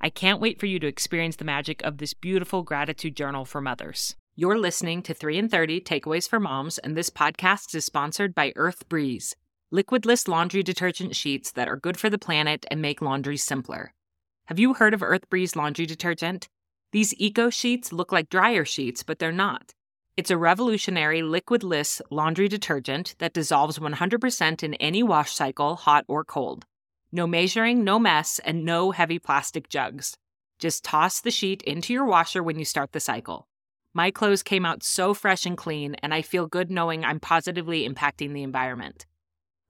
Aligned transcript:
I 0.00 0.10
can't 0.10 0.40
wait 0.40 0.60
for 0.60 0.66
you 0.66 0.78
to 0.80 0.86
experience 0.86 1.36
the 1.36 1.44
magic 1.44 1.82
of 1.82 1.98
this 1.98 2.14
beautiful 2.14 2.62
gratitude 2.62 3.16
journal 3.16 3.44
for 3.44 3.60
mothers. 3.60 4.16
You're 4.34 4.58
listening 4.58 5.02
to 5.02 5.14
3 5.14 5.38
in 5.38 5.48
30 5.48 5.80
Takeaways 5.80 6.28
for 6.28 6.38
Moms, 6.38 6.78
and 6.78 6.96
this 6.96 7.10
podcast 7.10 7.74
is 7.74 7.84
sponsored 7.84 8.34
by 8.34 8.52
Earth 8.56 8.88
Breeze 8.88 9.34
liquidless 9.72 10.28
laundry 10.28 10.62
detergent 10.62 11.16
sheets 11.16 11.50
that 11.52 11.68
are 11.68 11.76
good 11.76 11.96
for 11.98 12.08
the 12.08 12.18
planet 12.18 12.64
and 12.70 12.80
make 12.80 13.02
laundry 13.02 13.36
simpler. 13.36 13.92
Have 14.46 14.60
you 14.60 14.74
heard 14.74 14.94
of 14.94 15.02
Earth 15.02 15.28
Breeze 15.28 15.56
laundry 15.56 15.86
detergent? 15.86 16.48
These 16.92 17.14
eco 17.18 17.50
sheets 17.50 17.92
look 17.92 18.12
like 18.12 18.28
dryer 18.28 18.64
sheets, 18.64 19.02
but 19.02 19.18
they're 19.18 19.32
not. 19.32 19.72
It's 20.16 20.30
a 20.30 20.38
revolutionary 20.38 21.20
liquidless 21.20 22.00
laundry 22.10 22.48
detergent 22.48 23.16
that 23.18 23.34
dissolves 23.34 23.78
100% 23.78 24.62
in 24.62 24.74
any 24.74 25.02
wash 25.02 25.34
cycle, 25.34 25.74
hot 25.76 26.04
or 26.06 26.24
cold. 26.24 26.64
No 27.12 27.26
measuring, 27.26 27.84
no 27.84 27.98
mess, 27.98 28.40
and 28.44 28.64
no 28.64 28.90
heavy 28.90 29.18
plastic 29.18 29.68
jugs. 29.68 30.16
Just 30.58 30.84
toss 30.84 31.20
the 31.20 31.30
sheet 31.30 31.62
into 31.62 31.92
your 31.92 32.04
washer 32.04 32.42
when 32.42 32.58
you 32.58 32.64
start 32.64 32.92
the 32.92 33.00
cycle. 33.00 33.46
My 33.94 34.10
clothes 34.10 34.42
came 34.42 34.66
out 34.66 34.82
so 34.82 35.14
fresh 35.14 35.46
and 35.46 35.56
clean, 35.56 35.94
and 36.02 36.12
I 36.12 36.22
feel 36.22 36.46
good 36.46 36.70
knowing 36.70 37.04
I'm 37.04 37.20
positively 37.20 37.88
impacting 37.88 38.34
the 38.34 38.42
environment. 38.42 39.06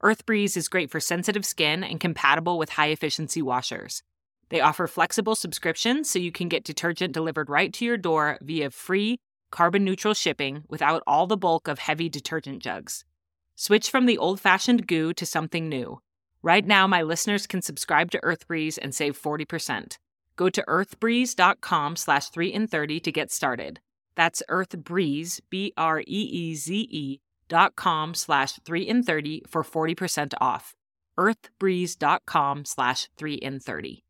Earth 0.02 0.26
Breeze 0.26 0.56
is 0.56 0.68
great 0.68 0.90
for 0.90 1.00
sensitive 1.00 1.46
skin 1.46 1.84
and 1.84 2.00
compatible 2.00 2.58
with 2.58 2.70
high 2.70 2.88
efficiency 2.88 3.40
washers. 3.40 4.02
They 4.48 4.60
offer 4.60 4.86
flexible 4.86 5.34
subscriptions 5.34 6.08
so 6.10 6.18
you 6.18 6.32
can 6.32 6.48
get 6.48 6.64
detergent 6.64 7.12
delivered 7.12 7.50
right 7.50 7.72
to 7.74 7.84
your 7.84 7.96
door 7.96 8.38
via 8.42 8.70
free, 8.70 9.18
carbon 9.50 9.84
neutral 9.84 10.14
shipping 10.14 10.64
without 10.68 11.02
all 11.06 11.26
the 11.26 11.36
bulk 11.36 11.68
of 11.68 11.78
heavy 11.78 12.08
detergent 12.08 12.62
jugs. 12.62 13.04
Switch 13.56 13.90
from 13.90 14.06
the 14.06 14.18
old 14.18 14.40
fashioned 14.40 14.86
goo 14.86 15.12
to 15.14 15.26
something 15.26 15.68
new. 15.68 16.00
Right 16.46 16.64
now, 16.64 16.86
my 16.86 17.02
listeners 17.02 17.44
can 17.48 17.60
subscribe 17.60 18.12
to 18.12 18.20
EarthBreeze 18.20 18.78
and 18.80 18.94
save 18.94 19.20
40%. 19.20 19.98
Go 20.36 20.48
to 20.48 20.64
earthbreeze.com 20.68 21.96
slash 21.96 22.28
3 22.28 22.52
in 22.52 22.68
30 22.68 23.00
to 23.00 23.10
get 23.10 23.32
started. 23.32 23.80
That's 24.14 24.44
EarthBreeze, 24.48 25.40
B 25.50 25.72
R 25.76 26.02
E 26.02 26.04
E 26.06 26.54
Z 26.54 26.86
E 26.88 27.20
dot 27.48 27.74
com 27.74 28.14
slash 28.14 28.60
3 28.64 28.82
in 28.82 29.02
30 29.02 29.42
for 29.48 29.64
40% 29.64 30.34
off. 30.40 30.76
earthbreeze.com 31.18 32.64
slash 32.64 33.08
3 33.18 33.34
in 33.34 33.58
30. 33.58 34.04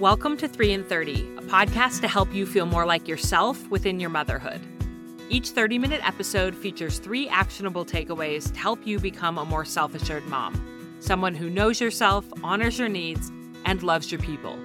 Welcome 0.00 0.38
to 0.38 0.48
3 0.48 0.72
in 0.72 0.82
30, 0.82 1.12
a 1.36 1.42
podcast 1.42 2.00
to 2.00 2.08
help 2.08 2.32
you 2.32 2.46
feel 2.46 2.64
more 2.64 2.86
like 2.86 3.06
yourself 3.06 3.68
within 3.68 4.00
your 4.00 4.08
motherhood. 4.08 4.62
Each 5.28 5.50
30 5.50 5.78
minute 5.78 6.06
episode 6.06 6.54
features 6.54 7.00
three 7.00 7.28
actionable 7.28 7.84
takeaways 7.84 8.52
to 8.52 8.58
help 8.58 8.86
you 8.86 9.00
become 9.00 9.38
a 9.38 9.44
more 9.44 9.64
self 9.64 9.94
assured 9.94 10.26
mom 10.26 10.62
someone 11.00 11.34
who 11.34 11.50
knows 11.50 11.80
yourself, 11.80 12.24
honors 12.42 12.78
your 12.78 12.88
needs, 12.88 13.30
and 13.64 13.82
loves 13.82 14.10
your 14.10 14.20
people. 14.20 14.56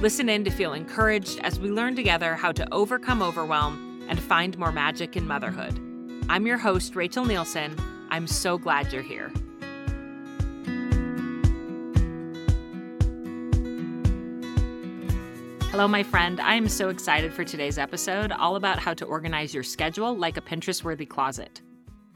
Listen 0.00 0.28
in 0.28 0.44
to 0.44 0.50
feel 0.50 0.72
encouraged 0.72 1.40
as 1.40 1.58
we 1.58 1.70
learn 1.70 1.96
together 1.96 2.34
how 2.36 2.52
to 2.52 2.72
overcome 2.72 3.22
overwhelm 3.22 4.04
and 4.08 4.20
find 4.20 4.58
more 4.58 4.70
magic 4.70 5.16
in 5.16 5.26
motherhood. 5.26 5.80
I'm 6.28 6.46
your 6.46 6.58
host, 6.58 6.94
Rachel 6.94 7.24
Nielsen. 7.24 7.76
I'm 8.10 8.26
so 8.26 8.58
glad 8.58 8.92
you're 8.92 9.02
here. 9.02 9.32
Hello, 15.76 15.86
my 15.86 16.02
friend. 16.02 16.40
I 16.40 16.54
am 16.54 16.70
so 16.70 16.88
excited 16.88 17.34
for 17.34 17.44
today's 17.44 17.76
episode, 17.76 18.32
all 18.32 18.56
about 18.56 18.78
how 18.78 18.94
to 18.94 19.04
organize 19.04 19.52
your 19.52 19.62
schedule 19.62 20.16
like 20.16 20.38
a 20.38 20.40
Pinterest 20.40 20.82
worthy 20.82 21.04
closet. 21.04 21.60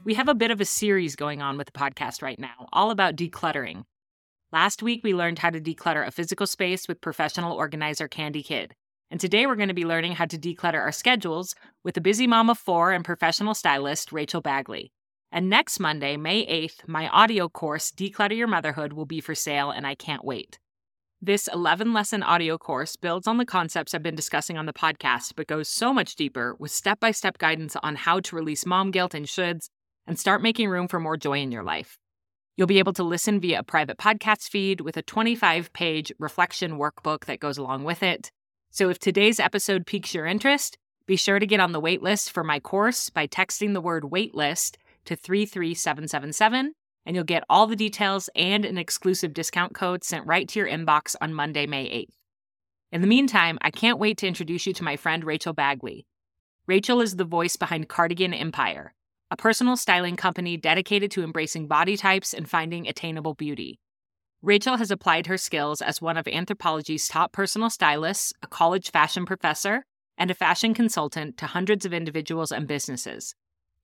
We 0.03 0.15
have 0.15 0.27
a 0.27 0.33
bit 0.33 0.49
of 0.49 0.59
a 0.61 0.65
series 0.65 1.15
going 1.15 1.43
on 1.43 1.59
with 1.59 1.67
the 1.67 1.79
podcast 1.79 2.23
right 2.23 2.39
now, 2.39 2.67
all 2.73 2.89
about 2.89 3.15
decluttering. 3.15 3.83
Last 4.51 4.81
week, 4.81 5.01
we 5.03 5.13
learned 5.13 5.37
how 5.37 5.51
to 5.51 5.61
declutter 5.61 6.07
a 6.07 6.09
physical 6.09 6.47
space 6.47 6.87
with 6.87 7.01
professional 7.01 7.55
organizer 7.55 8.07
Candy 8.07 8.41
Kid. 8.41 8.73
And 9.11 9.19
today, 9.19 9.45
we're 9.45 9.55
going 9.55 9.67
to 9.67 9.75
be 9.75 9.85
learning 9.85 10.13
how 10.13 10.25
to 10.25 10.39
declutter 10.39 10.81
our 10.81 10.91
schedules 10.91 11.53
with 11.83 11.95
a 11.97 12.01
busy 12.01 12.25
mom 12.25 12.49
of 12.49 12.57
four 12.57 12.91
and 12.91 13.05
professional 13.05 13.53
stylist, 13.53 14.09
Reachel 14.09 14.41
Bagley. 14.41 14.91
And 15.31 15.51
next 15.51 15.79
Monday, 15.79 16.17
May 16.17 16.47
8th, 16.47 16.87
my 16.87 17.07
audio 17.09 17.47
course, 17.47 17.91
Declutter 17.91 18.35
Your 18.35 18.47
Motherhood, 18.47 18.93
will 18.93 19.05
be 19.05 19.21
for 19.21 19.35
sale, 19.35 19.69
and 19.69 19.85
I 19.85 19.93
can't 19.93 20.25
wait. 20.25 20.57
This 21.23 21.47
11 21.53 21.93
lesson 21.93 22.23
audio 22.23 22.57
course 22.57 22.95
builds 22.95 23.27
on 23.27 23.37
the 23.37 23.45
concepts 23.45 23.93
I've 23.93 24.01
been 24.01 24.15
discussing 24.15 24.57
on 24.57 24.65
the 24.65 24.73
podcast, 24.73 25.33
but 25.35 25.45
goes 25.45 25.69
so 25.69 25.93
much 25.93 26.15
deeper 26.15 26.55
with 26.57 26.71
step 26.71 26.99
by 26.99 27.11
step 27.11 27.37
guidance 27.37 27.75
on 27.83 27.95
how 27.95 28.21
to 28.21 28.35
release 28.35 28.65
mom 28.65 28.89
guilt 28.89 29.13
and 29.13 29.27
shoulds 29.27 29.69
and 30.07 30.17
start 30.17 30.41
making 30.41 30.67
room 30.67 30.87
for 30.87 30.99
more 30.99 31.17
joy 31.17 31.37
in 31.37 31.51
your 31.51 31.61
life. 31.61 31.99
You'll 32.57 32.65
be 32.65 32.79
able 32.79 32.93
to 32.93 33.03
listen 33.03 33.39
via 33.39 33.59
a 33.59 33.63
private 33.63 33.99
podcast 33.99 34.49
feed 34.49 34.81
with 34.81 34.97
a 34.97 35.03
25 35.03 35.71
page 35.73 36.11
reflection 36.17 36.79
workbook 36.79 37.25
that 37.25 37.39
goes 37.39 37.59
along 37.59 37.83
with 37.83 38.01
it. 38.01 38.31
So 38.71 38.89
if 38.89 38.97
today's 38.97 39.39
episode 39.39 39.85
piques 39.85 40.15
your 40.15 40.25
interest, 40.25 40.75
be 41.05 41.17
sure 41.17 41.37
to 41.37 41.45
get 41.45 41.59
on 41.59 41.71
the 41.71 41.81
waitlist 41.81 42.31
for 42.31 42.43
my 42.43 42.59
course 42.59 43.11
by 43.11 43.27
texting 43.27 43.73
the 43.73 43.81
word 43.81 44.05
waitlist 44.05 44.77
to 45.05 45.15
33777, 45.15 46.73
and 47.05 47.15
you'll 47.15 47.25
get 47.25 47.43
all 47.49 47.67
the 47.67 47.75
details 47.75 48.29
and 48.35 48.65
an 48.65 48.77
exclusive 48.77 49.33
discount 49.33 49.73
code 49.73 50.03
sent 50.03 50.25
right 50.25 50.47
to 50.49 50.59
your 50.59 50.67
inbox 50.67 51.15
on 51.21 51.33
Monday, 51.33 51.65
May 51.65 51.89
8th. 51.89 52.15
In 52.91 53.01
the 53.01 53.07
meantime, 53.07 53.57
I 53.61 53.71
can't 53.71 53.99
wait 53.99 54.17
to 54.17 54.27
introduce 54.27 54.67
you 54.67 54.73
to 54.73 54.83
my 54.83 54.97
friend 54.97 55.23
Reachel 55.23 55.55
Bagley. 55.55 56.05
Rachel 56.67 57.01
is 57.01 57.15
the 57.15 57.25
voice 57.25 57.55
behind 57.55 57.89
Cardigan 57.89 58.33
Empire, 58.33 58.93
a 59.31 59.37
personal 59.37 59.77
styling 59.77 60.15
company 60.15 60.57
dedicated 60.57 61.09
to 61.11 61.23
embracing 61.23 61.67
body 61.67 61.97
types 61.97 62.33
and 62.33 62.49
finding 62.49 62.87
attainable 62.87 63.33
beauty. 63.33 63.79
Rachel 64.41 64.77
has 64.77 64.91
applied 64.91 65.27
her 65.27 65.37
skills 65.37 65.81
as 65.81 66.01
one 66.01 66.17
of 66.17 66.25
Anthropologie's 66.25 67.07
top 67.07 67.31
personal 67.31 67.69
stylists, 67.69 68.33
a 68.41 68.47
college 68.47 68.91
fashion 68.91 69.25
professor, 69.25 69.85
and 70.17 70.29
a 70.29 70.35
fashion 70.35 70.73
consultant 70.73 71.37
to 71.37 71.45
hundreds 71.45 71.85
of 71.85 71.93
individuals 71.93 72.51
and 72.51 72.67
businesses. 72.67 73.35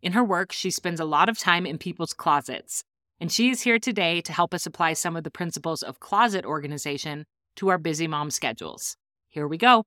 In 0.01 0.11
her 0.11 0.23
work, 0.23 0.51
she 0.51 0.69
spends 0.69 0.99
a 0.99 1.05
lot 1.05 1.29
of 1.29 1.37
time 1.37 1.65
in 1.65 1.77
people's 1.77 2.13
closets, 2.13 2.83
and 3.19 3.31
she 3.31 3.49
is 3.49 3.61
here 3.61 3.79
today 3.79 4.21
to 4.21 4.33
help 4.33 4.53
us 4.53 4.65
apply 4.65 4.93
some 4.93 5.15
of 5.15 5.23
the 5.23 5.31
principles 5.31 5.81
of 5.81 5.99
closet 5.99 6.45
organization 6.45 7.25
to 7.55 7.69
our 7.69 7.77
busy 7.77 8.07
mom 8.07 8.31
schedules. 8.31 8.97
Here 9.27 9.47
we 9.47 9.57
go. 9.57 9.83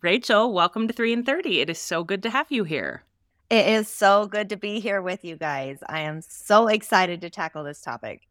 Rachel, 0.00 0.52
welcome 0.52 0.88
to 0.88 0.94
3 0.94 1.12
in 1.12 1.24
30. 1.24 1.60
It 1.60 1.70
is 1.70 1.78
so 1.78 2.02
good 2.02 2.22
to 2.24 2.30
have 2.30 2.50
you 2.50 2.64
here. 2.64 3.04
It 3.50 3.66
is 3.68 3.86
so 3.86 4.26
good 4.26 4.48
to 4.48 4.56
be 4.56 4.80
here 4.80 5.02
with 5.02 5.24
you 5.24 5.36
guys. 5.36 5.78
I 5.88 6.00
am 6.00 6.22
so 6.22 6.68
excited 6.68 7.20
to 7.20 7.30
tackle 7.30 7.64
this 7.64 7.80
topic. 7.80 8.22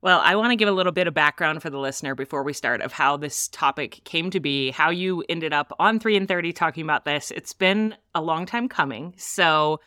Well, 0.00 0.20
I 0.22 0.36
want 0.36 0.50
to 0.52 0.56
give 0.56 0.68
a 0.68 0.72
little 0.72 0.92
bit 0.92 1.06
of 1.06 1.14
background 1.14 1.62
for 1.62 1.70
the 1.70 1.78
listener 1.78 2.14
before 2.14 2.42
we 2.42 2.52
start 2.52 2.82
of 2.82 2.92
how 2.92 3.16
this 3.16 3.48
topic 3.48 4.02
came 4.04 4.30
to 4.30 4.40
be, 4.40 4.70
how 4.70 4.90
you 4.90 5.24
ended 5.28 5.52
up 5.52 5.72
on 5.78 5.98
3 5.98 6.16
in 6.16 6.26
30 6.26 6.52
talking 6.52 6.82
about 6.84 7.04
this. 7.04 7.30
It's 7.30 7.52
been 7.52 7.94
a 8.14 8.20
long 8.20 8.44
time 8.44 8.68
coming. 8.68 9.14
So, 9.16 9.80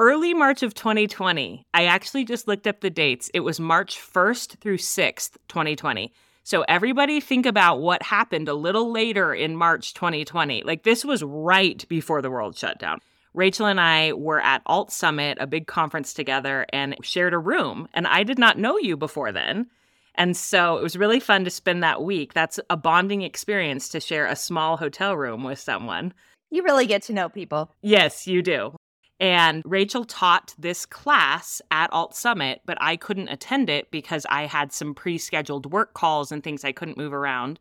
early 0.00 0.32
March 0.32 0.62
of 0.62 0.72
2020, 0.72 1.66
I 1.74 1.84
actually 1.84 2.24
just 2.24 2.48
looked 2.48 2.66
up 2.66 2.80
the 2.80 2.88
dates. 2.88 3.30
It 3.34 3.40
was 3.40 3.60
March 3.60 4.00
1st 4.00 4.58
through 4.58 4.78
6th, 4.78 5.36
2020. 5.48 6.10
So, 6.42 6.62
everybody 6.62 7.20
think 7.20 7.44
about 7.44 7.82
what 7.82 8.02
happened 8.02 8.48
a 8.48 8.54
little 8.54 8.90
later 8.90 9.34
in 9.34 9.54
March 9.54 9.92
2020. 9.92 10.62
Like, 10.62 10.84
this 10.84 11.04
was 11.04 11.22
right 11.22 11.86
before 11.86 12.22
the 12.22 12.30
world 12.30 12.56
shut 12.56 12.78
down. 12.78 13.00
Rachel 13.34 13.66
and 13.66 13.78
I 13.78 14.14
were 14.14 14.40
at 14.40 14.62
Alt 14.64 14.90
Summit, 14.90 15.36
a 15.38 15.46
big 15.46 15.66
conference 15.66 16.14
together, 16.14 16.64
and 16.72 16.96
shared 17.02 17.34
a 17.34 17.38
room. 17.38 17.86
And 17.92 18.06
I 18.06 18.22
did 18.22 18.38
not 18.38 18.58
know 18.58 18.78
you 18.78 18.96
before 18.96 19.32
then. 19.32 19.66
And 20.14 20.34
so 20.34 20.78
it 20.78 20.82
was 20.82 20.96
really 20.96 21.20
fun 21.20 21.44
to 21.44 21.50
spend 21.50 21.82
that 21.82 22.02
week. 22.02 22.32
That's 22.32 22.58
a 22.70 22.76
bonding 22.76 23.20
experience 23.20 23.90
to 23.90 24.00
share 24.00 24.24
a 24.24 24.34
small 24.34 24.78
hotel 24.78 25.14
room 25.14 25.44
with 25.44 25.58
someone. 25.58 26.14
You 26.50 26.62
really 26.64 26.86
get 26.86 27.02
to 27.02 27.12
know 27.12 27.28
people. 27.28 27.70
Yes, 27.82 28.26
you 28.26 28.40
do. 28.40 28.74
And 29.20 29.62
Rachel 29.66 30.06
taught 30.06 30.54
this 30.58 30.86
class 30.86 31.60
at 31.70 31.92
Alt 31.92 32.16
Summit, 32.16 32.62
but 32.64 32.78
I 32.80 32.96
couldn't 32.96 33.28
attend 33.28 33.68
it 33.68 33.90
because 33.90 34.24
I 34.30 34.46
had 34.46 34.72
some 34.72 34.94
pre 34.94 35.18
scheduled 35.18 35.70
work 35.70 35.92
calls 35.92 36.32
and 36.32 36.42
things 36.42 36.64
I 36.64 36.72
couldn't 36.72 36.96
move 36.96 37.12
around. 37.12 37.60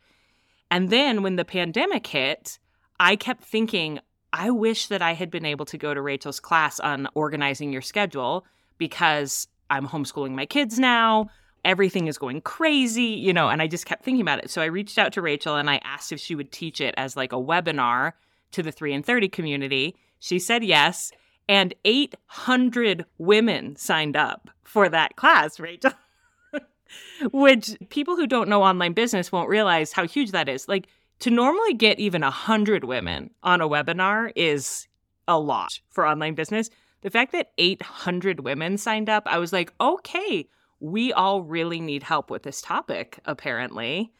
And 0.72 0.90
then 0.90 1.22
when 1.22 1.36
the 1.36 1.44
pandemic 1.44 2.08
hit, 2.08 2.60
I 2.98 3.18
kept 3.18 3.44
thinking, 3.44 4.00
I 4.32 4.52
wish 4.52 4.88
that 4.88 5.02
I 5.02 5.14
had 5.14 5.30
been 5.30 5.46
able 5.46 5.66
to 5.66 5.78
go 5.78 5.94
to 5.94 6.02
Rachel's 6.02 6.40
class 6.40 6.80
on 6.80 7.08
organizing 7.14 7.74
your 7.74 7.82
schedule 7.82 8.46
because 8.78 9.48
I'm 9.70 9.88
homeschooling 9.88 10.32
my 10.32 10.46
kids 10.46 10.80
now. 10.80 11.30
Everything 11.66 12.08
is 12.08 12.18
going 12.18 12.40
crazy, 12.42 13.04
you 13.04 13.34
know, 13.34 13.50
and 13.50 13.62
I 13.62 13.68
just 13.68 13.86
kept 13.86 14.06
thinking 14.06 14.22
about 14.22 14.42
it. 14.42 14.50
So 14.50 14.62
I 14.62 14.66
reached 14.66 14.98
out 14.98 15.12
to 15.14 15.22
Rachel 15.22 15.58
and 15.58 15.70
I 15.70 15.82
asked 15.84 16.14
if 16.14 16.22
she 16.22 16.36
would 16.36 16.54
teach 16.54 16.80
it 16.80 16.94
as 16.96 17.18
like 17.18 17.34
a 17.34 17.38
webinar 17.38 18.14
to 18.52 18.64
the 18.64 18.72
3 18.72 18.94
in 18.94 19.04
30 19.04 19.28
community. 19.28 19.98
She 20.20 20.40
said 20.40 20.64
yes 20.64 21.12
and 21.50 21.74
800 21.84 23.06
women 23.18 23.76
signed 23.76 24.16
up 24.16 24.52
for 24.62 24.88
that 24.88 25.16
class, 25.16 25.60
Rachel. 25.60 25.92
Which 27.32 27.76
people 27.90 28.16
who 28.16 28.28
don't 28.28 28.48
know 28.48 28.62
online 28.62 28.94
business 28.94 29.32
won't 29.32 29.50
realize 29.50 29.92
how 29.92 30.06
huge 30.06 30.32
that 30.32 30.48
is. 30.48 30.68
Like 30.68 30.88
to 31.22 31.32
normally 31.32 31.74
get 31.74 32.00
even 32.00 32.22
100 32.22 32.84
women 32.84 33.32
on 33.42 33.62
a 33.62 33.68
webinar 33.68 34.32
is 34.36 34.88
a 35.28 35.40
lot 35.40 35.80
for 35.90 36.06
online 36.06 36.36
business. 36.36 36.70
The 37.02 37.10
fact 37.10 37.32
that 37.32 37.52
800 37.58 38.42
women 38.42 38.78
signed 38.78 39.10
up, 39.10 39.24
I 39.26 39.40
was 39.40 39.52
like, 39.52 39.74
okay, 39.82 40.48
we 40.80 41.12
all 41.14 41.42
really 41.42 41.82
need 41.82 42.04
help 42.04 42.30
with 42.30 42.44
this 42.44 42.62
topic, 42.62 43.20
apparently. 43.26 44.12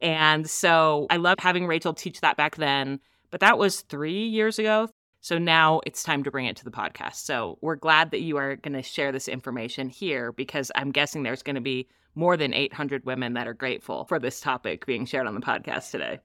And 0.00 0.48
so 0.48 1.06
I 1.10 1.16
love 1.16 1.36
having 1.38 1.66
Rachel 1.66 1.92
teach 1.92 2.22
that 2.22 2.38
back 2.38 2.56
then. 2.56 3.00
But 3.30 3.40
that 3.40 3.58
was 3.58 3.82
three 3.82 4.26
years 4.26 4.58
ago, 4.58 4.88
so 5.28 5.36
now 5.36 5.82
it's 5.84 6.02
time 6.02 6.24
to 6.24 6.30
bring 6.30 6.46
it 6.46 6.56
to 6.56 6.64
the 6.64 6.70
podcast. 6.70 7.16
So 7.16 7.58
we're 7.60 7.76
glad 7.76 8.12
that 8.12 8.22
you 8.22 8.38
are 8.38 8.56
going 8.56 8.72
to 8.72 8.80
share 8.80 9.12
this 9.12 9.28
information 9.28 9.90
here 9.90 10.32
because 10.32 10.72
I'm 10.74 10.90
guessing 10.90 11.22
there's 11.22 11.42
going 11.42 11.56
to 11.56 11.60
be 11.60 11.86
more 12.14 12.38
than 12.38 12.54
800 12.54 13.04
women 13.04 13.34
that 13.34 13.46
are 13.46 13.52
grateful 13.52 14.06
for 14.06 14.18
this 14.18 14.40
topic 14.40 14.86
being 14.86 15.04
shared 15.04 15.26
on 15.26 15.34
the 15.34 15.42
podcast 15.42 15.90
today. 15.90 16.20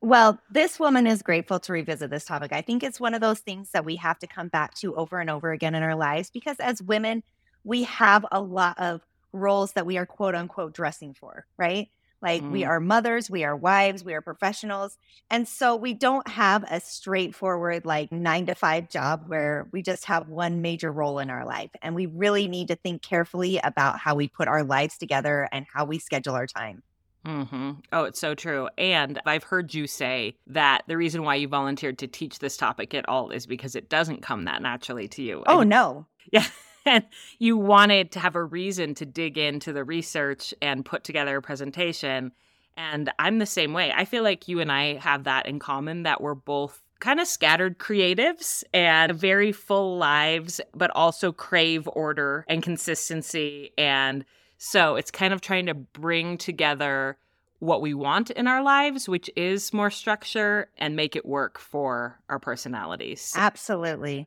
Well, 0.00 0.40
this 0.50 0.80
woman 0.80 1.06
is 1.06 1.22
grateful 1.22 1.60
to 1.60 1.72
revisit 1.72 2.10
this 2.10 2.24
topic. 2.24 2.52
I 2.52 2.60
think 2.60 2.82
it's 2.82 2.98
one 2.98 3.14
of 3.14 3.20
those 3.20 3.38
things 3.38 3.70
that 3.70 3.84
we 3.84 3.94
have 3.96 4.18
to 4.18 4.26
come 4.26 4.48
back 4.48 4.74
to 4.78 4.96
over 4.96 5.20
and 5.20 5.30
over 5.30 5.52
again 5.52 5.76
in 5.76 5.84
our 5.84 5.94
lives 5.94 6.28
because 6.28 6.56
as 6.58 6.82
women, 6.82 7.22
we 7.62 7.84
have 7.84 8.26
a 8.32 8.40
lot 8.40 8.76
of 8.80 9.02
roles 9.32 9.74
that 9.74 9.86
we 9.86 9.96
are 9.96 10.06
quote 10.06 10.34
unquote 10.34 10.74
dressing 10.74 11.14
for, 11.14 11.46
right? 11.56 11.88
Like 12.24 12.42
mm. 12.42 12.50
we 12.52 12.64
are 12.64 12.80
mothers, 12.80 13.28
we 13.28 13.44
are 13.44 13.54
wives, 13.54 14.02
we 14.02 14.14
are 14.14 14.22
professionals. 14.22 14.96
And 15.30 15.46
so 15.46 15.76
we 15.76 15.92
don't 15.92 16.26
have 16.26 16.64
a 16.70 16.80
straightforward, 16.80 17.84
like 17.84 18.10
nine 18.10 18.46
to 18.46 18.54
five 18.54 18.88
job 18.88 19.24
where 19.26 19.68
we 19.72 19.82
just 19.82 20.06
have 20.06 20.30
one 20.30 20.62
major 20.62 20.90
role 20.90 21.18
in 21.18 21.28
our 21.28 21.44
life. 21.44 21.70
And 21.82 21.94
we 21.94 22.06
really 22.06 22.48
need 22.48 22.68
to 22.68 22.76
think 22.76 23.02
carefully 23.02 23.60
about 23.62 23.98
how 23.98 24.14
we 24.14 24.28
put 24.28 24.48
our 24.48 24.64
lives 24.64 24.96
together 24.96 25.50
and 25.52 25.66
how 25.70 25.84
we 25.84 25.98
schedule 25.98 26.34
our 26.34 26.46
time. 26.46 26.82
Mm-hmm. 27.26 27.72
Oh, 27.92 28.04
it's 28.04 28.20
so 28.20 28.34
true. 28.34 28.70
And 28.78 29.20
I've 29.26 29.44
heard 29.44 29.74
you 29.74 29.86
say 29.86 30.36
that 30.46 30.84
the 30.86 30.96
reason 30.96 31.24
why 31.24 31.34
you 31.34 31.48
volunteered 31.48 31.98
to 31.98 32.06
teach 32.06 32.38
this 32.38 32.56
topic 32.56 32.94
at 32.94 33.06
all 33.06 33.30
is 33.30 33.46
because 33.46 33.76
it 33.76 33.90
doesn't 33.90 34.22
come 34.22 34.44
that 34.44 34.62
naturally 34.62 35.08
to 35.08 35.22
you. 35.22 35.42
Oh, 35.46 35.60
and, 35.60 35.70
no. 35.70 36.06
Yeah. 36.32 36.46
and 36.86 37.04
you 37.38 37.56
wanted 37.56 38.12
to 38.12 38.20
have 38.20 38.36
a 38.36 38.44
reason 38.44 38.94
to 38.96 39.06
dig 39.06 39.38
into 39.38 39.72
the 39.72 39.84
research 39.84 40.54
and 40.60 40.84
put 40.84 41.04
together 41.04 41.36
a 41.36 41.42
presentation. 41.42 42.32
And 42.76 43.12
I'm 43.18 43.38
the 43.38 43.46
same 43.46 43.72
way. 43.72 43.92
I 43.94 44.04
feel 44.04 44.22
like 44.22 44.48
you 44.48 44.60
and 44.60 44.70
I 44.70 44.94
have 44.96 45.24
that 45.24 45.46
in 45.46 45.58
common 45.58 46.02
that 46.02 46.20
we're 46.20 46.34
both 46.34 46.82
kind 47.00 47.20
of 47.20 47.26
scattered 47.26 47.78
creatives 47.78 48.64
and 48.72 49.12
very 49.12 49.52
full 49.52 49.98
lives, 49.98 50.60
but 50.74 50.90
also 50.94 51.32
crave 51.32 51.88
order 51.92 52.44
and 52.48 52.62
consistency. 52.62 53.72
And 53.76 54.24
so 54.58 54.96
it's 54.96 55.10
kind 55.10 55.34
of 55.34 55.40
trying 55.40 55.66
to 55.66 55.74
bring 55.74 56.38
together 56.38 57.18
what 57.58 57.80
we 57.80 57.94
want 57.94 58.30
in 58.30 58.46
our 58.46 58.62
lives, 58.62 59.08
which 59.08 59.30
is 59.36 59.72
more 59.72 59.90
structure, 59.90 60.68
and 60.78 60.96
make 60.96 61.16
it 61.16 61.24
work 61.24 61.58
for 61.58 62.18
our 62.28 62.38
personalities. 62.38 63.32
Absolutely. 63.36 64.26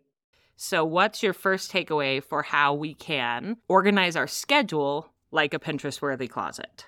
So, 0.59 0.83
what's 0.83 1.21
your 1.21 1.33
first 1.33 1.71
takeaway 1.71 2.21
for 2.21 2.41
how 2.41 2.73
we 2.73 2.95
can 2.95 3.57
organize 3.67 4.15
our 4.15 4.25
schedule 4.25 5.13
like 5.29 5.53
a 5.53 5.59
Pinterest 5.59 6.01
worthy 6.01 6.27
closet? 6.27 6.87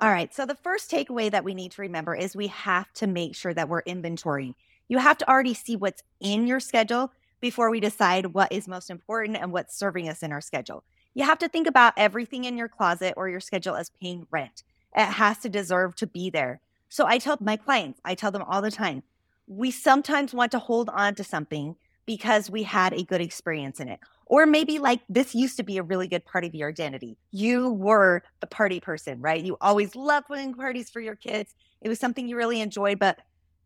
All 0.00 0.12
right. 0.12 0.32
So, 0.32 0.46
the 0.46 0.54
first 0.54 0.88
takeaway 0.88 1.28
that 1.28 1.42
we 1.42 1.54
need 1.54 1.72
to 1.72 1.82
remember 1.82 2.14
is 2.14 2.36
we 2.36 2.46
have 2.46 2.92
to 2.94 3.08
make 3.08 3.34
sure 3.34 3.52
that 3.52 3.68
we're 3.68 3.82
inventorying. 3.82 4.54
You 4.86 4.98
have 4.98 5.18
to 5.18 5.28
already 5.28 5.54
see 5.54 5.74
what's 5.74 6.04
in 6.20 6.46
your 6.46 6.60
schedule 6.60 7.10
before 7.40 7.68
we 7.68 7.80
decide 7.80 8.26
what 8.26 8.52
is 8.52 8.68
most 8.68 8.90
important 8.90 9.38
and 9.38 9.50
what's 9.50 9.76
serving 9.76 10.08
us 10.08 10.22
in 10.22 10.30
our 10.30 10.40
schedule. 10.40 10.84
You 11.14 11.24
have 11.24 11.40
to 11.40 11.48
think 11.48 11.66
about 11.66 11.94
everything 11.96 12.44
in 12.44 12.56
your 12.56 12.68
closet 12.68 13.14
or 13.16 13.28
your 13.28 13.40
schedule 13.40 13.74
as 13.74 13.90
paying 14.00 14.28
rent. 14.30 14.62
It 14.94 15.04
has 15.04 15.38
to 15.38 15.48
deserve 15.48 15.96
to 15.96 16.06
be 16.06 16.30
there. 16.30 16.60
So, 16.88 17.06
I 17.08 17.18
tell 17.18 17.38
my 17.40 17.56
clients, 17.56 18.00
I 18.04 18.14
tell 18.14 18.30
them 18.30 18.44
all 18.46 18.62
the 18.62 18.70
time, 18.70 19.02
we 19.48 19.72
sometimes 19.72 20.32
want 20.32 20.52
to 20.52 20.60
hold 20.60 20.88
on 20.90 21.16
to 21.16 21.24
something 21.24 21.74
because 22.08 22.50
we 22.50 22.62
had 22.62 22.94
a 22.94 23.04
good 23.04 23.20
experience 23.20 23.80
in 23.80 23.88
it. 23.90 24.00
Or 24.24 24.46
maybe 24.46 24.78
like 24.78 25.00
this 25.10 25.34
used 25.34 25.58
to 25.58 25.62
be 25.62 25.76
a 25.76 25.82
really 25.82 26.08
good 26.08 26.24
part 26.24 26.42
of 26.42 26.54
your 26.54 26.70
identity. 26.70 27.18
You 27.32 27.70
were 27.70 28.22
the 28.40 28.46
party 28.46 28.80
person, 28.80 29.20
right? 29.20 29.44
You 29.44 29.58
always 29.60 29.94
loved 29.94 30.30
winning 30.30 30.54
parties 30.54 30.88
for 30.88 31.00
your 31.00 31.16
kids. 31.16 31.54
It 31.82 31.90
was 31.90 32.00
something 32.00 32.26
you 32.26 32.34
really 32.34 32.62
enjoyed, 32.62 32.98
but 32.98 33.18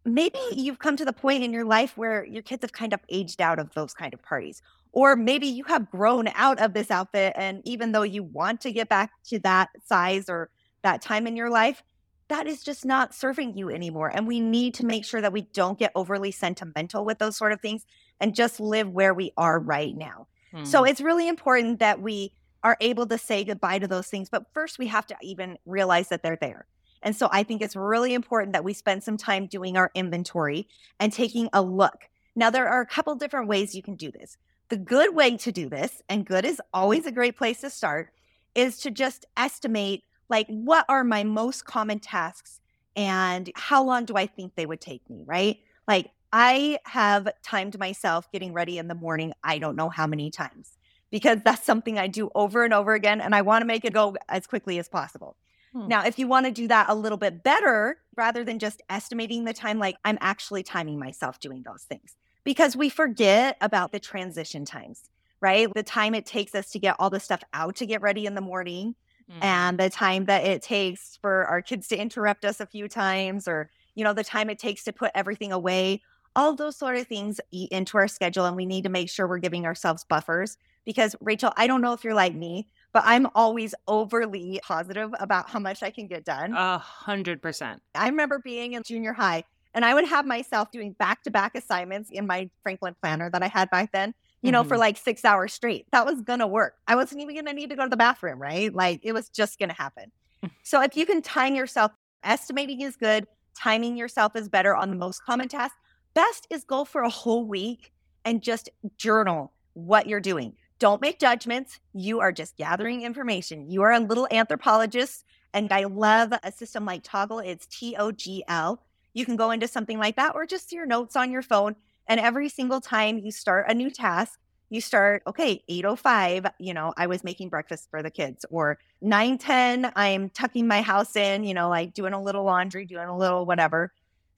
maybe 0.05 0.41
you've 0.51 0.81
come 0.81 0.97
to 0.97 1.05
the 1.05 1.13
point 1.13 1.45
in 1.45 1.53
your 1.53 1.65
life 1.65 1.97
where 1.97 2.25
your 2.25 2.43
kids 2.43 2.63
have 2.63 2.73
kind 2.73 2.93
of 2.93 2.99
aged 3.09 3.41
out 3.41 3.61
of 3.61 3.73
those 3.75 3.95
kind 3.95 4.13
of 4.13 4.21
parties. 4.23 4.61
Or 4.91 5.15
maybe 5.15 5.47
you 5.47 5.63
have 5.69 5.89
grown 5.89 6.27
out 6.35 6.61
of 6.61 6.75
this 6.75 6.91
outfit. 6.91 7.35
And 7.37 7.63
even 7.65 7.93
though 7.93 8.03
you 8.03 8.25
want 8.25 8.61
to 8.63 8.73
get 8.73 8.89
back 8.89 9.13
to 9.29 9.39
that 9.41 9.69
size 9.85 10.29
or 10.29 10.51
that 10.83 11.01
time 11.01 11.29
in 11.29 11.37
your 11.37 11.49
life, 11.49 11.85
that 12.29 12.47
is 12.47 12.63
just 12.63 12.85
not 12.85 13.15
serving 13.15 13.57
you 13.57 13.71
anymore. 13.71 14.09
And 14.09 14.27
we 14.27 14.41
need 14.41 14.75
to 14.75 14.87
make 14.87 15.05
sure 15.05 15.21
that 15.21 15.33
we 15.33 15.43
don't 15.53 15.79
get 15.79 15.93
overly 15.95 16.33
sentimental 16.33 17.05
with 17.05 17.19
those 17.19 17.37
sort 17.37 17.53
of 17.53 17.61
things 17.61 17.85
and 18.23 18.35
just 18.35 18.61
live 18.61 18.89
where 18.89 19.13
we 19.13 19.33
are 19.37 19.59
right 19.59 19.95
now. 19.95 20.29
Hmm. 20.53 20.65
So 20.65 20.85
it's 20.85 21.01
really 21.01 21.29
important 21.29 21.81
that 21.81 22.01
we 22.01 22.33
are 22.63 22.77
able 22.81 23.07
to 23.09 23.19
say 23.19 23.43
goodbye 23.43 23.81
to 23.81 23.89
those 23.89 24.07
things. 24.07 24.31
But 24.31 24.47
first, 24.55 24.79
we 24.79 24.87
have 24.87 25.07
to 25.09 25.17
even 25.21 25.59
realize 25.67 26.09
that 26.09 26.23
they're 26.23 26.39
there. 26.41 26.67
And 27.03 27.17
so 27.17 27.29
I 27.33 27.43
think 27.43 27.61
it's 27.61 27.75
really 27.75 28.15
important 28.15 28.53
that 28.53 28.63
we 28.63 28.73
spend 28.73 29.03
some 29.03 29.17
time 29.17 29.47
doing 29.47 29.77
our 29.77 29.91
inventory 29.95 30.69
and 31.01 31.13
taking 31.13 31.51
a 31.53 31.61
look. 31.61 32.09
Now, 32.37 32.49
there 32.49 32.69
are 32.69 32.81
a 32.81 32.87
couple 32.87 33.17
different 33.17 33.49
ways 33.49 33.75
you 33.75 33.83
can 33.83 33.97
do 33.97 34.13
this. 34.13 34.39
The 34.69 34.77
good 34.77 35.15
way 35.15 35.37
to 35.37 35.51
do 35.51 35.69
this, 35.69 36.01
and 36.09 36.25
good 36.25 36.45
is 36.45 36.63
always 36.73 37.05
a 37.05 37.13
great 37.13 37.37
place 37.37 37.61
to 37.61 37.71
start, 37.71 38.11
is 38.55 38.79
to 38.79 38.91
just 38.93 39.27
estimate 39.37 40.05
like 40.29 40.47
what 40.47 40.87
are 40.89 41.03
my 41.03 41.25
most 41.25 41.65
common 41.65 41.99
tasks 41.99 42.61
and 42.95 43.51
how 43.55 43.83
long 43.83 44.05
do 44.05 44.15
I 44.15 44.27
think 44.27 44.55
they 44.55 44.65
would 44.65 44.81
take 44.81 45.09
me, 45.11 45.25
right? 45.27 45.59
Like 45.89 46.11
I 46.33 46.79
have 46.85 47.29
timed 47.43 47.79
myself 47.79 48.31
getting 48.33 48.53
ready 48.53 48.79
in 48.79 48.89
the 48.89 48.95
morning, 48.95 49.33
I 49.45 49.59
don't 49.59 49.77
know 49.77 49.91
how 49.91 50.07
many 50.07 50.31
times, 50.31 50.79
because 51.11 51.39
that's 51.45 51.65
something 51.65 51.99
I 51.99 52.07
do 52.07 52.31
over 52.35 52.65
and 52.65 52.73
over 52.73 52.95
again. 52.95 53.21
And 53.21 53.35
I 53.35 53.43
want 53.43 53.63
to 53.63 53.67
make 53.67 53.85
it 53.85 53.93
go 53.93 54.17
as 54.29 54.47
quickly 54.47 54.79
as 54.79 54.89
possible. 54.89 55.37
Hmm. 55.73 55.89
Now, 55.89 56.05
if 56.05 56.19
you 56.19 56.27
want 56.27 56.47
to 56.47 56.53
do 56.53 56.69
that 56.69 56.89
a 56.89 56.95
little 56.95 57.19
bit 57.19 57.43
better, 57.43 57.99
rather 58.17 58.45
than 58.45 58.59
just 58.59 58.83
estimating 58.91 59.45
the 59.45 59.53
time, 59.53 59.79
like 59.79 59.97
I'm 60.05 60.19
actually 60.21 60.63
timing 60.63 60.99
myself 60.99 61.41
doing 61.41 61.63
those 61.63 61.83
things 61.83 62.17
because 62.45 62.77
we 62.77 62.89
forget 62.89 63.57
about 63.61 63.93
the 63.93 64.01
transition 64.01 64.65
times, 64.65 65.11
right? 65.41 65.73
The 65.75 65.83
time 65.83 66.15
it 66.15 66.27
takes 66.27 66.55
us 66.55 66.71
to 66.71 66.79
get 66.79 66.97
all 66.99 67.11
the 67.11 67.21
stuff 67.21 67.43
out 67.53 67.77
to 67.77 67.87
get 67.87 68.03
ready 68.03 68.27
in 68.27 68.35
the 68.35 68.41
morning 68.41 68.95
mm-hmm. 69.31 69.43
and 69.43 69.79
the 69.79 69.91
time 69.91 70.27
that 70.27 70.45
it 70.45 70.63
takes 70.63 71.19
for 71.21 71.45
our 71.47 71.63
kids 71.63 71.89
to 71.89 71.97
interrupt 71.97 72.45
us 72.45 72.61
a 72.61 72.67
few 72.67 72.89
times 72.89 73.49
or, 73.49 73.71
you 73.95 74.05
know, 74.05 74.13
the 74.13 74.25
time 74.25 74.51
it 74.51 74.59
takes 74.59 74.85
to 74.85 74.93
put 74.93 75.11
everything 75.15 75.53
away 75.53 76.03
all 76.35 76.55
those 76.55 76.77
sort 76.77 76.97
of 76.97 77.07
things 77.07 77.41
eat 77.51 77.71
into 77.71 77.99
our 77.99 78.09
schedule 78.09 78.47
and 78.47 78.57
we 78.57 78.67
need 78.67 78.85
to 78.85 78.91
make 78.91 79.11
sure 79.11 79.27
we're 79.27 79.39
giving 79.39 79.67
ourselves 79.67 80.05
buffers 80.05 80.57
because 80.85 81.15
rachel 81.21 81.53
i 81.57 81.67
don't 81.67 81.81
know 81.81 81.93
if 81.93 82.05
you're 82.05 82.15
like 82.15 82.35
me 82.35 82.67
but 82.93 83.03
i'm 83.07 83.27
always 83.35 83.75
overly 83.89 84.61
positive 84.63 85.11
about 85.21 85.49
how 85.49 85.59
much 85.59 85.83
i 85.83 85.91
can 85.91 86.07
get 86.07 86.25
done. 86.25 86.53
A 86.55 86.79
hundred 86.79 87.43
percent. 87.43 87.83
I 87.95 88.09
remember 88.09 88.39
being 88.39 88.73
in 88.73 88.83
junior 88.83 89.13
high 89.13 89.45
and 89.75 89.85
i 89.85 89.95
would 89.95 90.07
have 90.07 90.27
myself 90.27 90.71
doing 90.71 90.93
back-to-back 90.93 91.55
assignments 91.55 92.11
in 92.11 92.27
my 92.27 92.49
franklin 92.63 92.95
planner 93.01 93.31
that 93.31 93.43
i 93.43 93.49
had 93.49 93.71
back 93.71 93.93
then 93.93 94.15
you 94.43 94.51
know 94.51 94.61
mm-hmm. 94.61 94.69
for 94.69 94.77
like 94.77 94.97
six 94.97 95.25
hours 95.25 95.53
straight. 95.53 95.87
That 95.93 96.05
was 96.05 96.21
gonna 96.21 96.47
work. 96.47 96.75
I 96.87 96.97
wasn't 96.97 97.21
even 97.23 97.37
gonna 97.37 97.53
need 97.53 97.71
to 97.71 97.77
go 97.77 97.85
to 97.85 97.89
the 97.89 97.97
bathroom 97.97 98.43
right? 98.43 98.75
Like 98.75 99.01
it 99.03 99.13
was 99.13 99.29
just 99.29 99.59
gonna 99.59 99.73
happen. 99.73 100.13
So 100.65 100.83
if 100.83 100.97
you 100.97 101.07
can 101.07 101.23
time 101.23 101.55
yourself 101.55 101.93
estimating 102.25 102.81
is 102.81 102.97
good 102.97 103.29
timing 103.57 103.97
yourself 103.97 104.35
is 104.35 104.49
better 104.49 104.75
on 104.75 104.91
the 104.91 104.97
most 104.97 105.25
common 105.25 105.49
tasks 105.49 105.77
best 106.15 106.47
is 106.51 106.65
go 106.65 106.85
for 106.85 107.03
a 107.03 107.09
whole 107.09 107.45
week 107.47 107.93
and 108.25 108.43
just 108.43 108.71
journal 108.97 109.53
what 109.75 110.07
you're 110.07 110.21
doing. 110.21 110.55
don't 110.83 111.01
make 111.01 111.21
judgments. 111.21 111.79
You 111.93 112.19
are 112.19 112.33
just 112.33 112.57
gathering 112.57 113.03
information. 113.03 113.71
You 113.71 113.83
are 113.83 113.93
a 113.93 114.01
little 114.01 114.27
anthropologist. 114.33 115.25
And 115.55 115.73
I 115.73 115.85
love 115.85 116.33
a 116.43 116.51
system 116.51 116.85
like 116.85 117.05
Toggl. 117.05 117.45
It's 117.47 117.67
T 117.67 117.95
O 117.97 118.11
G 118.11 118.43
L. 118.49 118.83
You 119.15 119.25
can 119.25 119.37
go 119.37 119.53
into 119.53 119.69
something 119.69 119.99
like 119.99 120.17
that 120.17 120.35
or 120.35 120.45
just 120.45 120.73
your 120.73 120.85
notes 120.85 121.15
on 121.15 121.31
your 121.31 121.43
phone. 121.43 121.77
And 122.09 122.19
every 122.19 122.49
single 122.49 122.81
time 122.81 123.19
you 123.19 123.31
start 123.31 123.67
a 123.69 123.75
new 123.75 123.91
task, 123.91 124.41
you 124.71 124.81
start, 124.81 125.23
okay, 125.27 125.63
805, 125.69 126.47
you 126.59 126.75
know, 126.75 126.93
I 126.97 127.07
was 127.07 127.23
making 127.23 127.51
breakfast 127.51 127.89
for 127.91 128.03
the 128.03 128.11
kids, 128.11 128.45
or 128.51 128.79
910, 129.03 129.93
I'm 129.95 130.31
tucking 130.31 130.67
my 130.67 130.81
house 130.81 131.15
in, 131.15 131.45
you 131.45 131.55
know, 131.55 131.69
like 131.69 131.93
doing 131.95 132.15
a 132.15 132.23
little 132.23 132.43
laundry, 132.43 132.87
doing 132.87 133.07
a 133.07 133.17
little 133.17 133.45
whatever. 133.47 133.93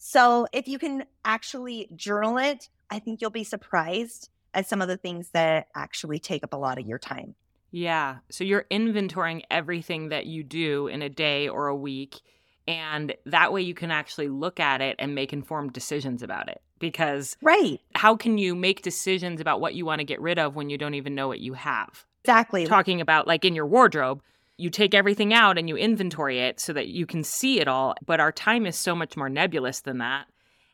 So 0.06 0.46
if 0.52 0.68
you 0.68 0.78
can 0.78 1.06
actually 1.24 1.88
journal 1.96 2.36
it, 2.36 2.68
I 2.90 2.98
think 2.98 3.22
you'll 3.22 3.30
be 3.30 3.42
surprised 3.42 4.28
at 4.52 4.68
some 4.68 4.82
of 4.82 4.86
the 4.86 4.98
things 4.98 5.30
that 5.30 5.68
actually 5.74 6.18
take 6.18 6.44
up 6.44 6.52
a 6.52 6.58
lot 6.58 6.78
of 6.78 6.86
your 6.86 6.98
time. 6.98 7.34
Yeah. 7.70 8.16
So 8.30 8.44
you're 8.44 8.66
inventorying 8.70 9.44
everything 9.50 10.10
that 10.10 10.26
you 10.26 10.42
do 10.42 10.88
in 10.88 11.00
a 11.00 11.08
day 11.08 11.48
or 11.48 11.68
a 11.68 11.74
week. 11.74 12.20
And 12.68 13.14
that 13.24 13.50
way 13.50 13.62
you 13.62 13.72
can 13.72 13.90
actually 13.90 14.28
look 14.28 14.60
at 14.60 14.82
it 14.82 14.96
and 14.98 15.14
make 15.14 15.32
informed 15.32 15.72
decisions 15.72 16.22
about 16.22 16.50
it. 16.50 16.60
Because 16.78 17.38
right. 17.40 17.80
how 17.94 18.14
can 18.14 18.36
you 18.36 18.54
make 18.54 18.82
decisions 18.82 19.40
about 19.40 19.62
what 19.62 19.74
you 19.74 19.86
want 19.86 20.00
to 20.00 20.04
get 20.04 20.20
rid 20.20 20.38
of 20.38 20.54
when 20.54 20.68
you 20.68 20.76
don't 20.76 20.94
even 20.94 21.14
know 21.14 21.28
what 21.28 21.40
you 21.40 21.54
have? 21.54 22.04
Exactly. 22.24 22.66
Talking 22.66 23.00
about 23.00 23.26
like 23.26 23.46
in 23.46 23.54
your 23.54 23.66
wardrobe, 23.66 24.20
you 24.56 24.70
take 24.70 24.94
everything 24.94 25.34
out 25.34 25.58
and 25.58 25.68
you 25.68 25.76
inventory 25.76 26.40
it 26.40 26.60
so 26.60 26.72
that 26.72 26.88
you 26.88 27.06
can 27.06 27.24
see 27.24 27.60
it 27.60 27.68
all. 27.68 27.94
But 28.04 28.20
our 28.20 28.32
time 28.32 28.66
is 28.66 28.76
so 28.76 28.94
much 28.94 29.16
more 29.16 29.28
nebulous 29.28 29.80
than 29.80 29.98
that. 29.98 30.26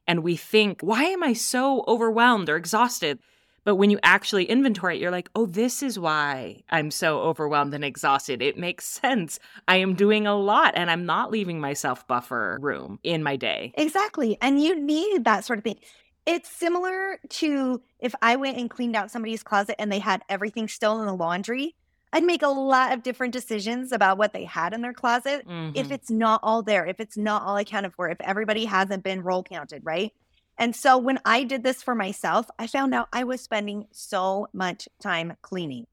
And 0.06 0.22
we 0.22 0.36
think, 0.36 0.80
why 0.82 1.04
am 1.04 1.22
I 1.22 1.32
so 1.32 1.84
overwhelmed 1.86 2.48
or 2.48 2.56
exhausted? 2.56 3.18
But 3.64 3.76
when 3.76 3.90
you 3.90 3.98
actually 4.02 4.44
inventory 4.44 4.96
it, 4.96 5.00
you're 5.00 5.10
like, 5.10 5.30
oh, 5.34 5.46
this 5.46 5.82
is 5.82 5.98
why 5.98 6.62
I'm 6.70 6.90
so 6.90 7.20
overwhelmed 7.20 7.74
and 7.74 7.84
exhausted. 7.84 8.42
It 8.42 8.56
makes 8.56 8.86
sense. 9.00 9.38
I 9.68 9.76
am 9.76 9.94
doing 9.94 10.26
a 10.26 10.36
lot 10.36 10.74
and 10.76 10.90
I'm 10.90 11.06
not 11.06 11.30
leaving 11.30 11.60
myself 11.60 12.06
buffer 12.06 12.58
room 12.60 12.98
in 13.02 13.22
my 13.22 13.36
day. 13.36 13.72
Exactly. 13.76 14.38
And 14.40 14.62
you 14.62 14.80
need 14.80 15.24
that 15.24 15.44
sort 15.44 15.58
of 15.58 15.64
thing. 15.64 15.78
It's 16.26 16.50
similar 16.50 17.18
to 17.28 17.80
if 17.98 18.14
I 18.20 18.36
went 18.36 18.58
and 18.58 18.70
cleaned 18.70 18.94
out 18.94 19.10
somebody's 19.10 19.42
closet 19.42 19.76
and 19.78 19.90
they 19.90 19.98
had 19.98 20.22
everything 20.28 20.68
still 20.68 21.00
in 21.00 21.06
the 21.06 21.14
laundry. 21.14 21.74
I'd 22.12 22.24
make 22.24 22.42
a 22.42 22.48
lot 22.48 22.92
of 22.92 23.02
different 23.02 23.32
decisions 23.32 23.92
about 23.92 24.18
what 24.18 24.32
they 24.32 24.44
had 24.44 24.74
in 24.74 24.80
their 24.80 24.92
closet 24.92 25.46
mm-hmm. 25.46 25.76
if 25.76 25.92
it's 25.92 26.10
not 26.10 26.40
all 26.42 26.62
there, 26.62 26.84
if 26.86 26.98
it's 26.98 27.16
not 27.16 27.42
all 27.42 27.56
accounted 27.56 27.94
for, 27.94 28.08
if 28.08 28.20
everybody 28.20 28.64
hasn't 28.64 29.04
been 29.04 29.22
roll 29.22 29.42
counted, 29.42 29.82
right? 29.84 30.12
And 30.58 30.74
so 30.74 30.98
when 30.98 31.20
I 31.24 31.44
did 31.44 31.62
this 31.62 31.82
for 31.82 31.94
myself, 31.94 32.46
I 32.58 32.66
found 32.66 32.94
out 32.94 33.08
I 33.12 33.24
was 33.24 33.40
spending 33.40 33.86
so 33.92 34.48
much 34.52 34.88
time 35.00 35.34
cleaning, 35.40 35.86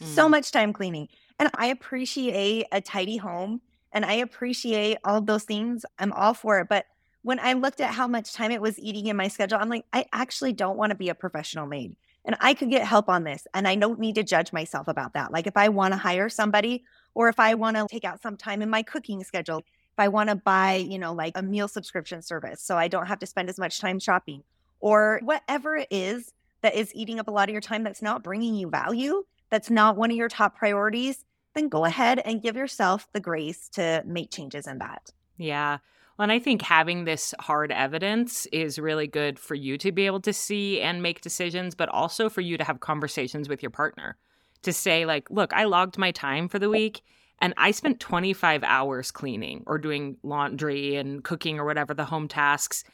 mm. 0.00 0.06
so 0.06 0.28
much 0.28 0.50
time 0.50 0.72
cleaning. 0.72 1.08
And 1.38 1.50
I 1.54 1.66
appreciate 1.66 2.66
a 2.72 2.80
tidy 2.80 3.16
home 3.16 3.60
and 3.92 4.04
I 4.04 4.14
appreciate 4.14 4.98
all 5.04 5.20
those 5.20 5.44
things. 5.44 5.84
I'm 5.98 6.12
all 6.12 6.34
for 6.34 6.60
it. 6.60 6.68
But 6.68 6.86
when 7.22 7.40
I 7.40 7.54
looked 7.54 7.80
at 7.80 7.92
how 7.92 8.06
much 8.06 8.32
time 8.32 8.50
it 8.50 8.62
was 8.62 8.78
eating 8.78 9.06
in 9.06 9.16
my 9.16 9.28
schedule, 9.28 9.58
I'm 9.60 9.68
like, 9.68 9.84
I 9.92 10.06
actually 10.12 10.52
don't 10.52 10.76
want 10.76 10.90
to 10.90 10.96
be 10.96 11.08
a 11.08 11.14
professional 11.14 11.66
maid. 11.66 11.96
And 12.24 12.36
I 12.40 12.54
could 12.54 12.70
get 12.70 12.86
help 12.86 13.08
on 13.08 13.24
this. 13.24 13.46
And 13.52 13.68
I 13.68 13.74
don't 13.74 14.00
need 14.00 14.14
to 14.14 14.22
judge 14.22 14.52
myself 14.52 14.88
about 14.88 15.12
that. 15.14 15.32
Like 15.32 15.46
if 15.46 15.56
I 15.56 15.68
want 15.68 15.92
to 15.92 15.98
hire 15.98 16.28
somebody 16.28 16.84
or 17.14 17.28
if 17.28 17.38
I 17.38 17.54
want 17.54 17.76
to 17.76 17.86
take 17.90 18.04
out 18.04 18.22
some 18.22 18.36
time 18.36 18.62
in 18.62 18.70
my 18.70 18.82
cooking 18.82 19.22
schedule, 19.24 19.58
if 19.58 19.98
I 19.98 20.08
want 20.08 20.30
to 20.30 20.36
buy, 20.36 20.74
you 20.74 20.98
know, 20.98 21.12
like 21.12 21.36
a 21.36 21.42
meal 21.42 21.68
subscription 21.68 22.22
service 22.22 22.62
so 22.62 22.76
I 22.76 22.88
don't 22.88 23.06
have 23.06 23.18
to 23.20 23.26
spend 23.26 23.48
as 23.48 23.58
much 23.58 23.78
time 23.78 23.98
shopping 23.98 24.42
or 24.80 25.20
whatever 25.22 25.76
it 25.76 25.88
is 25.90 26.32
that 26.62 26.74
is 26.74 26.90
eating 26.94 27.20
up 27.20 27.28
a 27.28 27.30
lot 27.30 27.48
of 27.48 27.52
your 27.52 27.60
time 27.60 27.84
that's 27.84 28.02
not 28.02 28.22
bringing 28.22 28.54
you 28.54 28.68
value, 28.68 29.24
that's 29.50 29.70
not 29.70 29.96
one 29.96 30.10
of 30.10 30.16
your 30.16 30.28
top 30.28 30.56
priorities, 30.56 31.24
then 31.54 31.68
go 31.68 31.84
ahead 31.84 32.20
and 32.24 32.42
give 32.42 32.56
yourself 32.56 33.06
the 33.12 33.20
grace 33.20 33.68
to 33.68 34.02
make 34.06 34.30
changes 34.30 34.66
in 34.66 34.78
that. 34.78 35.10
Yeah. 35.36 35.78
Well, 36.16 36.24
and 36.24 36.32
I 36.32 36.38
think 36.38 36.62
having 36.62 37.04
this 37.04 37.34
hard 37.40 37.72
evidence 37.72 38.46
is 38.46 38.78
really 38.78 39.08
good 39.08 39.38
for 39.38 39.54
you 39.54 39.76
to 39.78 39.90
be 39.90 40.06
able 40.06 40.20
to 40.20 40.32
see 40.32 40.80
and 40.80 41.02
make 41.02 41.20
decisions, 41.20 41.74
but 41.74 41.88
also 41.88 42.28
for 42.28 42.40
you 42.40 42.56
to 42.56 42.64
have 42.64 42.80
conversations 42.80 43.48
with 43.48 43.62
your 43.62 43.70
partner 43.70 44.16
to 44.62 44.72
say, 44.72 45.06
like, 45.06 45.28
look, 45.30 45.52
I 45.52 45.64
logged 45.64 45.98
my 45.98 46.10
time 46.12 46.48
for 46.48 46.58
the 46.58 46.70
week 46.70 47.02
and 47.40 47.52
I 47.56 47.70
spent 47.72 48.00
25 48.00 48.62
hours 48.64 49.10
cleaning 49.10 49.64
or 49.66 49.78
doing 49.78 50.16
laundry 50.22 50.96
and 50.96 51.22
cooking 51.22 51.58
or 51.58 51.64
whatever 51.64 51.94
the 51.94 52.04
home 52.04 52.28
tasks. 52.28 52.84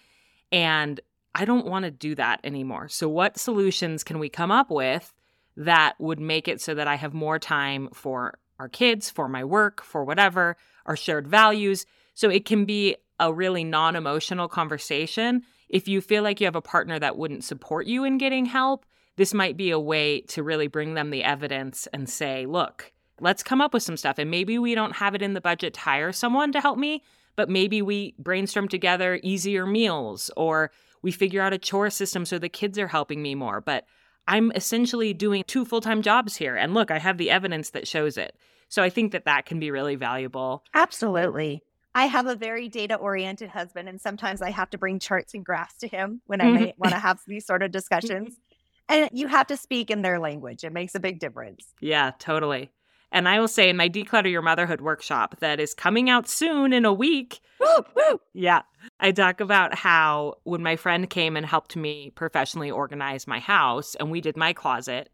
And 0.50 1.00
I 1.34 1.44
don't 1.44 1.66
want 1.66 1.84
to 1.84 1.90
do 1.90 2.14
that 2.16 2.40
anymore. 2.42 2.88
So, 2.88 3.08
what 3.08 3.38
solutions 3.38 4.02
can 4.02 4.18
we 4.18 4.28
come 4.28 4.50
up 4.50 4.70
with 4.70 5.14
that 5.56 5.94
would 5.98 6.18
make 6.18 6.48
it 6.48 6.60
so 6.60 6.74
that 6.74 6.88
I 6.88 6.96
have 6.96 7.14
more 7.14 7.38
time 7.38 7.88
for 7.92 8.38
our 8.58 8.68
kids, 8.68 9.10
for 9.10 9.28
my 9.28 9.44
work, 9.44 9.82
for 9.82 10.04
whatever, 10.04 10.56
our 10.86 10.96
shared 10.96 11.28
values? 11.28 11.86
So, 12.14 12.28
it 12.28 12.44
can 12.44 12.64
be 12.64 12.96
a 13.20 13.32
really 13.32 13.62
non 13.62 13.94
emotional 13.94 14.48
conversation. 14.48 15.42
If 15.68 15.86
you 15.86 16.00
feel 16.00 16.24
like 16.24 16.40
you 16.40 16.46
have 16.46 16.56
a 16.56 16.62
partner 16.62 16.98
that 16.98 17.16
wouldn't 17.16 17.44
support 17.44 17.86
you 17.86 18.02
in 18.02 18.18
getting 18.18 18.46
help, 18.46 18.84
this 19.16 19.32
might 19.32 19.56
be 19.56 19.70
a 19.70 19.78
way 19.78 20.22
to 20.22 20.42
really 20.42 20.66
bring 20.66 20.94
them 20.94 21.10
the 21.10 21.22
evidence 21.22 21.86
and 21.92 22.08
say, 22.08 22.46
look, 22.46 22.92
let's 23.20 23.42
come 23.42 23.60
up 23.60 23.72
with 23.72 23.82
some 23.82 23.96
stuff. 23.96 24.18
And 24.18 24.30
maybe 24.30 24.58
we 24.58 24.74
don't 24.74 24.96
have 24.96 25.14
it 25.14 25.22
in 25.22 25.34
the 25.34 25.40
budget 25.40 25.74
to 25.74 25.80
hire 25.80 26.10
someone 26.10 26.52
to 26.52 26.60
help 26.60 26.78
me, 26.78 27.04
but 27.36 27.48
maybe 27.48 27.82
we 27.82 28.14
brainstorm 28.18 28.66
together 28.66 29.20
easier 29.22 29.66
meals 29.66 30.30
or 30.36 30.70
we 31.02 31.12
figure 31.12 31.42
out 31.42 31.52
a 31.52 31.58
chore 31.58 31.90
system 31.90 32.24
so 32.24 32.38
the 32.38 32.48
kids 32.48 32.78
are 32.78 32.88
helping 32.88 33.22
me 33.22 33.34
more. 33.34 33.60
But 33.60 33.84
I'm 34.26 34.52
essentially 34.54 35.12
doing 35.12 35.44
two 35.46 35.64
full 35.64 35.80
time 35.80 36.02
jobs 36.02 36.36
here. 36.36 36.56
And 36.56 36.74
look, 36.74 36.90
I 36.90 36.98
have 36.98 37.18
the 37.18 37.30
evidence 37.30 37.70
that 37.70 37.86
shows 37.86 38.16
it. 38.16 38.36
So 38.68 38.82
I 38.82 38.90
think 38.90 39.12
that 39.12 39.24
that 39.24 39.46
can 39.46 39.58
be 39.58 39.70
really 39.70 39.96
valuable. 39.96 40.64
Absolutely. 40.74 41.62
I 42.00 42.06
have 42.06 42.26
a 42.26 42.34
very 42.34 42.70
data 42.70 42.94
oriented 42.94 43.50
husband, 43.50 43.86
and 43.86 44.00
sometimes 44.00 44.40
I 44.40 44.48
have 44.52 44.70
to 44.70 44.78
bring 44.78 44.98
charts 44.98 45.34
and 45.34 45.44
graphs 45.44 45.76
to 45.80 45.86
him 45.86 46.22
when 46.24 46.40
I 46.40 46.44
mm-hmm. 46.44 46.54
may 46.54 46.74
want 46.78 46.94
to 46.94 46.98
have 46.98 47.20
these 47.26 47.46
sort 47.46 47.62
of 47.62 47.70
discussions. 47.70 48.36
And 48.88 49.08
you 49.12 49.28
have 49.28 49.46
to 49.46 49.56
speak 49.56 49.88
in 49.88 50.02
their 50.02 50.18
language, 50.18 50.64
it 50.64 50.72
makes 50.72 50.96
a 50.96 51.00
big 51.00 51.20
difference. 51.20 51.64
Yeah, 51.80 52.10
totally. 52.18 52.72
And 53.12 53.28
I 53.28 53.38
will 53.38 53.46
say 53.46 53.68
in 53.70 53.76
my 53.76 53.88
Declutter 53.88 54.28
Your 54.28 54.42
Motherhood 54.42 54.80
workshop 54.80 55.36
that 55.38 55.60
is 55.60 55.74
coming 55.74 56.10
out 56.10 56.26
soon 56.26 56.72
in 56.72 56.84
a 56.84 56.92
week. 56.92 57.38
Woo, 57.60 57.84
woo. 57.94 58.20
Yeah. 58.34 58.62
I 58.98 59.12
talk 59.12 59.38
about 59.38 59.76
how 59.76 60.38
when 60.42 60.64
my 60.64 60.74
friend 60.74 61.08
came 61.08 61.36
and 61.36 61.46
helped 61.46 61.76
me 61.76 62.10
professionally 62.16 62.68
organize 62.68 63.28
my 63.28 63.38
house 63.38 63.94
and 63.94 64.10
we 64.10 64.20
did 64.20 64.36
my 64.36 64.52
closet, 64.52 65.08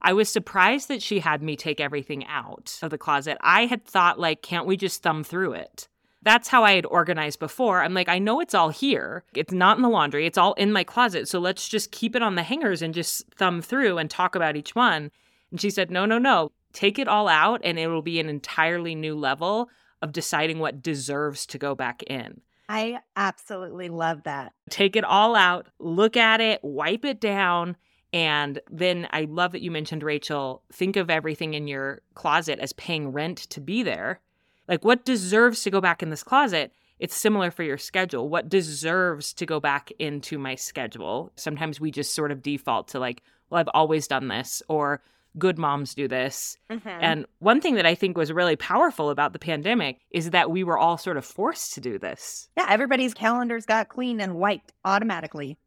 I 0.00 0.14
was 0.14 0.30
surprised 0.30 0.88
that 0.88 1.02
she 1.02 1.20
had 1.20 1.42
me 1.42 1.56
take 1.56 1.78
everything 1.78 2.24
out 2.24 2.78
of 2.80 2.90
the 2.90 2.96
closet. 2.96 3.36
I 3.42 3.66
had 3.66 3.84
thought, 3.84 4.18
like, 4.18 4.40
can't 4.40 4.64
we 4.64 4.78
just 4.78 5.02
thumb 5.02 5.24
through 5.24 5.52
it? 5.52 5.89
That's 6.22 6.48
how 6.48 6.64
I 6.64 6.72
had 6.72 6.86
organized 6.86 7.38
before. 7.38 7.82
I'm 7.82 7.94
like, 7.94 8.08
I 8.08 8.18
know 8.18 8.40
it's 8.40 8.54
all 8.54 8.68
here. 8.68 9.24
It's 9.34 9.52
not 9.52 9.76
in 9.76 9.82
the 9.82 9.88
laundry, 9.88 10.26
it's 10.26 10.38
all 10.38 10.54
in 10.54 10.72
my 10.72 10.84
closet. 10.84 11.28
So 11.28 11.38
let's 11.38 11.68
just 11.68 11.92
keep 11.92 12.14
it 12.14 12.22
on 12.22 12.34
the 12.34 12.42
hangers 12.42 12.82
and 12.82 12.92
just 12.92 13.24
thumb 13.36 13.62
through 13.62 13.98
and 13.98 14.10
talk 14.10 14.34
about 14.34 14.56
each 14.56 14.74
one. 14.74 15.10
And 15.50 15.60
she 15.60 15.70
said, 15.70 15.90
no, 15.90 16.06
no, 16.06 16.18
no 16.18 16.52
take 16.72 16.98
it 16.98 17.08
all 17.08 17.28
out 17.28 17.60
and 17.64 17.78
it 17.78 17.88
will 17.88 18.02
be 18.02 18.20
an 18.20 18.28
entirely 18.28 18.94
new 18.94 19.14
level 19.14 19.68
of 20.02 20.12
deciding 20.12 20.58
what 20.58 20.82
deserves 20.82 21.46
to 21.46 21.58
go 21.58 21.74
back 21.74 22.02
in. 22.04 22.40
I 22.68 23.00
absolutely 23.16 23.88
love 23.88 24.22
that. 24.24 24.52
Take 24.70 24.94
it 24.96 25.04
all 25.04 25.34
out, 25.34 25.66
look 25.78 26.16
at 26.16 26.40
it, 26.40 26.60
wipe 26.62 27.04
it 27.04 27.20
down. 27.20 27.76
And 28.12 28.60
then 28.70 29.08
I 29.12 29.22
love 29.22 29.52
that 29.52 29.62
you 29.62 29.70
mentioned, 29.70 30.02
Rachel, 30.02 30.62
think 30.72 30.96
of 30.96 31.10
everything 31.10 31.54
in 31.54 31.68
your 31.68 32.02
closet 32.14 32.58
as 32.58 32.72
paying 32.72 33.12
rent 33.12 33.38
to 33.50 33.60
be 33.60 33.82
there. 33.82 34.20
Like 34.70 34.84
what 34.84 35.04
deserves 35.04 35.64
to 35.64 35.70
go 35.70 35.80
back 35.80 36.02
in 36.02 36.10
this 36.10 36.22
closet? 36.22 36.72
It's 37.00 37.16
similar 37.16 37.50
for 37.50 37.64
your 37.64 37.76
schedule. 37.76 38.28
What 38.28 38.48
deserves 38.48 39.32
to 39.34 39.44
go 39.44 39.58
back 39.58 39.90
into 39.98 40.38
my 40.38 40.54
schedule? 40.54 41.32
Sometimes 41.34 41.80
we 41.80 41.90
just 41.90 42.14
sort 42.14 42.30
of 42.30 42.40
default 42.40 42.88
to 42.88 43.00
like, 43.00 43.22
well, 43.50 43.60
I've 43.60 43.70
always 43.74 44.06
done 44.06 44.28
this, 44.28 44.62
or 44.68 45.02
good 45.38 45.58
moms 45.58 45.94
do 45.94 46.06
this. 46.06 46.56
Mm-hmm. 46.70 46.88
And 46.88 47.26
one 47.40 47.60
thing 47.60 47.74
that 47.76 47.86
I 47.86 47.94
think 47.94 48.16
was 48.16 48.32
really 48.32 48.54
powerful 48.54 49.10
about 49.10 49.32
the 49.32 49.38
pandemic 49.38 49.98
is 50.10 50.30
that 50.30 50.50
we 50.50 50.62
were 50.62 50.78
all 50.78 50.98
sort 50.98 51.16
of 51.16 51.24
forced 51.24 51.74
to 51.74 51.80
do 51.80 51.98
this. 51.98 52.48
Yeah, 52.56 52.66
everybody's 52.68 53.14
calendars 53.14 53.66
got 53.66 53.88
clean 53.88 54.20
and 54.20 54.36
wiped 54.36 54.72
automatically. 54.84 55.58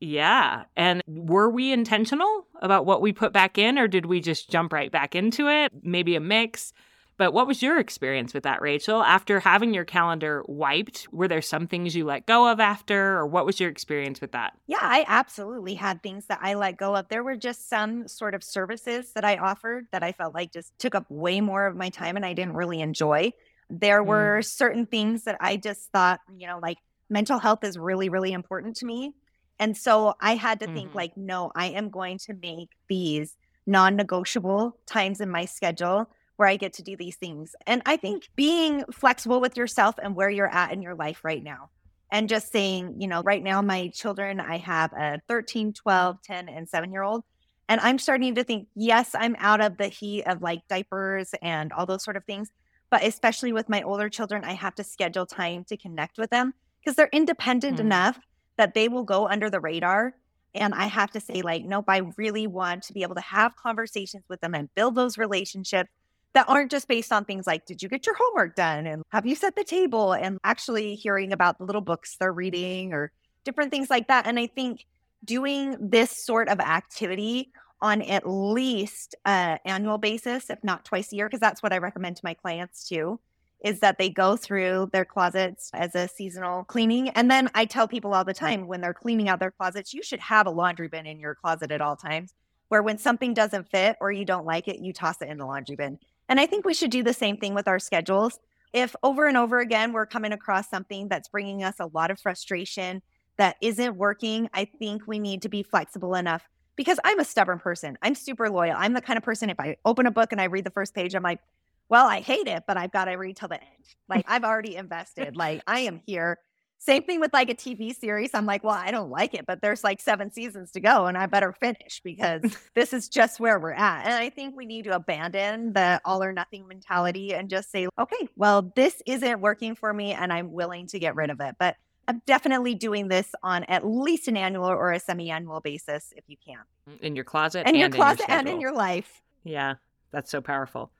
Yeah. 0.00 0.64
And 0.76 1.02
were 1.06 1.50
we 1.50 1.72
intentional 1.72 2.46
about 2.62 2.86
what 2.86 3.02
we 3.02 3.12
put 3.12 3.32
back 3.32 3.58
in, 3.58 3.78
or 3.78 3.88
did 3.88 4.06
we 4.06 4.20
just 4.20 4.50
jump 4.50 4.72
right 4.72 4.92
back 4.92 5.14
into 5.14 5.48
it? 5.48 5.72
Maybe 5.82 6.16
a 6.16 6.20
mix. 6.20 6.72
But 7.18 7.32
what 7.32 7.46
was 7.46 7.62
your 7.62 7.78
experience 7.78 8.34
with 8.34 8.42
that, 8.42 8.60
Rachel? 8.60 9.02
After 9.02 9.40
having 9.40 9.72
your 9.72 9.84
calendar 9.84 10.44
wiped, 10.46 11.08
were 11.12 11.28
there 11.28 11.40
some 11.40 11.66
things 11.66 11.96
you 11.96 12.04
let 12.04 12.26
go 12.26 12.50
of 12.50 12.60
after, 12.60 13.16
or 13.16 13.26
what 13.26 13.46
was 13.46 13.58
your 13.58 13.70
experience 13.70 14.20
with 14.20 14.32
that? 14.32 14.52
Yeah, 14.66 14.78
I 14.82 15.04
absolutely 15.08 15.74
had 15.74 16.02
things 16.02 16.26
that 16.26 16.40
I 16.42 16.54
let 16.54 16.76
go 16.76 16.94
of. 16.94 17.08
There 17.08 17.24
were 17.24 17.36
just 17.36 17.68
some 17.70 18.06
sort 18.06 18.34
of 18.34 18.44
services 18.44 19.12
that 19.14 19.24
I 19.24 19.36
offered 19.36 19.86
that 19.92 20.02
I 20.02 20.12
felt 20.12 20.34
like 20.34 20.52
just 20.52 20.78
took 20.78 20.94
up 20.94 21.06
way 21.10 21.40
more 21.40 21.66
of 21.66 21.74
my 21.74 21.88
time 21.88 22.16
and 22.16 22.26
I 22.26 22.34
didn't 22.34 22.54
really 22.54 22.80
enjoy. 22.80 23.32
There 23.70 24.02
mm. 24.02 24.06
were 24.06 24.42
certain 24.42 24.84
things 24.84 25.24
that 25.24 25.38
I 25.40 25.56
just 25.56 25.90
thought, 25.92 26.20
you 26.36 26.46
know, 26.46 26.58
like 26.60 26.78
mental 27.08 27.38
health 27.38 27.64
is 27.64 27.78
really, 27.78 28.10
really 28.10 28.32
important 28.32 28.76
to 28.76 28.86
me. 28.86 29.14
And 29.58 29.74
so 29.74 30.14
I 30.20 30.34
had 30.34 30.60
to 30.60 30.66
mm-hmm. 30.66 30.74
think, 30.74 30.94
like, 30.94 31.16
no, 31.16 31.50
I 31.54 31.68
am 31.68 31.88
going 31.88 32.18
to 32.18 32.34
make 32.34 32.68
these 32.88 33.36
non 33.66 33.96
negotiable 33.96 34.76
times 34.86 35.20
in 35.20 35.30
my 35.30 35.46
schedule 35.46 36.10
where 36.36 36.48
I 36.48 36.56
get 36.56 36.74
to 36.74 36.82
do 36.82 36.96
these 36.96 37.16
things. 37.16 37.54
And 37.66 37.82
I 37.86 37.96
think 37.96 38.28
being 38.36 38.84
flexible 38.92 39.40
with 39.40 39.56
yourself 39.56 39.96
and 40.02 40.14
where 40.14 40.30
you're 40.30 40.52
at 40.52 40.72
in 40.72 40.82
your 40.82 40.94
life 40.94 41.24
right 41.24 41.42
now. 41.42 41.70
And 42.12 42.28
just 42.28 42.52
saying, 42.52 42.96
you 43.00 43.08
know, 43.08 43.22
right 43.22 43.42
now, 43.42 43.62
my 43.62 43.88
children, 43.88 44.38
I 44.38 44.58
have 44.58 44.92
a 44.92 45.20
13, 45.28 45.72
12, 45.72 46.22
10, 46.22 46.48
and 46.48 46.68
seven 46.68 46.92
year 46.92 47.02
old. 47.02 47.24
And 47.68 47.80
I'm 47.80 47.98
starting 47.98 48.36
to 48.36 48.44
think, 48.44 48.68
yes, 48.76 49.14
I'm 49.14 49.34
out 49.38 49.60
of 49.60 49.76
the 49.76 49.88
heat 49.88 50.22
of 50.24 50.40
like 50.40 50.60
diapers 50.68 51.34
and 51.42 51.72
all 51.72 51.84
those 51.84 52.04
sort 52.04 52.16
of 52.16 52.24
things. 52.24 52.48
But 52.90 53.02
especially 53.02 53.52
with 53.52 53.68
my 53.68 53.82
older 53.82 54.08
children, 54.08 54.44
I 54.44 54.52
have 54.52 54.76
to 54.76 54.84
schedule 54.84 55.26
time 55.26 55.64
to 55.64 55.76
connect 55.76 56.18
with 56.18 56.30
them 56.30 56.54
because 56.80 56.94
they're 56.94 57.08
independent 57.12 57.78
mm. 57.78 57.80
enough 57.80 58.20
that 58.56 58.74
they 58.74 58.88
will 58.88 59.02
go 59.02 59.26
under 59.26 59.50
the 59.50 59.60
radar. 59.60 60.14
And 60.54 60.72
I 60.74 60.86
have 60.86 61.10
to 61.10 61.20
say, 61.20 61.42
like, 61.42 61.64
nope, 61.64 61.86
I 61.88 62.02
really 62.16 62.46
want 62.46 62.84
to 62.84 62.92
be 62.92 63.02
able 63.02 63.16
to 63.16 63.20
have 63.20 63.56
conversations 63.56 64.24
with 64.28 64.40
them 64.40 64.54
and 64.54 64.72
build 64.76 64.94
those 64.94 65.18
relationships 65.18 65.90
that 66.36 66.48
aren't 66.50 66.70
just 66.70 66.86
based 66.86 67.12
on 67.12 67.24
things 67.24 67.46
like, 67.46 67.64
did 67.64 67.82
you 67.82 67.88
get 67.88 68.04
your 68.04 68.14
homework 68.14 68.54
done? 68.54 68.86
And 68.86 69.02
have 69.08 69.24
you 69.24 69.34
set 69.34 69.56
the 69.56 69.64
table? 69.64 70.12
And 70.12 70.38
actually 70.44 70.94
hearing 70.94 71.32
about 71.32 71.56
the 71.56 71.64
little 71.64 71.80
books 71.80 72.16
they're 72.20 72.30
reading 72.30 72.92
or 72.92 73.10
different 73.44 73.70
things 73.70 73.88
like 73.88 74.08
that. 74.08 74.26
And 74.26 74.38
I 74.38 74.46
think 74.46 74.84
doing 75.24 75.78
this 75.80 76.10
sort 76.10 76.50
of 76.50 76.60
activity 76.60 77.52
on 77.80 78.02
at 78.02 78.28
least 78.28 79.14
an 79.24 79.58
annual 79.64 79.96
basis, 79.96 80.50
if 80.50 80.62
not 80.62 80.84
twice 80.84 81.10
a 81.10 81.16
year, 81.16 81.26
because 81.26 81.40
that's 81.40 81.62
what 81.62 81.72
I 81.72 81.78
recommend 81.78 82.16
to 82.16 82.24
my 82.24 82.34
clients 82.34 82.86
too, 82.86 83.18
is 83.64 83.80
that 83.80 83.96
they 83.96 84.10
go 84.10 84.36
through 84.36 84.90
their 84.92 85.06
closets 85.06 85.70
as 85.72 85.94
a 85.94 86.06
seasonal 86.06 86.64
cleaning. 86.64 87.08
And 87.10 87.30
then 87.30 87.48
I 87.54 87.64
tell 87.64 87.88
people 87.88 88.12
all 88.12 88.24
the 88.24 88.34
time 88.34 88.66
when 88.66 88.82
they're 88.82 88.92
cleaning 88.92 89.30
out 89.30 89.40
their 89.40 89.52
closets, 89.52 89.94
you 89.94 90.02
should 90.02 90.20
have 90.20 90.46
a 90.46 90.50
laundry 90.50 90.88
bin 90.88 91.06
in 91.06 91.18
your 91.18 91.34
closet 91.34 91.70
at 91.70 91.80
all 91.80 91.96
times, 91.96 92.34
where 92.68 92.82
when 92.82 92.98
something 92.98 93.32
doesn't 93.32 93.70
fit 93.70 93.96
or 94.02 94.12
you 94.12 94.26
don't 94.26 94.44
like 94.44 94.68
it, 94.68 94.80
you 94.80 94.92
toss 94.92 95.22
it 95.22 95.30
in 95.30 95.38
the 95.38 95.46
laundry 95.46 95.76
bin. 95.76 95.98
And 96.28 96.40
I 96.40 96.46
think 96.46 96.64
we 96.64 96.74
should 96.74 96.90
do 96.90 97.02
the 97.02 97.12
same 97.12 97.36
thing 97.36 97.54
with 97.54 97.68
our 97.68 97.78
schedules. 97.78 98.38
If 98.72 98.94
over 99.02 99.26
and 99.26 99.36
over 99.36 99.60
again 99.60 99.92
we're 99.92 100.06
coming 100.06 100.32
across 100.32 100.68
something 100.68 101.08
that's 101.08 101.28
bringing 101.28 101.62
us 101.62 101.76
a 101.80 101.86
lot 101.86 102.10
of 102.10 102.20
frustration 102.20 103.02
that 103.36 103.56
isn't 103.60 103.96
working, 103.96 104.48
I 104.52 104.64
think 104.64 105.06
we 105.06 105.18
need 105.18 105.42
to 105.42 105.48
be 105.48 105.62
flexible 105.62 106.14
enough 106.14 106.48
because 106.74 106.98
I'm 107.04 107.20
a 107.20 107.24
stubborn 107.24 107.58
person. 107.58 107.96
I'm 108.02 108.14
super 108.14 108.50
loyal. 108.50 108.74
I'm 108.76 108.92
the 108.92 109.00
kind 109.00 109.16
of 109.16 109.22
person, 109.22 109.50
if 109.50 109.58
I 109.60 109.76
open 109.84 110.06
a 110.06 110.10
book 110.10 110.32
and 110.32 110.40
I 110.40 110.44
read 110.44 110.64
the 110.64 110.70
first 110.70 110.94
page, 110.94 111.14
I'm 111.14 111.22
like, 111.22 111.40
well, 111.88 112.06
I 112.06 112.20
hate 112.20 112.48
it, 112.48 112.64
but 112.66 112.76
I've 112.76 112.92
got 112.92 113.06
to 113.06 113.12
read 113.12 113.36
till 113.36 113.48
the 113.48 113.60
end. 113.60 113.84
Like 114.08 114.24
I've 114.28 114.44
already 114.44 114.76
invested. 114.76 115.36
Like 115.36 115.62
I 115.66 115.80
am 115.80 116.00
here. 116.06 116.38
Same 116.78 117.02
thing 117.02 117.20
with 117.20 117.32
like 117.32 117.50
a 117.50 117.54
TV 117.54 117.94
series. 117.94 118.30
I'm 118.34 118.46
like, 118.46 118.62
well, 118.62 118.74
I 118.74 118.90
don't 118.90 119.10
like 119.10 119.34
it, 119.34 119.46
but 119.46 119.60
there's 119.60 119.82
like 119.82 120.00
seven 120.00 120.30
seasons 120.30 120.70
to 120.72 120.80
go 120.80 121.06
and 121.06 121.16
I 121.16 121.26
better 121.26 121.52
finish 121.52 122.00
because 122.04 122.42
this 122.74 122.92
is 122.92 123.08
just 123.08 123.40
where 123.40 123.58
we're 123.58 123.72
at. 123.72 124.06
And 124.06 124.14
I 124.14 124.30
think 124.30 124.56
we 124.56 124.66
need 124.66 124.84
to 124.84 124.94
abandon 124.94 125.72
the 125.72 126.00
all 126.04 126.22
or 126.22 126.32
nothing 126.32 126.68
mentality 126.68 127.34
and 127.34 127.48
just 127.48 127.70
say, 127.72 127.88
okay, 127.98 128.28
well, 128.36 128.72
this 128.76 129.02
isn't 129.06 129.40
working 129.40 129.74
for 129.74 129.92
me 129.92 130.12
and 130.12 130.32
I'm 130.32 130.52
willing 130.52 130.86
to 130.88 130.98
get 130.98 131.16
rid 131.16 131.30
of 131.30 131.40
it. 131.40 131.56
But 131.58 131.76
I'm 132.08 132.22
definitely 132.26 132.74
doing 132.74 133.08
this 133.08 133.34
on 133.42 133.64
at 133.64 133.86
least 133.86 134.28
an 134.28 134.36
annual 134.36 134.66
or 134.66 134.92
a 134.92 135.00
semi 135.00 135.30
annual 135.30 135.60
basis 135.60 136.12
if 136.16 136.24
you 136.28 136.36
can. 136.44 136.98
In 137.00 137.16
your 137.16 137.24
closet 137.24 137.66
in 137.66 137.74
your 137.74 137.88
closet 137.88 138.26
in 138.28 138.30
your 138.30 138.38
and 138.38 138.48
in 138.48 138.60
your 138.60 138.72
life. 138.72 139.22
Yeah, 139.44 139.74
that's 140.12 140.30
so 140.30 140.40
powerful. 140.40 140.92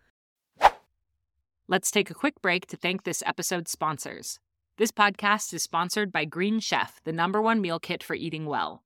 Let's 1.68 1.90
take 1.90 2.10
a 2.10 2.14
quick 2.14 2.40
break 2.42 2.66
to 2.68 2.76
thank 2.76 3.04
this 3.04 3.22
episode's 3.26 3.70
sponsors. 3.70 4.38
This 4.78 4.92
podcast 4.92 5.54
is 5.54 5.62
sponsored 5.62 6.12
by 6.12 6.26
Green 6.26 6.60
Chef, 6.60 7.00
the 7.04 7.12
number 7.12 7.40
one 7.40 7.62
meal 7.62 7.80
kit 7.80 8.02
for 8.02 8.12
eating 8.12 8.44
well. 8.44 8.82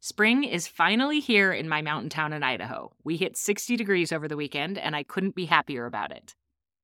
Spring 0.00 0.42
is 0.42 0.66
finally 0.66 1.20
here 1.20 1.52
in 1.52 1.68
my 1.68 1.82
mountain 1.82 2.08
town 2.08 2.32
in 2.32 2.42
Idaho. 2.42 2.92
We 3.04 3.18
hit 3.18 3.36
60 3.36 3.76
degrees 3.76 4.10
over 4.10 4.26
the 4.26 4.38
weekend, 4.38 4.78
and 4.78 4.96
I 4.96 5.02
couldn't 5.02 5.34
be 5.34 5.44
happier 5.44 5.84
about 5.84 6.12
it. 6.12 6.34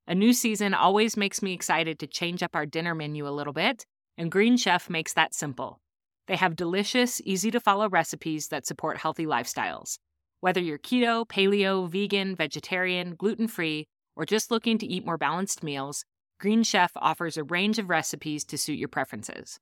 A 0.07 0.14
new 0.14 0.35
season 0.35 0.75
always 0.75 1.17
makes 1.17 1.40
me 1.40 1.55
excited 1.55 1.99
to 2.00 2.07
change 2.07 2.43
up 2.43 2.55
our 2.55 2.67
dinner 2.67 2.95
menu 2.95 3.26
a 3.26 3.31
little 3.33 3.55
bit, 3.55 3.87
and 4.19 4.31
Green 4.31 4.59
Chef 4.59 4.90
makes 4.90 5.14
that 5.14 5.33
simple. 5.33 5.81
They 6.26 6.37
have 6.37 6.54
delicious, 6.54 7.23
easy 7.25 7.50
to 7.52 7.61
follow 7.61 7.89
recipes 7.89 8.49
that 8.49 8.67
support 8.67 8.99
healthy 8.99 9.25
lifestyles. 9.25 9.97
Whether 10.41 10.61
you're 10.61 10.76
keto, 10.76 11.26
paleo, 11.26 11.89
vegan, 11.89 12.37
vegetarian, 12.37 13.15
gluten 13.15 13.49
free, 13.49 13.89
or 14.17 14.26
just 14.26 14.50
looking 14.50 14.76
to 14.76 14.87
eat 14.87 15.06
more 15.06 15.17
balanced 15.17 15.63
meals, 15.63 16.04
Green 16.41 16.63
Chef 16.63 16.91
offers 16.97 17.37
a 17.37 17.45
range 17.45 17.79
of 17.79 17.91
recipes 17.91 18.47
to 18.47 18.57
suit 18.57 18.79
your 18.79 18.89
preferences. 18.89 19.61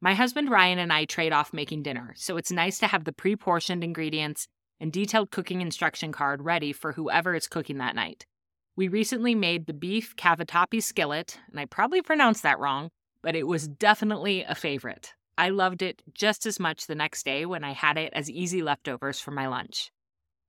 My 0.00 0.14
husband 0.14 0.50
Ryan 0.50 0.80
and 0.80 0.92
I 0.92 1.04
trade 1.04 1.32
off 1.32 1.52
making 1.52 1.84
dinner, 1.84 2.12
so 2.16 2.36
it's 2.36 2.50
nice 2.50 2.80
to 2.80 2.88
have 2.88 3.04
the 3.04 3.12
pre 3.12 3.36
portioned 3.36 3.84
ingredients 3.84 4.48
and 4.80 4.92
detailed 4.92 5.30
cooking 5.30 5.60
instruction 5.60 6.10
card 6.10 6.42
ready 6.42 6.72
for 6.72 6.92
whoever 6.92 7.36
is 7.36 7.46
cooking 7.46 7.78
that 7.78 7.94
night. 7.94 8.26
We 8.74 8.88
recently 8.88 9.36
made 9.36 9.66
the 9.66 9.72
beef 9.72 10.16
cavatappi 10.16 10.82
skillet, 10.82 11.38
and 11.52 11.60
I 11.60 11.66
probably 11.66 12.02
pronounced 12.02 12.42
that 12.42 12.58
wrong, 12.58 12.90
but 13.22 13.36
it 13.36 13.46
was 13.46 13.68
definitely 13.68 14.42
a 14.42 14.56
favorite. 14.56 15.14
I 15.36 15.50
loved 15.50 15.82
it 15.82 16.02
just 16.14 16.46
as 16.46 16.58
much 16.58 16.88
the 16.88 16.96
next 16.96 17.24
day 17.24 17.46
when 17.46 17.62
I 17.62 17.74
had 17.74 17.96
it 17.96 18.12
as 18.12 18.28
easy 18.28 18.60
leftovers 18.60 19.20
for 19.20 19.30
my 19.30 19.46
lunch. 19.46 19.92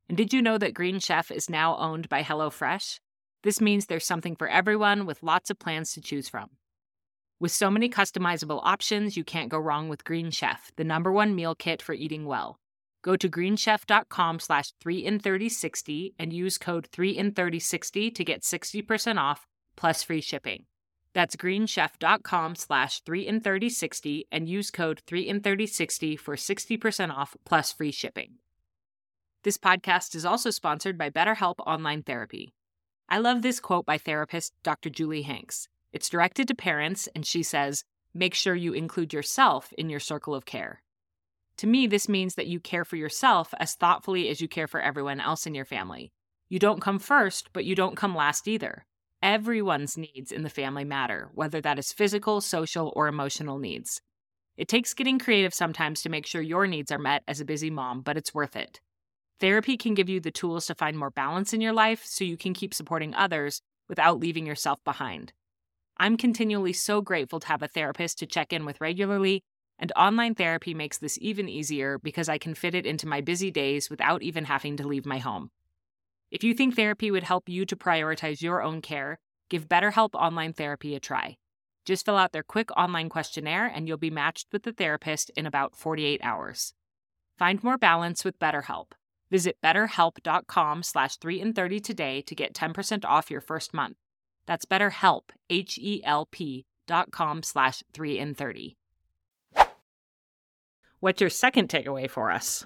And 0.07 0.17
did 0.17 0.33
you 0.33 0.41
know 0.41 0.57
that 0.57 0.73
Green 0.73 0.99
Chef 0.99 1.29
is 1.29 1.47
now 1.47 1.77
owned 1.77 2.09
by 2.09 2.23
HelloFresh? 2.23 2.99
This 3.43 3.61
means 3.61 3.85
there's 3.85 4.05
something 4.05 4.35
for 4.35 4.49
everyone 4.49 5.05
with 5.05 5.23
lots 5.23 5.49
of 5.49 5.59
plans 5.59 5.93
to 5.93 6.01
choose 6.01 6.27
from. 6.27 6.49
With 7.39 7.53
so 7.53 7.71
many 7.71 7.89
customizable 7.89 8.59
options, 8.63 9.15
you 9.15 9.23
can't 9.23 9.49
go 9.49 9.57
wrong 9.57 9.87
with 9.87 10.03
Green 10.03 10.29
Chef, 10.29 10.71
the 10.75 10.83
number 10.83 11.09
one 11.09 11.35
meal 11.35 11.55
kit 11.55 11.81
for 11.81 11.93
eating 11.93 12.25
well. 12.25 12.59
Go 13.01 13.15
to 13.15 13.29
greenchef.com 13.29 14.41
slash 14.41 14.73
3 14.81 15.05
in 15.05 15.19
3060 15.19 16.15
and 16.19 16.33
use 16.33 16.57
code 16.57 16.87
3 16.91 17.11
in 17.11 17.31
3060 17.31 18.11
to 18.11 18.25
get 18.25 18.41
60% 18.41 19.17
off 19.17 19.47
plus 19.77 20.03
free 20.03 20.19
shipping. 20.19 20.65
That's 21.13 21.37
greenchef.com 21.37 22.55
slash 22.55 23.01
3 23.03 23.25
in 23.25 23.39
3060 23.39 24.27
and 24.33 24.49
use 24.49 24.69
code 24.69 25.01
3 25.07 25.27
in 25.29 25.39
3060 25.39 26.17
for 26.17 26.35
60% 26.35 27.09
off 27.09 27.37
plus 27.45 27.71
free 27.71 27.91
shipping. 27.91 28.33
This 29.43 29.57
podcast 29.57 30.13
is 30.13 30.25
also 30.25 30.49
sponsored 30.49 30.97
by 30.97 31.09
BetterHelp 31.09 31.55
Online 31.65 32.03
Therapy. 32.03 32.53
I 33.11 33.17
love 33.17 33.41
this 33.41 33.59
quote 33.59 33.87
by 33.87 33.97
therapist 33.97 34.53
Dr. 34.61 34.91
Julie 34.91 35.23
Hanks. 35.23 35.67
It's 35.91 36.09
directed 36.09 36.47
to 36.47 36.53
parents, 36.53 37.09
and 37.15 37.25
she 37.25 37.41
says, 37.41 37.83
Make 38.13 38.35
sure 38.35 38.53
you 38.53 38.73
include 38.73 39.13
yourself 39.13 39.73
in 39.79 39.89
your 39.89 39.99
circle 39.99 40.35
of 40.35 40.45
care. 40.45 40.83
To 41.57 41.65
me, 41.65 41.87
this 41.87 42.07
means 42.07 42.35
that 42.35 42.45
you 42.45 42.59
care 42.59 42.85
for 42.85 42.97
yourself 42.97 43.51
as 43.59 43.73
thoughtfully 43.73 44.29
as 44.29 44.41
you 44.41 44.47
care 44.47 44.67
for 44.67 44.79
everyone 44.79 45.19
else 45.19 45.47
in 45.47 45.55
your 45.55 45.65
family. 45.65 46.11
You 46.49 46.59
don't 46.59 46.81
come 46.81 46.99
first, 46.99 47.49
but 47.51 47.65
you 47.65 47.73
don't 47.73 47.97
come 47.97 48.15
last 48.15 48.47
either. 48.47 48.85
Everyone's 49.23 49.97
needs 49.97 50.31
in 50.31 50.43
the 50.43 50.49
family 50.49 50.85
matter, 50.85 51.31
whether 51.33 51.61
that 51.61 51.79
is 51.79 51.91
physical, 51.91 52.41
social, 52.41 52.93
or 52.95 53.07
emotional 53.07 53.57
needs. 53.57 54.01
It 54.55 54.67
takes 54.67 54.93
getting 54.93 55.17
creative 55.17 55.53
sometimes 55.55 56.03
to 56.03 56.09
make 56.09 56.27
sure 56.27 56.43
your 56.43 56.67
needs 56.67 56.91
are 56.91 56.99
met 56.99 57.23
as 57.27 57.41
a 57.41 57.45
busy 57.45 57.71
mom, 57.71 58.01
but 58.01 58.17
it's 58.17 58.35
worth 58.35 58.55
it. 58.55 58.79
Therapy 59.39 59.77
can 59.77 59.93
give 59.93 60.09
you 60.09 60.19
the 60.19 60.31
tools 60.31 60.65
to 60.65 60.75
find 60.75 60.97
more 60.97 61.11
balance 61.11 61.53
in 61.53 61.61
your 61.61 61.71
life 61.71 62.03
so 62.03 62.25
you 62.25 62.35
can 62.35 62.53
keep 62.53 62.73
supporting 62.73 63.15
others 63.15 63.61
without 63.87 64.19
leaving 64.19 64.45
yourself 64.45 64.83
behind. 64.83 65.31
I'm 65.97 66.17
continually 66.17 66.73
so 66.73 67.01
grateful 67.01 67.39
to 67.39 67.47
have 67.47 67.63
a 67.63 67.67
therapist 67.67 68.19
to 68.19 68.25
check 68.25 68.51
in 68.51 68.65
with 68.65 68.81
regularly, 68.81 69.43
and 69.77 69.93
online 69.95 70.35
therapy 70.35 70.73
makes 70.73 70.97
this 70.97 71.17
even 71.21 71.47
easier 71.47 71.97
because 71.99 72.27
I 72.27 72.37
can 72.37 72.53
fit 72.53 72.75
it 72.75 72.85
into 72.85 73.07
my 73.07 73.21
busy 73.21 73.49
days 73.49 73.89
without 73.89 74.21
even 74.21 74.43
having 74.45 74.75
to 74.77 74.87
leave 74.87 75.05
my 75.05 75.19
home. 75.19 75.51
If 76.31 76.43
you 76.43 76.53
think 76.53 76.75
therapy 76.75 77.09
would 77.09 77.23
help 77.23 77.47
you 77.47 77.65
to 77.65 77.77
prioritize 77.77 78.41
your 78.41 78.61
own 78.61 78.81
care, 78.81 79.19
give 79.49 79.69
BetterHelp 79.69 80.15
Online 80.15 80.51
Therapy 80.51 80.95
a 80.95 80.99
try. 80.99 81.37
Just 81.85 82.05
fill 82.05 82.17
out 82.17 82.33
their 82.33 82.43
quick 82.43 82.69
online 82.77 83.07
questionnaire 83.07 83.65
and 83.65 83.87
you'll 83.87 83.97
be 83.97 84.11
matched 84.11 84.47
with 84.51 84.63
the 84.63 84.73
therapist 84.73 85.31
in 85.31 85.45
about 85.45 85.75
48 85.75 86.19
hours. 86.23 86.73
Find 87.37 87.63
more 87.63 87.77
balance 87.77 88.25
with 88.25 88.37
BetterHelp. 88.37 88.91
Visit 89.31 89.57
betterhelp.com 89.63 90.83
slash 90.83 91.17
3 91.17 91.41
in 91.41 91.53
30 91.53 91.79
today 91.79 92.21
to 92.21 92.35
get 92.35 92.53
10% 92.53 93.05
off 93.05 93.29
your 93.29 93.41
first 93.41 93.73
month. 93.73 93.97
That's 94.47 94.65
betterhelp, 94.65 95.29
H-E-L-P 95.49 96.65
dot 96.87 97.11
com 97.11 97.43
slash 97.43 97.83
3 97.93 98.17
in 98.17 98.33
30. 98.33 98.75
What's 100.99 101.21
your 101.21 101.29
second 101.29 101.69
takeaway 101.69 102.09
for 102.09 102.31
us? 102.31 102.65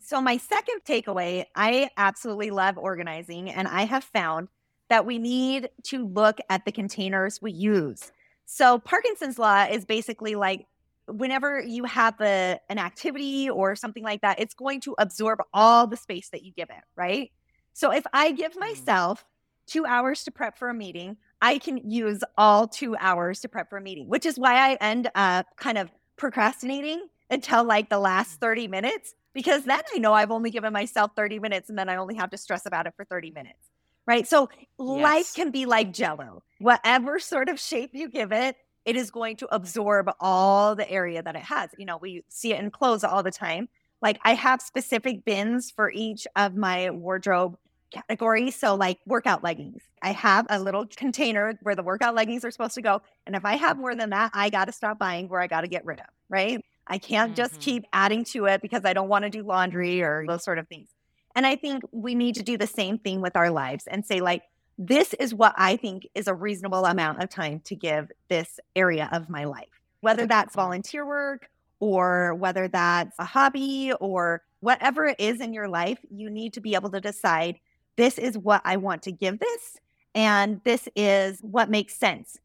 So 0.00 0.22
my 0.22 0.38
second 0.38 0.80
takeaway, 0.88 1.44
I 1.54 1.90
absolutely 1.96 2.50
love 2.50 2.78
organizing 2.78 3.50
and 3.50 3.68
I 3.68 3.82
have 3.82 4.04
found 4.04 4.48
that 4.88 5.04
we 5.04 5.18
need 5.18 5.68
to 5.84 6.06
look 6.06 6.38
at 6.48 6.64
the 6.64 6.72
containers 6.72 7.42
we 7.42 7.52
use. 7.52 8.10
So 8.46 8.78
Parkinson's 8.78 9.38
law 9.38 9.66
is 9.70 9.84
basically 9.84 10.34
like 10.34 10.66
whenever 11.08 11.60
you 11.60 11.84
have 11.84 12.20
a, 12.20 12.58
an 12.68 12.78
activity 12.78 13.50
or 13.50 13.74
something 13.76 14.02
like 14.02 14.20
that, 14.22 14.40
it's 14.40 14.54
going 14.54 14.80
to 14.82 14.94
absorb 14.98 15.40
all 15.52 15.86
the 15.86 15.96
space 15.96 16.28
that 16.30 16.44
you 16.44 16.52
give 16.52 16.70
it, 16.70 16.84
right? 16.96 17.30
So 17.72 17.92
if 17.92 18.04
I 18.12 18.32
give 18.32 18.54
mm. 18.54 18.60
myself 18.60 19.24
two 19.66 19.86
hours 19.86 20.24
to 20.24 20.30
prep 20.30 20.58
for 20.58 20.68
a 20.68 20.74
meeting, 20.74 21.16
I 21.40 21.58
can 21.58 21.78
use 21.88 22.22
all 22.36 22.66
two 22.66 22.96
hours 22.96 23.40
to 23.40 23.48
prep 23.48 23.70
for 23.70 23.78
a 23.78 23.80
meeting, 23.80 24.08
which 24.08 24.26
is 24.26 24.38
why 24.38 24.70
I 24.70 24.74
end 24.80 25.10
up 25.14 25.46
kind 25.56 25.78
of 25.78 25.90
procrastinating 26.16 27.06
until 27.30 27.64
like 27.64 27.88
the 27.90 27.98
last 27.98 28.36
mm. 28.36 28.40
30 28.40 28.68
minutes 28.68 29.14
because 29.34 29.64
then 29.64 29.80
I 29.94 29.98
know 29.98 30.12
I've 30.12 30.30
only 30.32 30.50
given 30.50 30.72
myself 30.72 31.12
30 31.14 31.38
minutes 31.38 31.68
and 31.68 31.78
then 31.78 31.88
I 31.88 31.96
only 31.96 32.16
have 32.16 32.30
to 32.30 32.38
stress 32.38 32.66
about 32.66 32.86
it 32.86 32.94
for 32.96 33.04
30 33.04 33.30
minutes. 33.30 33.58
Right. 34.06 34.26
So 34.26 34.48
yes. 34.50 34.68
life 34.78 35.34
can 35.34 35.50
be 35.50 35.66
like 35.66 35.92
jello. 35.92 36.42
Whatever 36.58 37.18
sort 37.18 37.48
of 37.48 37.60
shape 37.60 37.90
you 37.92 38.08
give 38.08 38.32
it, 38.32 38.56
it 38.88 38.96
is 38.96 39.10
going 39.10 39.36
to 39.36 39.54
absorb 39.54 40.10
all 40.18 40.74
the 40.74 40.90
area 40.90 41.22
that 41.22 41.36
it 41.36 41.42
has. 41.42 41.68
You 41.76 41.84
know, 41.84 41.98
we 41.98 42.24
see 42.30 42.54
it 42.54 42.60
in 42.60 42.70
clothes 42.70 43.04
all 43.04 43.22
the 43.22 43.30
time. 43.30 43.68
Like 44.00 44.18
I 44.24 44.32
have 44.32 44.62
specific 44.62 45.26
bins 45.26 45.70
for 45.70 45.92
each 45.92 46.26
of 46.36 46.56
my 46.56 46.88
wardrobe 46.88 47.58
categories. 47.90 48.56
So, 48.56 48.74
like 48.76 48.98
workout 49.04 49.44
leggings, 49.44 49.82
I 50.00 50.12
have 50.12 50.46
a 50.48 50.58
little 50.58 50.86
container 50.86 51.58
where 51.60 51.74
the 51.74 51.82
workout 51.82 52.14
leggings 52.14 52.46
are 52.46 52.50
supposed 52.50 52.76
to 52.76 52.82
go. 52.82 53.02
And 53.26 53.36
if 53.36 53.44
I 53.44 53.56
have 53.56 53.76
more 53.76 53.94
than 53.94 54.08
that, 54.08 54.30
I 54.32 54.48
got 54.48 54.64
to 54.66 54.72
stop 54.72 54.98
buying 54.98 55.28
where 55.28 55.42
I 55.42 55.48
got 55.48 55.60
to 55.60 55.68
get 55.68 55.84
rid 55.84 56.00
of, 56.00 56.06
right? 56.30 56.64
I 56.86 56.96
can't 56.96 57.32
mm-hmm. 57.32 57.36
just 57.36 57.60
keep 57.60 57.84
adding 57.92 58.24
to 58.32 58.46
it 58.46 58.62
because 58.62 58.86
I 58.86 58.94
don't 58.94 59.08
want 59.10 59.24
to 59.24 59.30
do 59.30 59.42
laundry 59.42 60.00
or 60.00 60.24
those 60.26 60.44
sort 60.44 60.56
of 60.56 60.66
things. 60.68 60.88
And 61.36 61.46
I 61.46 61.56
think 61.56 61.82
we 61.92 62.14
need 62.14 62.36
to 62.36 62.42
do 62.42 62.56
the 62.56 62.66
same 62.66 62.98
thing 62.98 63.20
with 63.20 63.36
our 63.36 63.50
lives 63.50 63.86
and 63.86 64.06
say, 64.06 64.22
like, 64.22 64.44
this 64.78 65.12
is 65.14 65.34
what 65.34 65.54
I 65.56 65.76
think 65.76 66.08
is 66.14 66.28
a 66.28 66.34
reasonable 66.34 66.84
amount 66.86 67.22
of 67.22 67.28
time 67.28 67.60
to 67.64 67.74
give 67.74 68.10
this 68.28 68.60
area 68.76 69.08
of 69.12 69.28
my 69.28 69.44
life, 69.44 69.80
whether 70.00 70.24
that's 70.24 70.54
volunteer 70.54 71.04
work 71.04 71.50
or 71.80 72.34
whether 72.34 72.68
that's 72.68 73.16
a 73.18 73.24
hobby 73.24 73.92
or 74.00 74.42
whatever 74.60 75.06
it 75.06 75.16
is 75.18 75.40
in 75.40 75.52
your 75.52 75.68
life, 75.68 75.98
you 76.10 76.30
need 76.30 76.52
to 76.52 76.60
be 76.60 76.74
able 76.74 76.90
to 76.90 77.00
decide 77.00 77.58
this 77.96 78.18
is 78.18 78.38
what 78.38 78.62
I 78.64 78.76
want 78.76 79.02
to 79.02 79.12
give 79.12 79.40
this, 79.40 79.76
and 80.14 80.60
this 80.64 80.88
is 80.94 81.40
what 81.40 81.68
makes 81.68 81.94
sense. 81.96 82.38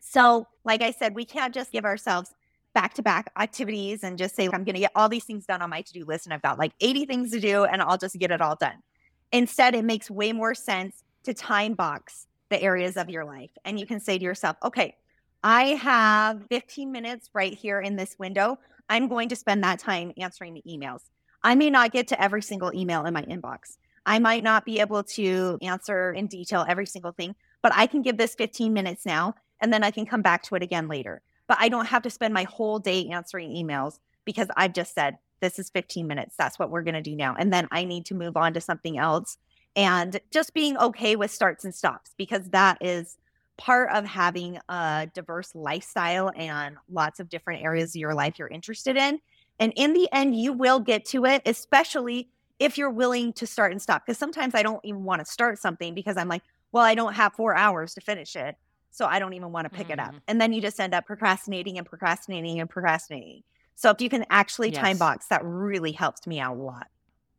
So, 0.00 0.46
like 0.64 0.82
I 0.82 0.90
said, 0.90 1.14
we 1.14 1.24
can't 1.24 1.54
just 1.54 1.72
give 1.72 1.86
ourselves 1.86 2.34
back 2.74 2.94
to 2.94 3.02
back 3.02 3.32
activities 3.38 4.04
and 4.04 4.18
just 4.18 4.36
say, 4.36 4.44
I'm 4.44 4.64
going 4.64 4.74
to 4.74 4.80
get 4.80 4.92
all 4.94 5.08
these 5.08 5.24
things 5.24 5.46
done 5.46 5.62
on 5.62 5.70
my 5.70 5.80
to 5.80 5.92
do 5.92 6.04
list, 6.04 6.26
and 6.26 6.34
I've 6.34 6.42
got 6.42 6.58
like 6.58 6.72
80 6.80 7.06
things 7.06 7.30
to 7.32 7.40
do, 7.40 7.64
and 7.64 7.80
I'll 7.80 7.96
just 7.96 8.18
get 8.18 8.30
it 8.30 8.42
all 8.42 8.56
done. 8.56 8.82
Instead, 9.32 9.74
it 9.74 9.84
makes 9.84 10.10
way 10.10 10.32
more 10.32 10.54
sense 10.54 11.02
to 11.28 11.34
time 11.34 11.74
box 11.74 12.26
the 12.48 12.60
areas 12.62 12.96
of 12.96 13.10
your 13.10 13.24
life. 13.24 13.50
And 13.66 13.78
you 13.78 13.84
can 13.84 14.00
say 14.00 14.16
to 14.16 14.24
yourself, 14.24 14.56
okay, 14.64 14.96
I 15.44 15.74
have 15.74 16.42
15 16.48 16.90
minutes 16.90 17.28
right 17.34 17.52
here 17.52 17.80
in 17.80 17.96
this 17.96 18.18
window. 18.18 18.58
I'm 18.88 19.08
going 19.08 19.28
to 19.28 19.36
spend 19.36 19.62
that 19.62 19.78
time 19.78 20.12
answering 20.16 20.54
the 20.54 20.62
emails. 20.66 21.02
I 21.42 21.54
may 21.54 21.68
not 21.68 21.92
get 21.92 22.08
to 22.08 22.20
every 22.20 22.40
single 22.40 22.72
email 22.74 23.04
in 23.04 23.12
my 23.12 23.22
inbox. 23.24 23.76
I 24.06 24.18
might 24.18 24.42
not 24.42 24.64
be 24.64 24.80
able 24.80 25.02
to 25.02 25.58
answer 25.60 26.12
in 26.12 26.28
detail 26.28 26.64
every 26.66 26.86
single 26.86 27.12
thing, 27.12 27.34
but 27.60 27.72
I 27.74 27.86
can 27.86 28.00
give 28.00 28.16
this 28.16 28.34
15 28.34 28.72
minutes 28.72 29.04
now 29.04 29.34
and 29.60 29.70
then 29.70 29.84
I 29.84 29.90
can 29.90 30.06
come 30.06 30.22
back 30.22 30.42
to 30.44 30.54
it 30.54 30.62
again 30.62 30.88
later. 30.88 31.20
But 31.46 31.58
I 31.60 31.68
don't 31.68 31.86
have 31.86 32.02
to 32.04 32.10
spend 32.10 32.32
my 32.32 32.44
whole 32.44 32.78
day 32.78 33.06
answering 33.08 33.50
emails 33.50 33.98
because 34.24 34.48
I've 34.56 34.72
just 34.72 34.94
said, 34.94 35.18
this 35.40 35.58
is 35.58 35.68
15 35.68 36.06
minutes. 36.06 36.36
That's 36.36 36.58
what 36.58 36.70
we're 36.70 36.82
going 36.82 36.94
to 36.94 37.02
do 37.02 37.14
now. 37.14 37.36
And 37.38 37.52
then 37.52 37.68
I 37.70 37.84
need 37.84 38.06
to 38.06 38.14
move 38.14 38.36
on 38.36 38.54
to 38.54 38.62
something 38.62 38.96
else 38.96 39.36
and 39.78 40.20
just 40.32 40.54
being 40.54 40.76
okay 40.76 41.14
with 41.14 41.30
starts 41.30 41.64
and 41.64 41.72
stops 41.72 42.10
because 42.18 42.48
that 42.48 42.78
is 42.80 43.16
part 43.56 43.90
of 43.92 44.04
having 44.04 44.58
a 44.68 45.08
diverse 45.14 45.54
lifestyle 45.54 46.32
and 46.34 46.76
lots 46.90 47.20
of 47.20 47.28
different 47.28 47.62
areas 47.62 47.94
of 47.94 48.00
your 48.00 48.12
life 48.12 48.40
you're 48.40 48.48
interested 48.48 48.96
in. 48.96 49.20
And 49.60 49.72
in 49.76 49.92
the 49.92 50.08
end, 50.12 50.34
you 50.34 50.52
will 50.52 50.80
get 50.80 51.04
to 51.06 51.24
it, 51.26 51.42
especially 51.46 52.28
if 52.58 52.76
you're 52.76 52.90
willing 52.90 53.32
to 53.34 53.46
start 53.46 53.70
and 53.70 53.80
stop. 53.80 54.04
Because 54.04 54.18
sometimes 54.18 54.56
I 54.56 54.64
don't 54.64 54.84
even 54.84 55.04
want 55.04 55.24
to 55.24 55.24
start 55.24 55.60
something 55.60 55.94
because 55.94 56.16
I'm 56.16 56.28
like, 56.28 56.42
well, 56.72 56.84
I 56.84 56.96
don't 56.96 57.14
have 57.14 57.34
four 57.34 57.54
hours 57.56 57.94
to 57.94 58.00
finish 58.00 58.34
it. 58.34 58.56
So 58.90 59.06
I 59.06 59.20
don't 59.20 59.34
even 59.34 59.52
want 59.52 59.66
to 59.66 59.70
pick 59.70 59.88
mm-hmm. 59.88 59.92
it 59.92 60.00
up. 60.00 60.08
Mm-hmm. 60.08 60.18
And 60.26 60.40
then 60.40 60.52
you 60.52 60.60
just 60.60 60.80
end 60.80 60.92
up 60.92 61.06
procrastinating 61.06 61.78
and 61.78 61.86
procrastinating 61.86 62.58
and 62.58 62.68
procrastinating. 62.68 63.44
So 63.76 63.90
if 63.90 64.00
you 64.00 64.08
can 64.08 64.26
actually 64.28 64.70
yes. 64.70 64.80
time 64.80 64.98
box, 64.98 65.26
that 65.28 65.44
really 65.44 65.92
helps 65.92 66.26
me 66.26 66.40
out 66.40 66.56
a 66.56 66.60
lot. 66.60 66.88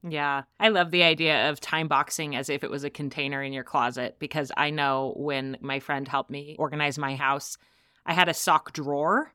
Yeah. 0.08 0.44
I 0.60 0.70
love 0.70 0.92
the 0.92 1.04
idea 1.04 1.50
of 1.50 1.60
time 1.60 1.88
boxing 1.88 2.36
as 2.36 2.50
if 2.50 2.64
it 2.64 2.72
was 2.72 2.84
a 2.84 2.90
container 2.90 3.44
in 3.44 3.52
your 3.52 3.64
closet 3.66 4.16
because 4.20 4.52
I 4.56 4.70
know 4.70 5.14
when 5.18 5.58
my 5.62 5.80
friend 5.80 6.08
helped 6.08 6.30
me 6.30 6.56
organize 6.58 6.98
my 6.98 7.16
house, 7.16 7.58
I 8.06 8.14
had 8.14 8.30
a 8.30 8.34
sock 8.34 8.72
drawer 8.72 9.34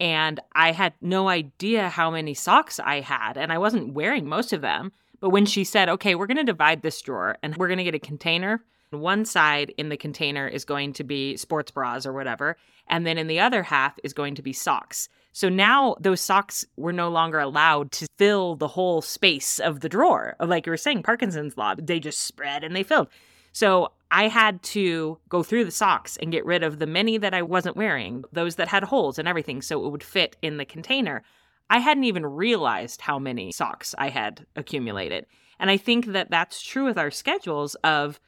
and 0.00 0.40
I 0.52 0.72
had 0.72 0.94
no 1.00 1.28
idea 1.28 1.88
how 1.88 2.10
many 2.10 2.34
socks 2.34 2.80
I 2.80 3.00
had 3.00 3.36
and 3.36 3.52
I 3.52 3.58
wasn't 3.58 3.94
wearing 3.94 4.26
most 4.26 4.52
of 4.52 4.62
them. 4.62 4.92
But 5.20 5.30
when 5.30 5.46
she 5.46 5.64
said, 5.64 5.88
okay, 5.88 6.14
we're 6.14 6.26
going 6.26 6.38
to 6.38 6.44
divide 6.44 6.82
this 6.82 7.00
drawer 7.02 7.36
and 7.42 7.56
we're 7.56 7.68
going 7.68 7.78
to 7.78 7.84
get 7.84 7.94
a 7.94 8.00
container, 8.00 8.64
one 8.90 9.24
side 9.24 9.72
in 9.76 9.90
the 9.90 9.96
container 9.96 10.48
is 10.48 10.64
going 10.64 10.94
to 10.94 11.04
be 11.04 11.36
sports 11.36 11.70
bras 11.70 12.04
or 12.06 12.12
whatever. 12.12 12.56
And 12.88 13.06
then 13.06 13.18
in 13.18 13.28
the 13.28 13.40
other 13.40 13.62
half 13.62 13.98
is 14.02 14.12
going 14.12 14.34
to 14.36 14.42
be 14.42 14.52
socks. 14.52 15.08
So 15.32 15.48
now 15.48 15.96
those 16.00 16.20
socks 16.20 16.64
were 16.76 16.92
no 16.92 17.08
longer 17.08 17.38
allowed 17.38 17.92
to 17.92 18.08
fill 18.18 18.56
the 18.56 18.68
whole 18.68 19.00
space 19.00 19.58
of 19.60 19.80
the 19.80 19.88
drawer. 19.88 20.36
Like 20.40 20.66
you 20.66 20.70
were 20.70 20.76
saying, 20.76 21.02
Parkinson's 21.02 21.56
law, 21.56 21.74
they 21.78 22.00
just 22.00 22.20
spread 22.20 22.64
and 22.64 22.74
they 22.74 22.82
filled. 22.82 23.08
So 23.52 23.92
I 24.10 24.28
had 24.28 24.62
to 24.64 25.18
go 25.28 25.42
through 25.42 25.64
the 25.64 25.70
socks 25.70 26.16
and 26.16 26.32
get 26.32 26.44
rid 26.44 26.62
of 26.62 26.78
the 26.78 26.86
many 26.86 27.16
that 27.18 27.34
I 27.34 27.42
wasn't 27.42 27.76
wearing, 27.76 28.24
those 28.32 28.56
that 28.56 28.68
had 28.68 28.84
holes 28.84 29.18
and 29.18 29.28
everything, 29.28 29.62
so 29.62 29.84
it 29.84 29.90
would 29.90 30.02
fit 30.02 30.36
in 30.42 30.56
the 30.56 30.64
container. 30.64 31.22
I 31.68 31.78
hadn't 31.78 32.04
even 32.04 32.26
realized 32.26 33.00
how 33.00 33.18
many 33.18 33.52
socks 33.52 33.94
I 33.96 34.08
had 34.08 34.46
accumulated. 34.56 35.26
And 35.60 35.70
I 35.70 35.76
think 35.76 36.06
that 36.06 36.30
that's 36.30 36.62
true 36.62 36.84
with 36.84 36.98
our 36.98 37.10
schedules 37.10 37.76
of 37.76 38.18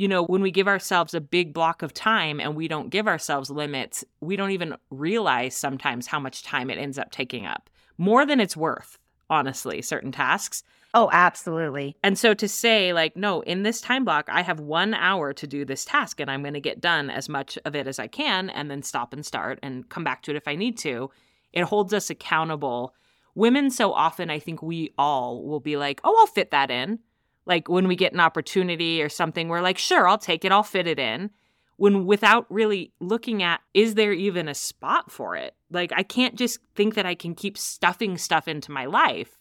you 0.00 0.08
know, 0.08 0.24
when 0.24 0.40
we 0.40 0.50
give 0.50 0.66
ourselves 0.66 1.12
a 1.12 1.20
big 1.20 1.52
block 1.52 1.82
of 1.82 1.92
time 1.92 2.40
and 2.40 2.56
we 2.56 2.68
don't 2.68 2.88
give 2.88 3.06
ourselves 3.06 3.50
limits, 3.50 4.02
we 4.22 4.34
don't 4.34 4.52
even 4.52 4.74
realize 4.88 5.54
sometimes 5.54 6.06
how 6.06 6.18
much 6.18 6.42
time 6.42 6.70
it 6.70 6.78
ends 6.78 6.98
up 6.98 7.10
taking 7.10 7.44
up. 7.44 7.68
More 7.98 8.24
than 8.24 8.40
it's 8.40 8.56
worth, 8.56 8.98
honestly, 9.28 9.82
certain 9.82 10.10
tasks. 10.10 10.62
Oh, 10.94 11.10
absolutely. 11.12 11.98
And 12.02 12.18
so 12.18 12.32
to 12.32 12.48
say, 12.48 12.94
like, 12.94 13.14
no, 13.14 13.42
in 13.42 13.62
this 13.62 13.82
time 13.82 14.06
block, 14.06 14.30
I 14.32 14.40
have 14.40 14.58
one 14.58 14.94
hour 14.94 15.34
to 15.34 15.46
do 15.46 15.66
this 15.66 15.84
task 15.84 16.18
and 16.18 16.30
I'm 16.30 16.40
going 16.40 16.54
to 16.54 16.60
get 16.62 16.80
done 16.80 17.10
as 17.10 17.28
much 17.28 17.58
of 17.66 17.76
it 17.76 17.86
as 17.86 17.98
I 17.98 18.06
can 18.06 18.48
and 18.48 18.70
then 18.70 18.82
stop 18.82 19.12
and 19.12 19.24
start 19.24 19.58
and 19.62 19.86
come 19.90 20.02
back 20.02 20.22
to 20.22 20.30
it 20.30 20.36
if 20.38 20.48
I 20.48 20.54
need 20.54 20.78
to, 20.78 21.10
it 21.52 21.64
holds 21.64 21.92
us 21.92 22.08
accountable. 22.08 22.94
Women, 23.34 23.70
so 23.70 23.92
often, 23.92 24.30
I 24.30 24.38
think 24.38 24.62
we 24.62 24.94
all 24.96 25.44
will 25.44 25.60
be 25.60 25.76
like, 25.76 26.00
oh, 26.04 26.16
I'll 26.18 26.26
fit 26.26 26.52
that 26.52 26.70
in 26.70 27.00
like 27.46 27.68
when 27.68 27.88
we 27.88 27.96
get 27.96 28.12
an 28.12 28.20
opportunity 28.20 29.02
or 29.02 29.08
something, 29.08 29.48
we're 29.48 29.60
like, 29.60 29.78
sure, 29.78 30.08
I'll 30.08 30.18
take 30.18 30.44
it, 30.44 30.52
I'll 30.52 30.62
fit 30.62 30.86
it 30.86 30.98
in. 30.98 31.30
When 31.76 32.04
without 32.04 32.46
really 32.50 32.92
looking 33.00 33.42
at, 33.42 33.60
is 33.72 33.94
there 33.94 34.12
even 34.12 34.48
a 34.48 34.54
spot 34.54 35.10
for 35.10 35.34
it? 35.36 35.54
Like, 35.70 35.92
I 35.96 36.02
can't 36.02 36.34
just 36.34 36.58
think 36.74 36.94
that 36.94 37.06
I 37.06 37.14
can 37.14 37.34
keep 37.34 37.56
stuffing 37.56 38.18
stuff 38.18 38.48
into 38.48 38.70
my 38.70 38.84
life. 38.84 39.38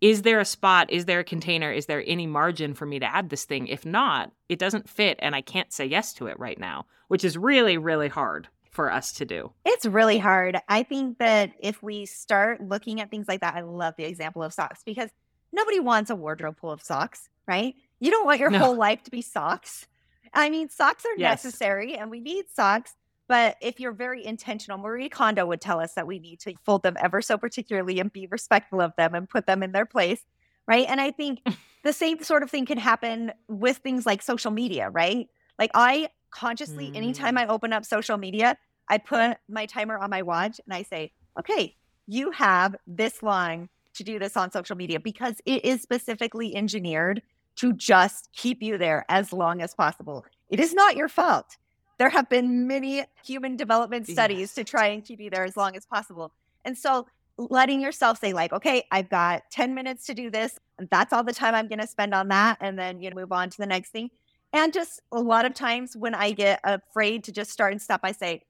Is 0.00 0.22
there 0.22 0.40
a 0.40 0.44
spot? 0.44 0.90
Is 0.90 1.04
there 1.04 1.20
a 1.20 1.24
container? 1.24 1.72
Is 1.72 1.86
there 1.86 2.02
any 2.06 2.26
margin 2.26 2.74
for 2.74 2.86
me 2.86 2.98
to 2.98 3.06
add 3.06 3.28
this 3.28 3.44
thing? 3.44 3.66
If 3.66 3.84
not, 3.84 4.32
it 4.48 4.58
doesn't 4.58 4.88
fit 4.88 5.18
and 5.20 5.34
I 5.34 5.42
can't 5.42 5.72
say 5.72 5.86
yes 5.86 6.12
to 6.14 6.26
it 6.26 6.38
right 6.38 6.58
now, 6.58 6.86
which 7.08 7.24
is 7.24 7.36
really, 7.36 7.76
really 7.76 8.08
hard 8.08 8.48
for 8.70 8.90
us 8.90 9.12
to 9.14 9.24
do. 9.24 9.52
It's 9.66 9.84
really 9.84 10.18
hard. 10.18 10.58
I 10.68 10.84
think 10.84 11.18
that 11.18 11.52
if 11.58 11.82
we 11.82 12.06
start 12.06 12.62
looking 12.62 13.00
at 13.00 13.10
things 13.10 13.28
like 13.28 13.40
that, 13.40 13.54
I 13.54 13.60
love 13.62 13.94
the 13.96 14.04
example 14.04 14.42
of 14.42 14.54
socks 14.54 14.82
because 14.84 15.10
nobody 15.52 15.80
wants 15.80 16.10
a 16.10 16.16
wardrobe 16.16 16.58
full 16.58 16.70
of 16.70 16.82
socks, 16.82 17.28
right? 17.46 17.74
You 17.98 18.10
don't 18.10 18.26
want 18.26 18.40
your 18.40 18.50
no. 18.50 18.58
whole 18.58 18.76
life 18.76 19.02
to 19.04 19.10
be 19.10 19.22
socks. 19.22 19.86
I 20.32 20.50
mean, 20.50 20.68
socks 20.68 21.04
are 21.04 21.16
yes. 21.16 21.44
necessary 21.44 21.96
and 21.96 22.10
we 22.10 22.20
need 22.20 22.46
socks. 22.54 22.94
But 23.28 23.56
if 23.60 23.78
you're 23.78 23.92
very 23.92 24.24
intentional, 24.26 24.76
Marie 24.76 25.08
Kondo 25.08 25.46
would 25.46 25.60
tell 25.60 25.80
us 25.80 25.92
that 25.94 26.06
we 26.06 26.18
need 26.18 26.40
to 26.40 26.54
fold 26.64 26.82
them 26.82 26.96
ever 27.00 27.22
so 27.22 27.38
particularly 27.38 28.00
and 28.00 28.12
be 28.12 28.26
respectful 28.26 28.80
of 28.80 28.92
them 28.96 29.14
and 29.14 29.28
put 29.28 29.46
them 29.46 29.62
in 29.62 29.70
their 29.70 29.86
place. 29.86 30.20
Right. 30.66 30.86
And 30.88 31.00
I 31.00 31.12
think 31.12 31.40
the 31.84 31.92
same 31.92 32.22
sort 32.22 32.42
of 32.42 32.50
thing 32.50 32.66
can 32.66 32.78
happen 32.78 33.32
with 33.48 33.78
things 33.78 34.04
like 34.04 34.22
social 34.22 34.50
media, 34.50 34.90
right? 34.90 35.28
Like 35.58 35.70
I 35.74 36.08
consciously, 36.30 36.90
mm. 36.90 36.96
anytime 36.96 37.38
I 37.38 37.46
open 37.46 37.72
up 37.72 37.84
social 37.84 38.16
media, 38.16 38.56
I 38.88 38.98
put 38.98 39.36
my 39.48 39.66
timer 39.66 39.98
on 39.98 40.10
my 40.10 40.22
watch 40.22 40.60
and 40.64 40.74
I 40.74 40.82
say, 40.82 41.12
okay, 41.38 41.76
you 42.06 42.32
have 42.32 42.74
this 42.86 43.22
long 43.22 43.68
to 44.00 44.04
do 44.04 44.18
this 44.18 44.36
on 44.36 44.50
social 44.50 44.76
media 44.76 44.98
because 44.98 45.40
it 45.44 45.62
is 45.64 45.82
specifically 45.82 46.56
engineered 46.56 47.20
to 47.56 47.74
just 47.74 48.30
keep 48.32 48.62
you 48.62 48.78
there 48.78 49.04
as 49.10 49.32
long 49.32 49.60
as 49.60 49.74
possible. 49.74 50.24
It 50.48 50.58
is 50.58 50.72
not 50.72 50.96
your 50.96 51.08
fault. 51.08 51.58
There 51.98 52.08
have 52.08 52.30
been 52.30 52.66
many 52.66 53.04
human 53.22 53.56
development 53.56 54.08
studies 54.08 54.38
yes. 54.38 54.54
to 54.54 54.64
try 54.64 54.86
and 54.86 55.04
keep 55.04 55.20
you 55.20 55.28
there 55.28 55.44
as 55.44 55.54
long 55.54 55.76
as 55.76 55.84
possible. 55.84 56.32
And 56.64 56.76
so 56.78 57.06
letting 57.36 57.82
yourself 57.82 58.18
say 58.18 58.32
like, 58.32 58.54
okay, 58.54 58.84
I've 58.90 59.10
got 59.10 59.42
10 59.50 59.74
minutes 59.74 60.06
to 60.06 60.14
do 60.14 60.30
this. 60.30 60.58
And 60.78 60.88
that's 60.90 61.12
all 61.12 61.22
the 61.22 61.34
time 61.34 61.54
I'm 61.54 61.68
going 61.68 61.80
to 61.80 61.86
spend 61.86 62.14
on 62.14 62.28
that. 62.28 62.56
And 62.62 62.78
then, 62.78 63.02
you 63.02 63.10
know, 63.10 63.16
move 63.16 63.32
on 63.32 63.50
to 63.50 63.58
the 63.58 63.66
next 63.66 63.90
thing. 63.90 64.10
And 64.54 64.72
just 64.72 65.02
a 65.12 65.20
lot 65.20 65.44
of 65.44 65.52
times 65.52 65.94
when 65.94 66.14
I 66.14 66.32
get 66.32 66.60
afraid 66.64 67.24
to 67.24 67.32
just 67.32 67.50
start 67.50 67.72
and 67.72 67.82
stop, 67.82 68.00
I 68.02 68.12
say, 68.12 68.44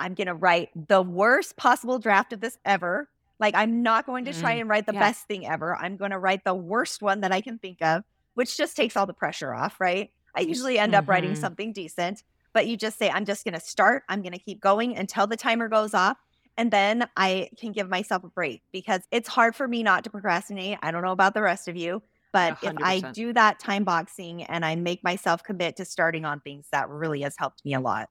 I'm 0.00 0.14
going 0.14 0.26
to 0.26 0.34
write 0.34 0.70
the 0.88 1.00
worst 1.00 1.56
possible 1.56 2.00
draft 2.00 2.32
of 2.32 2.40
this 2.40 2.58
ever. 2.64 3.08
Like, 3.38 3.54
I'm 3.54 3.82
not 3.82 4.06
going 4.06 4.24
to 4.26 4.32
try 4.32 4.56
mm, 4.56 4.62
and 4.62 4.70
write 4.70 4.86
the 4.86 4.94
yeah. 4.94 5.00
best 5.00 5.26
thing 5.26 5.46
ever. 5.46 5.76
I'm 5.76 5.96
going 5.96 6.10
to 6.10 6.18
write 6.18 6.44
the 6.44 6.54
worst 6.54 7.02
one 7.02 7.20
that 7.20 7.32
I 7.32 7.40
can 7.40 7.58
think 7.58 7.82
of, 7.82 8.02
which 8.34 8.56
just 8.56 8.76
takes 8.76 8.96
all 8.96 9.06
the 9.06 9.12
pressure 9.12 9.54
off, 9.54 9.80
right? 9.80 10.10
I 10.34 10.40
usually 10.40 10.78
end 10.78 10.92
mm-hmm. 10.92 11.00
up 11.00 11.08
writing 11.08 11.32
mm-hmm. 11.32 11.40
something 11.40 11.72
decent, 11.72 12.22
but 12.52 12.66
you 12.66 12.76
just 12.76 12.98
say, 12.98 13.10
I'm 13.10 13.24
just 13.24 13.44
going 13.44 13.54
to 13.54 13.60
start. 13.60 14.04
I'm 14.08 14.22
going 14.22 14.32
to 14.32 14.38
keep 14.38 14.60
going 14.60 14.96
until 14.96 15.26
the 15.26 15.36
timer 15.36 15.68
goes 15.68 15.94
off. 15.94 16.16
And 16.56 16.70
then 16.70 17.06
I 17.16 17.50
can 17.58 17.72
give 17.72 17.88
myself 17.88 18.24
a 18.24 18.28
break 18.28 18.62
because 18.72 19.02
it's 19.10 19.28
hard 19.28 19.54
for 19.54 19.68
me 19.68 19.82
not 19.82 20.04
to 20.04 20.10
procrastinate. 20.10 20.78
I 20.82 20.90
don't 20.90 21.02
know 21.02 21.12
about 21.12 21.34
the 21.34 21.42
rest 21.42 21.68
of 21.68 21.76
you, 21.76 22.02
but 22.32 22.58
100%. 22.60 22.70
if 22.70 22.76
I 22.82 23.00
do 23.12 23.34
that 23.34 23.58
time 23.58 23.84
boxing 23.84 24.42
and 24.44 24.64
I 24.64 24.74
make 24.76 25.04
myself 25.04 25.42
commit 25.42 25.76
to 25.76 25.84
starting 25.84 26.24
on 26.24 26.40
things, 26.40 26.66
that 26.72 26.88
really 26.88 27.20
has 27.22 27.34
helped 27.38 27.62
me 27.64 27.74
a 27.74 27.80
lot. 27.80 28.08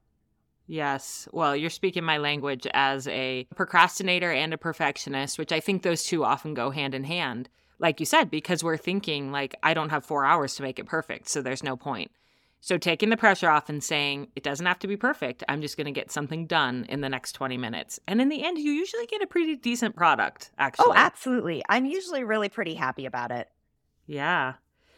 Yes. 0.68 1.28
Well, 1.32 1.56
you're 1.56 1.70
speaking 1.70 2.04
my 2.04 2.18
language 2.18 2.68
as 2.74 3.08
a 3.08 3.48
procrastinator 3.56 4.32
and 4.32 4.54
a 4.54 4.58
perfectionist, 4.58 5.38
which 5.38 5.52
I 5.52 5.60
think 5.60 5.84
those 5.84 6.04
two 6.04 6.24
often 6.24 6.54
go 6.54 6.72
hand 6.72 6.96
in 6.96 7.04
hand. 7.04 7.50
Like 7.78 8.00
you 8.00 8.06
said, 8.06 8.32
because 8.32 8.64
we're 8.64 8.78
thinking, 8.78 9.32
like, 9.32 9.56
I 9.62 9.74
don't 9.74 9.90
have 9.90 10.06
four 10.06 10.26
hours 10.26 10.56
to 10.56 10.64
make 10.64 10.80
it 10.80 10.86
perfect, 10.86 11.28
so 11.30 11.42
there's 11.42 11.64
no 11.64 11.76
point. 11.76 12.12
So 12.62 12.80
taking 12.80 13.10
the 13.10 13.18
pressure 13.18 13.50
off 13.50 13.70
and 13.70 13.84
saying, 13.84 14.30
it 14.36 14.42
doesn't 14.42 14.66
have 14.66 14.80
to 14.80 14.88
be 14.88 14.98
perfect. 14.98 15.44
I'm 15.48 15.62
just 15.62 15.78
going 15.78 15.86
to 15.86 15.92
get 15.92 16.10
something 16.10 16.48
done 16.48 16.86
in 16.90 17.02
the 17.02 17.10
next 17.10 17.34
20 17.34 17.58
minutes. 17.58 18.00
And 18.08 18.20
in 18.20 18.30
the 18.30 18.44
end, 18.44 18.58
you 18.58 18.72
usually 18.72 19.06
get 19.06 19.22
a 19.22 19.28
pretty 19.28 19.56
decent 19.56 19.96
product, 19.96 20.50
oh, 20.54 20.64
actually. 20.64 20.86
Oh, 20.88 20.94
absolutely. 20.96 21.64
I'm 21.70 21.86
usually 21.86 22.24
really 22.24 22.50
pretty 22.50 22.74
happy 22.74 23.06
about 23.06 23.30
it. 23.30 23.50
Yeah. 24.08 24.54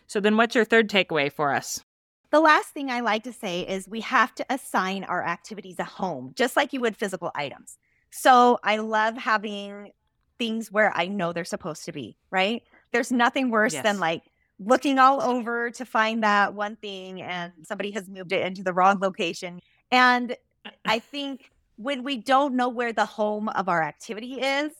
So 0.05 0.21
then 0.21 0.37
what's 0.37 0.55
your 0.55 0.63
third 0.63 0.89
takeaway 0.89 1.29
for 1.29 1.53
us? 1.53 1.83
The 2.29 2.39
last 2.39 2.69
thing 2.69 2.91
I 2.91 2.99
like 2.99 3.23
to 3.23 3.33
say 3.33 3.61
is 3.61 3.87
we 3.87 4.01
have 4.01 4.35
to 4.35 4.45
assign 4.49 5.05
our 5.05 5.25
activities 5.25 5.79
a 5.79 5.85
home, 5.85 6.33
just 6.35 6.57
like 6.57 6.73
you 6.73 6.81
would 6.81 6.97
physical 6.97 7.31
items. 7.35 7.77
So 8.09 8.59
I 8.63 8.77
love 8.77 9.17
having 9.17 9.91
things 10.37 10.71
where 10.71 10.91
I 10.95 11.07
know 11.07 11.31
they're 11.33 11.45
supposed 11.45 11.85
to 11.85 11.91
be, 11.91 12.17
right? 12.29 12.63
There's 12.91 13.11
nothing 13.11 13.49
worse 13.49 13.73
yes. 13.73 13.83
than 13.83 13.99
like 13.99 14.23
looking 14.59 14.99
all 14.99 15.21
over 15.21 15.71
to 15.71 15.85
find 15.85 16.23
that 16.23 16.53
one 16.53 16.75
thing 16.77 17.21
and 17.21 17.53
somebody 17.63 17.91
has 17.91 18.09
moved 18.09 18.31
it 18.31 18.45
into 18.45 18.63
the 18.63 18.73
wrong 18.73 18.99
location. 18.99 19.61
And 19.91 20.35
I 20.85 20.99
think 20.99 21.51
when 21.77 22.03
we 22.03 22.17
don't 22.17 22.55
know 22.55 22.69
where 22.69 22.91
the 22.91 23.05
home 23.05 23.49
of 23.49 23.69
our 23.69 23.83
activity 23.83 24.41
is, 24.41 24.73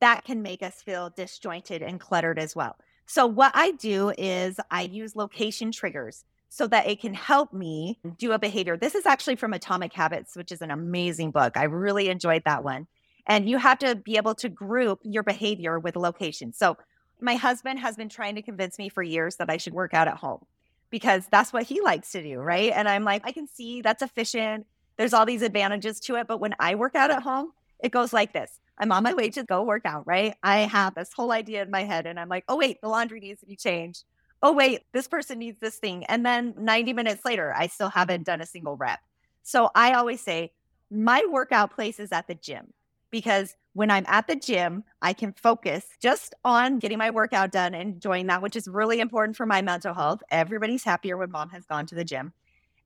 that 0.00 0.24
can 0.24 0.42
make 0.42 0.62
us 0.62 0.82
feel 0.82 1.10
disjointed 1.16 1.82
and 1.82 2.00
cluttered 2.00 2.38
as 2.38 2.54
well. 2.54 2.76
So, 3.06 3.26
what 3.26 3.52
I 3.54 3.72
do 3.72 4.12
is 4.16 4.58
I 4.70 4.82
use 4.82 5.14
location 5.16 5.72
triggers 5.72 6.24
so 6.48 6.66
that 6.68 6.86
it 6.86 7.00
can 7.00 7.14
help 7.14 7.52
me 7.52 7.98
do 8.18 8.32
a 8.32 8.38
behavior. 8.38 8.76
This 8.76 8.94
is 8.94 9.06
actually 9.06 9.36
from 9.36 9.52
Atomic 9.52 9.92
Habits, 9.92 10.36
which 10.36 10.52
is 10.52 10.62
an 10.62 10.70
amazing 10.70 11.30
book. 11.30 11.56
I 11.56 11.64
really 11.64 12.08
enjoyed 12.08 12.42
that 12.44 12.62
one. 12.62 12.86
And 13.26 13.48
you 13.48 13.58
have 13.58 13.78
to 13.80 13.94
be 13.94 14.16
able 14.16 14.34
to 14.36 14.48
group 14.48 15.00
your 15.02 15.22
behavior 15.22 15.78
with 15.78 15.96
location. 15.96 16.52
So, 16.52 16.76
my 17.20 17.36
husband 17.36 17.78
has 17.78 17.96
been 17.96 18.08
trying 18.08 18.34
to 18.34 18.42
convince 18.42 18.78
me 18.78 18.88
for 18.88 19.02
years 19.02 19.36
that 19.36 19.48
I 19.48 19.56
should 19.56 19.72
work 19.72 19.94
out 19.94 20.08
at 20.08 20.16
home 20.16 20.44
because 20.90 21.26
that's 21.30 21.52
what 21.52 21.62
he 21.62 21.80
likes 21.80 22.12
to 22.12 22.22
do. 22.22 22.38
Right. 22.38 22.72
And 22.74 22.88
I'm 22.88 23.04
like, 23.04 23.22
I 23.24 23.32
can 23.32 23.46
see 23.46 23.80
that's 23.80 24.02
efficient. 24.02 24.66
There's 24.96 25.14
all 25.14 25.24
these 25.24 25.42
advantages 25.42 26.00
to 26.00 26.16
it. 26.16 26.26
But 26.26 26.38
when 26.38 26.54
I 26.58 26.74
work 26.74 26.94
out 26.94 27.10
at 27.10 27.22
home, 27.22 27.52
it 27.82 27.92
goes 27.92 28.12
like 28.12 28.32
this 28.32 28.60
I'm 28.78 28.92
on 28.92 29.02
my 29.02 29.14
way 29.14 29.30
to 29.30 29.44
go 29.44 29.62
work 29.62 29.84
out, 29.84 30.06
right? 30.06 30.34
I 30.42 30.60
have 30.60 30.94
this 30.94 31.10
whole 31.14 31.32
idea 31.32 31.62
in 31.62 31.70
my 31.70 31.84
head, 31.84 32.06
and 32.06 32.18
I'm 32.18 32.28
like, 32.28 32.44
oh, 32.48 32.56
wait, 32.56 32.80
the 32.80 32.88
laundry 32.88 33.20
needs 33.20 33.40
to 33.40 33.46
be 33.46 33.56
changed 33.56 34.04
oh, 34.42 34.52
wait, 34.52 34.82
this 34.92 35.08
person 35.08 35.38
needs 35.38 35.58
this 35.60 35.76
thing. 35.76 36.04
And 36.04 36.24
then 36.24 36.54
90 36.58 36.92
minutes 36.92 37.24
later, 37.24 37.54
I 37.56 37.66
still 37.66 37.88
haven't 37.88 38.24
done 38.24 38.40
a 38.40 38.46
single 38.46 38.76
rep. 38.76 39.00
So 39.42 39.70
I 39.74 39.92
always 39.92 40.20
say, 40.20 40.52
my 40.90 41.24
workout 41.30 41.74
place 41.74 41.98
is 41.98 42.12
at 42.12 42.26
the 42.26 42.34
gym 42.34 42.72
because 43.10 43.56
when 43.74 43.90
I'm 43.90 44.04
at 44.06 44.26
the 44.26 44.36
gym, 44.36 44.84
I 45.02 45.12
can 45.12 45.32
focus 45.32 45.86
just 46.00 46.34
on 46.44 46.78
getting 46.78 46.98
my 46.98 47.10
workout 47.10 47.52
done 47.52 47.74
and 47.74 47.94
enjoying 47.94 48.26
that, 48.28 48.42
which 48.42 48.56
is 48.56 48.68
really 48.68 49.00
important 49.00 49.36
for 49.36 49.46
my 49.46 49.62
mental 49.62 49.94
health. 49.94 50.22
Everybody's 50.30 50.84
happier 50.84 51.16
when 51.16 51.30
mom 51.30 51.50
has 51.50 51.64
gone 51.66 51.86
to 51.86 51.94
the 51.94 52.04
gym. 52.04 52.32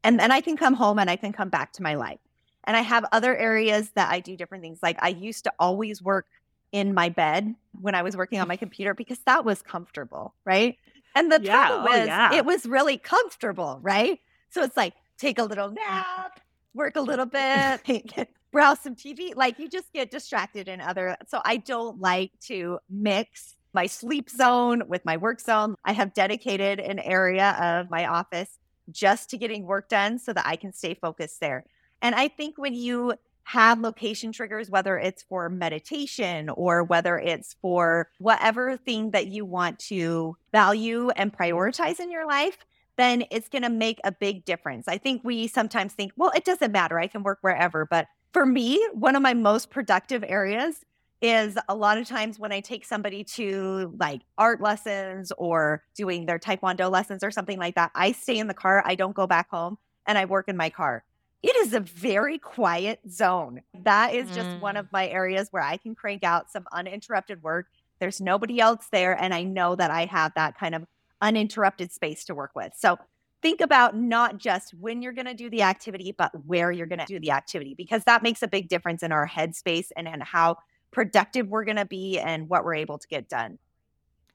And 0.04 0.18
then 0.18 0.30
I 0.30 0.40
can 0.40 0.56
come 0.56 0.74
home 0.74 0.98
and 0.98 1.10
I 1.10 1.16
can 1.16 1.32
come 1.32 1.48
back 1.48 1.72
to 1.74 1.82
my 1.82 1.94
life. 1.94 2.20
And 2.64 2.76
I 2.76 2.80
have 2.80 3.04
other 3.12 3.36
areas 3.36 3.90
that 3.94 4.10
I 4.10 4.20
do 4.20 4.36
different 4.36 4.62
things. 4.62 4.80
Like 4.82 4.98
I 5.00 5.08
used 5.08 5.44
to 5.44 5.52
always 5.58 6.02
work 6.02 6.26
in 6.72 6.94
my 6.94 7.08
bed 7.08 7.54
when 7.80 7.94
I 7.94 8.02
was 8.02 8.16
working 8.16 8.40
on 8.40 8.48
my 8.48 8.56
computer 8.56 8.94
because 8.94 9.18
that 9.26 9.44
was 9.44 9.62
comfortable, 9.62 10.34
right? 10.44 10.76
And 11.18 11.32
the 11.32 11.40
yeah. 11.42 11.66
trouble 11.66 11.88
oh, 11.88 11.90
was, 11.90 12.00
oh, 12.00 12.04
yeah. 12.04 12.34
it 12.34 12.44
was 12.44 12.64
really 12.64 12.96
comfortable, 12.96 13.80
right? 13.82 14.20
So 14.50 14.62
it's 14.62 14.76
like, 14.76 14.94
take 15.18 15.38
a 15.38 15.44
little 15.44 15.70
nap, 15.70 16.40
work 16.74 16.94
a 16.94 17.00
little 17.00 17.26
bit, 17.26 18.28
browse 18.52 18.78
some 18.80 18.94
TV. 18.94 19.34
Like 19.34 19.58
you 19.58 19.68
just 19.68 19.92
get 19.92 20.12
distracted 20.12 20.68
in 20.68 20.80
other. 20.80 21.16
So 21.26 21.40
I 21.44 21.56
don't 21.56 22.00
like 22.00 22.30
to 22.42 22.78
mix 22.88 23.56
my 23.74 23.86
sleep 23.86 24.30
zone 24.30 24.84
with 24.86 25.04
my 25.04 25.16
work 25.16 25.40
zone. 25.40 25.74
I 25.84 25.92
have 25.92 26.14
dedicated 26.14 26.78
an 26.78 27.00
area 27.00 27.56
of 27.60 27.90
my 27.90 28.06
office 28.06 28.58
just 28.90 29.30
to 29.30 29.38
getting 29.38 29.64
work 29.64 29.88
done 29.88 30.18
so 30.18 30.32
that 30.32 30.46
I 30.46 30.54
can 30.54 30.72
stay 30.72 30.94
focused 30.94 31.40
there. 31.40 31.64
And 32.00 32.14
I 32.14 32.28
think 32.28 32.56
when 32.58 32.74
you 32.74 33.14
have 33.48 33.80
location 33.80 34.30
triggers, 34.30 34.68
whether 34.68 34.98
it's 34.98 35.22
for 35.22 35.48
meditation 35.48 36.50
or 36.50 36.84
whether 36.84 37.18
it's 37.18 37.56
for 37.62 38.10
whatever 38.18 38.76
thing 38.76 39.10
that 39.12 39.28
you 39.28 39.42
want 39.42 39.78
to 39.78 40.36
value 40.52 41.08
and 41.16 41.32
prioritize 41.32 41.98
in 41.98 42.10
your 42.10 42.26
life, 42.26 42.58
then 42.98 43.24
it's 43.30 43.48
going 43.48 43.62
to 43.62 43.70
make 43.70 44.00
a 44.04 44.12
big 44.12 44.44
difference. 44.44 44.86
I 44.86 44.98
think 44.98 45.22
we 45.24 45.46
sometimes 45.46 45.94
think, 45.94 46.12
well, 46.14 46.30
it 46.36 46.44
doesn't 46.44 46.72
matter. 46.72 46.98
I 46.98 47.06
can 47.06 47.22
work 47.22 47.38
wherever. 47.40 47.86
But 47.86 48.08
for 48.34 48.44
me, 48.44 48.86
one 48.92 49.16
of 49.16 49.22
my 49.22 49.32
most 49.32 49.70
productive 49.70 50.22
areas 50.28 50.84
is 51.22 51.56
a 51.70 51.74
lot 51.74 51.96
of 51.96 52.06
times 52.06 52.38
when 52.38 52.52
I 52.52 52.60
take 52.60 52.84
somebody 52.84 53.24
to 53.24 53.94
like 53.98 54.20
art 54.36 54.60
lessons 54.60 55.32
or 55.38 55.82
doing 55.96 56.26
their 56.26 56.38
taekwondo 56.38 56.90
lessons 56.90 57.24
or 57.24 57.30
something 57.30 57.58
like 57.58 57.76
that, 57.76 57.92
I 57.94 58.12
stay 58.12 58.36
in 58.36 58.46
the 58.46 58.52
car. 58.52 58.82
I 58.84 58.94
don't 58.94 59.16
go 59.16 59.26
back 59.26 59.48
home 59.48 59.78
and 60.06 60.18
I 60.18 60.26
work 60.26 60.48
in 60.48 60.56
my 60.58 60.68
car 60.68 61.02
it 61.42 61.56
is 61.56 61.72
a 61.72 61.80
very 61.80 62.38
quiet 62.38 63.00
zone. 63.08 63.62
That 63.82 64.14
is 64.14 64.28
just 64.28 64.48
mm. 64.48 64.60
one 64.60 64.76
of 64.76 64.90
my 64.92 65.08
areas 65.08 65.48
where 65.50 65.62
I 65.62 65.76
can 65.76 65.94
crank 65.94 66.24
out 66.24 66.50
some 66.50 66.66
uninterrupted 66.72 67.42
work. 67.42 67.66
There's 68.00 68.20
nobody 68.20 68.60
else 68.60 68.86
there. 68.90 69.20
And 69.20 69.32
I 69.32 69.44
know 69.44 69.76
that 69.76 69.90
I 69.90 70.06
have 70.06 70.32
that 70.34 70.58
kind 70.58 70.74
of 70.74 70.84
uninterrupted 71.20 71.92
space 71.92 72.24
to 72.24 72.34
work 72.34 72.52
with. 72.54 72.72
So 72.76 72.98
think 73.40 73.60
about 73.60 73.96
not 73.96 74.38
just 74.38 74.74
when 74.74 75.00
you're 75.00 75.12
going 75.12 75.26
to 75.26 75.34
do 75.34 75.48
the 75.48 75.62
activity, 75.62 76.12
but 76.16 76.32
where 76.44 76.72
you're 76.72 76.86
going 76.86 76.98
to 76.98 77.06
do 77.06 77.20
the 77.20 77.30
activity, 77.30 77.74
because 77.74 78.04
that 78.04 78.22
makes 78.22 78.42
a 78.42 78.48
big 78.48 78.68
difference 78.68 79.02
in 79.02 79.12
our 79.12 79.28
headspace 79.28 79.88
and 79.96 80.08
in 80.08 80.20
how 80.20 80.56
productive 80.90 81.48
we're 81.48 81.64
going 81.64 81.76
to 81.76 81.84
be 81.84 82.18
and 82.18 82.48
what 82.48 82.64
we're 82.64 82.74
able 82.74 82.98
to 82.98 83.06
get 83.08 83.28
done. 83.28 83.58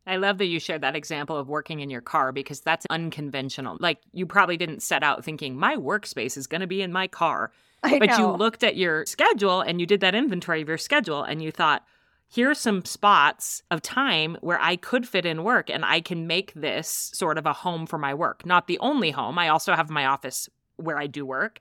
I 0.05 0.17
love 0.17 0.37
that 0.39 0.47
you 0.47 0.59
shared 0.59 0.81
that 0.81 0.95
example 0.95 1.37
of 1.37 1.47
working 1.47 1.79
in 1.79 1.89
your 1.89 2.01
car 2.01 2.31
because 2.31 2.59
that's 2.59 2.85
unconventional. 2.89 3.77
Like 3.79 3.99
you 4.11 4.25
probably 4.25 4.57
didn't 4.57 4.83
set 4.83 5.03
out 5.03 5.23
thinking 5.23 5.55
my 5.55 5.77
workspace 5.77 6.37
is 6.37 6.47
going 6.47 6.61
to 6.61 6.67
be 6.67 6.81
in 6.81 6.91
my 6.91 7.07
car. 7.07 7.51
I 7.83 7.99
but 7.99 8.09
know. 8.09 8.17
you 8.17 8.37
looked 8.37 8.63
at 8.63 8.75
your 8.75 9.05
schedule 9.05 9.61
and 9.61 9.79
you 9.79 9.85
did 9.85 10.01
that 10.01 10.15
inventory 10.15 10.61
of 10.61 10.67
your 10.67 10.77
schedule 10.77 11.23
and 11.23 11.41
you 11.41 11.51
thought, 11.51 11.85
here's 12.29 12.59
some 12.59 12.83
spots 12.83 13.63
of 13.71 13.81
time 13.81 14.37
where 14.41 14.59
I 14.59 14.75
could 14.75 15.07
fit 15.07 15.25
in 15.25 15.43
work 15.43 15.69
and 15.69 15.85
I 15.85 16.01
can 16.01 16.27
make 16.27 16.53
this 16.53 17.11
sort 17.13 17.37
of 17.37 17.45
a 17.45 17.53
home 17.53 17.85
for 17.85 17.97
my 17.97 18.13
work. 18.13 18.45
Not 18.45 18.67
the 18.67 18.79
only 18.79 19.11
home. 19.11 19.37
I 19.37 19.49
also 19.49 19.73
have 19.73 19.89
my 19.89 20.05
office 20.05 20.49
where 20.75 20.97
I 20.97 21.07
do 21.07 21.25
work, 21.25 21.59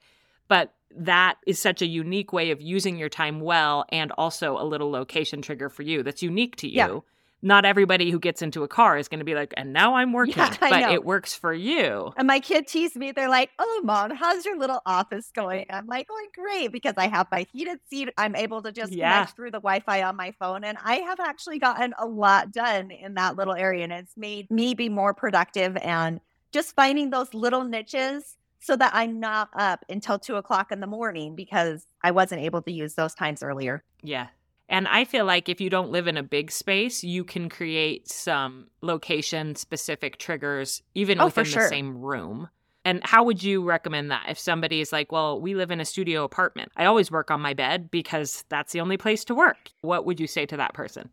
but 0.49 0.75
that 0.95 1.37
is 1.47 1.61
such 1.61 1.81
a 1.81 1.87
unique 1.87 2.33
way 2.33 2.51
of 2.51 2.61
using 2.61 2.99
your 2.99 3.09
time 3.09 3.41
well 3.41 3.85
and 3.91 4.11
also 4.13 4.59
a 4.59 4.65
little 4.65 4.91
location 4.91 5.43
trigger 5.43 5.69
for 5.69 5.83
you 5.83 6.03
that's 6.03 6.23
unique 6.23 6.57
to 6.57 6.69
you. 6.69 6.77
Yeah 6.77 7.01
not 7.43 7.65
everybody 7.65 8.11
who 8.11 8.21
gets 8.21 8.41
into 8.41 8.63
a 8.63 8.69
car 8.69 8.97
is 8.97 9.09
going 9.09 9.19
to 9.19 9.25
be 9.25 9.35
like, 9.35 9.53
and 9.57 9.73
now 9.73 9.97
I'm 9.97 10.13
working, 10.13 10.35
yeah, 10.37 10.57
but 10.61 10.93
it 10.93 11.05
works 11.05 11.35
for 11.35 11.53
you. 11.53 12.13
And 12.17 12.29
my 12.29 12.39
kid 12.39 12.69
teased 12.69 12.95
me. 12.95 13.11
They're 13.11 13.29
like, 13.29 13.51
oh, 13.59 13.81
mom, 13.85 14.13
how's 14.13 14.45
your 14.45 14.57
little 14.57 14.81
office 14.87 15.31
going? 15.35 15.67
I'm 15.69 15.87
like, 15.87 16.07
oh, 16.09 16.27
great 16.35 16.71
because 16.71 16.95
I 16.97 17.09
have 17.09 17.27
my 17.33 17.45
heated 17.53 17.81
seat. 17.91 18.11
I'm 18.17 18.37
able 18.37 18.63
to 18.63 18.71
just 18.71 18.93
yeah. 18.93 19.13
connect 19.13 19.37
through 19.37 19.51
the 19.51 19.59
Wi 19.59 19.81
Fi 19.81 20.03
on 20.05 20.17
my 20.17 20.33
phone. 20.39 20.63
And 20.63 20.79
I 20.85 20.97
have 20.97 21.19
actually 21.19 21.59
gotten 21.59 21.95
a 21.99 22.07
lot 22.07 22.53
done 22.53 22.93
in 22.93 23.15
that 23.15 23.37
little 23.37 23.55
area. 23.55 23.83
And 23.85 23.93
it's 23.93 24.17
made 24.17 24.49
me 24.51 24.75
be 24.75 24.89
more 24.89 25.13
productive 25.13 25.77
and 25.79 26.21
just 26.53 26.77
finding 26.77 27.11
those 27.11 27.35
little 27.35 27.65
niches 27.65 28.37
so 28.61 28.77
that 28.77 28.95
I'm 28.95 29.19
not 29.19 29.49
up 29.55 29.85
until 29.89 30.21
two 30.21 30.37
o'clock 30.37 30.71
in 30.71 30.79
the 30.79 30.87
morning 30.87 31.35
because 31.35 31.85
I 32.05 32.13
wasn't 32.13 32.43
able 32.43 32.63
to 32.63 32.71
use 32.71 32.95
those 32.95 33.15
times 33.15 33.43
earlier. 33.43 33.83
Yeah, 34.03 34.29
and 34.73 34.89
I 34.89 35.05
feel 35.05 35.27
like 35.27 35.51
if 35.51 35.61
you 35.61 35.69
don't 35.69 35.91
live 35.91 36.09
in 36.09 36.17
a 36.17 36.23
big 36.23 36.51
space, 36.51 37.05
you 37.05 37.25
can 37.25 37.51
create 37.51 38.09
some 38.09 38.69
location 38.81 39.55
specific 39.55 40.17
triggers 40.17 40.83
even 40.95 41.21
oh, 41.21 41.27
within 41.27 41.45
sure. 41.45 41.63
the 41.65 41.69
same 41.69 41.99
room. 41.99 42.49
And 42.83 43.01
how 43.05 43.23
would 43.23 43.43
you 43.43 43.63
recommend 43.63 44.11
that 44.11 44.25
if 44.31 44.39
somebody 44.39 44.81
is 44.81 44.91
like, 44.91 45.13
well, 45.13 45.39
we 45.39 45.55
live 45.55 45.71
in 45.71 45.79
a 45.79 45.85
studio 45.85 46.25
apartment? 46.25 46.73
I 46.75 46.87
always 46.87 47.11
work 47.11 47.31
on 47.31 47.43
my 47.43 47.53
bed 47.53 47.91
because 47.91 48.45
that's 48.49 48.73
the 48.73 48.81
only 48.81 48.97
place 48.97 49.25
to 49.27 49.35
work. 49.35 49.71
What 49.83 50.07
would 50.07 50.19
you 50.19 50.27
say 50.27 50.47
to 50.47 50.57
that 50.57 50.73
person? 50.73 51.11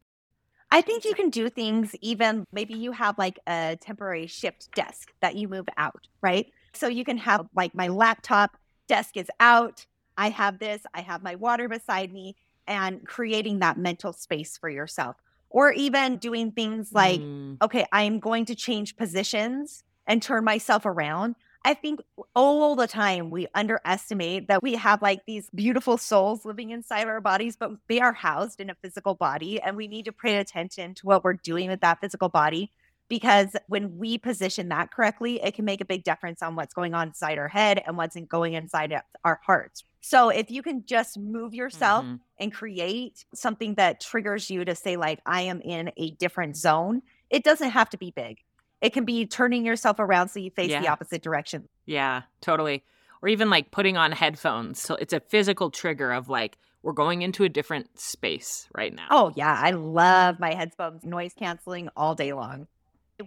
I 0.71 0.79
think 0.79 1.03
you 1.03 1.13
can 1.13 1.29
do 1.29 1.49
things 1.49 1.93
even 1.99 2.45
maybe 2.53 2.75
you 2.75 2.93
have 2.93 3.17
like 3.17 3.39
a 3.45 3.77
temporary 3.81 4.27
shift 4.27 4.73
desk 4.73 5.11
that 5.19 5.35
you 5.35 5.49
move 5.49 5.67
out, 5.75 6.07
right? 6.21 6.47
So 6.73 6.87
you 6.87 7.03
can 7.03 7.17
have 7.17 7.45
like 7.53 7.75
my 7.75 7.89
laptop 7.89 8.55
desk 8.87 9.17
is 9.17 9.29
out. 9.41 9.85
I 10.17 10.29
have 10.29 10.59
this, 10.59 10.83
I 10.93 11.01
have 11.01 11.23
my 11.23 11.35
water 11.35 11.67
beside 11.67 12.13
me 12.13 12.37
and 12.69 13.05
creating 13.05 13.59
that 13.59 13.77
mental 13.77 14.13
space 14.13 14.57
for 14.57 14.69
yourself. 14.69 15.17
Or 15.49 15.71
even 15.73 16.17
doing 16.17 16.51
things 16.51 16.93
like, 16.93 17.19
mm. 17.19 17.57
okay, 17.61 17.85
I'm 17.91 18.19
going 18.19 18.45
to 18.45 18.55
change 18.55 18.95
positions 18.95 19.83
and 20.05 20.21
turn 20.21 20.43
myself 20.43 20.85
around. 20.85 21.35
I 21.65 21.73
think 21.73 21.99
all 22.35 22.75
the 22.75 22.87
time 22.87 23.31
we 23.31 23.47
underestimate 23.53 24.47
that 24.47 24.63
we 24.63 24.75
have 24.75 25.01
like 25.01 25.25
these 25.25 25.49
beautiful 25.53 25.97
souls 25.97 26.45
living 26.45 26.69
inside 26.69 27.07
our 27.07 27.19
bodies, 27.19 27.57
but 27.57 27.71
they 27.89 27.99
are 27.99 28.13
housed 28.13 28.61
in 28.61 28.69
a 28.69 28.75
physical 28.75 29.15
body. 29.15 29.59
And 29.59 29.75
we 29.75 29.87
need 29.87 30.05
to 30.05 30.13
pay 30.13 30.37
attention 30.37 30.93
to 30.95 31.07
what 31.07 31.23
we're 31.23 31.33
doing 31.33 31.69
with 31.69 31.81
that 31.81 31.99
physical 31.99 32.29
body 32.29 32.71
because 33.09 33.55
when 33.67 33.97
we 33.97 34.17
position 34.19 34.69
that 34.69 34.91
correctly, 34.91 35.41
it 35.43 35.55
can 35.55 35.65
make 35.65 35.81
a 35.81 35.85
big 35.85 36.03
difference 36.03 36.41
on 36.43 36.55
what's 36.55 36.75
going 36.75 36.93
on 36.93 37.07
inside 37.07 37.39
our 37.39 37.47
head 37.47 37.81
and 37.85 37.97
what's 37.97 38.15
going 38.15 38.53
inside 38.53 38.93
our 39.25 39.39
hearts. 39.43 39.83
So 40.01 40.29
if 40.29 40.49
you 40.49 40.61
can 40.61 40.85
just 40.85 41.17
move 41.17 41.53
yourself 41.53 42.05
mm-hmm. 42.05 42.15
and 42.39 42.53
create 42.53 43.25
something 43.33 43.75
that 43.75 43.99
triggers 43.99 44.49
you 44.49 44.63
to 44.65 44.73
say, 44.75 44.95
like, 44.95 45.19
I 45.25 45.41
am 45.41 45.61
in 45.61 45.91
a 45.97 46.11
different 46.11 46.55
zone, 46.55 47.01
it 47.29 47.43
doesn't 47.43 47.71
have 47.71 47.89
to 47.89 47.97
be 47.97 48.11
big. 48.11 48.39
It 48.81 48.93
can 48.93 49.03
be 49.03 49.25
turning 49.25 49.65
yourself 49.65 49.99
around 49.99 50.29
so 50.29 50.39
you 50.39 50.51
face 50.51 50.69
yeah. 50.69 50.81
the 50.81 50.87
opposite 50.87 51.21
direction. 51.21 51.67
Yeah, 51.85 52.21
totally. 52.39 52.83
Or 53.21 53.27
even 53.27 53.49
like 53.49 53.71
putting 53.71 53.97
on 53.97 54.13
headphones. 54.13 54.81
So 54.81 54.95
it's 54.95 55.11
a 55.11 55.19
physical 55.19 55.69
trigger 55.69 56.13
of 56.13 56.29
like, 56.29 56.57
we're 56.81 56.93
going 56.93 57.21
into 57.21 57.43
a 57.43 57.49
different 57.49 57.99
space 57.99 58.69
right 58.73 58.95
now. 58.95 59.07
Oh, 59.11 59.33
yeah. 59.35 59.53
I 59.53 59.71
love 59.71 60.39
my 60.39 60.53
headphones, 60.53 61.03
noise 61.03 61.33
canceling 61.37 61.89
all 61.97 62.15
day 62.15 62.31
long. 62.31 62.67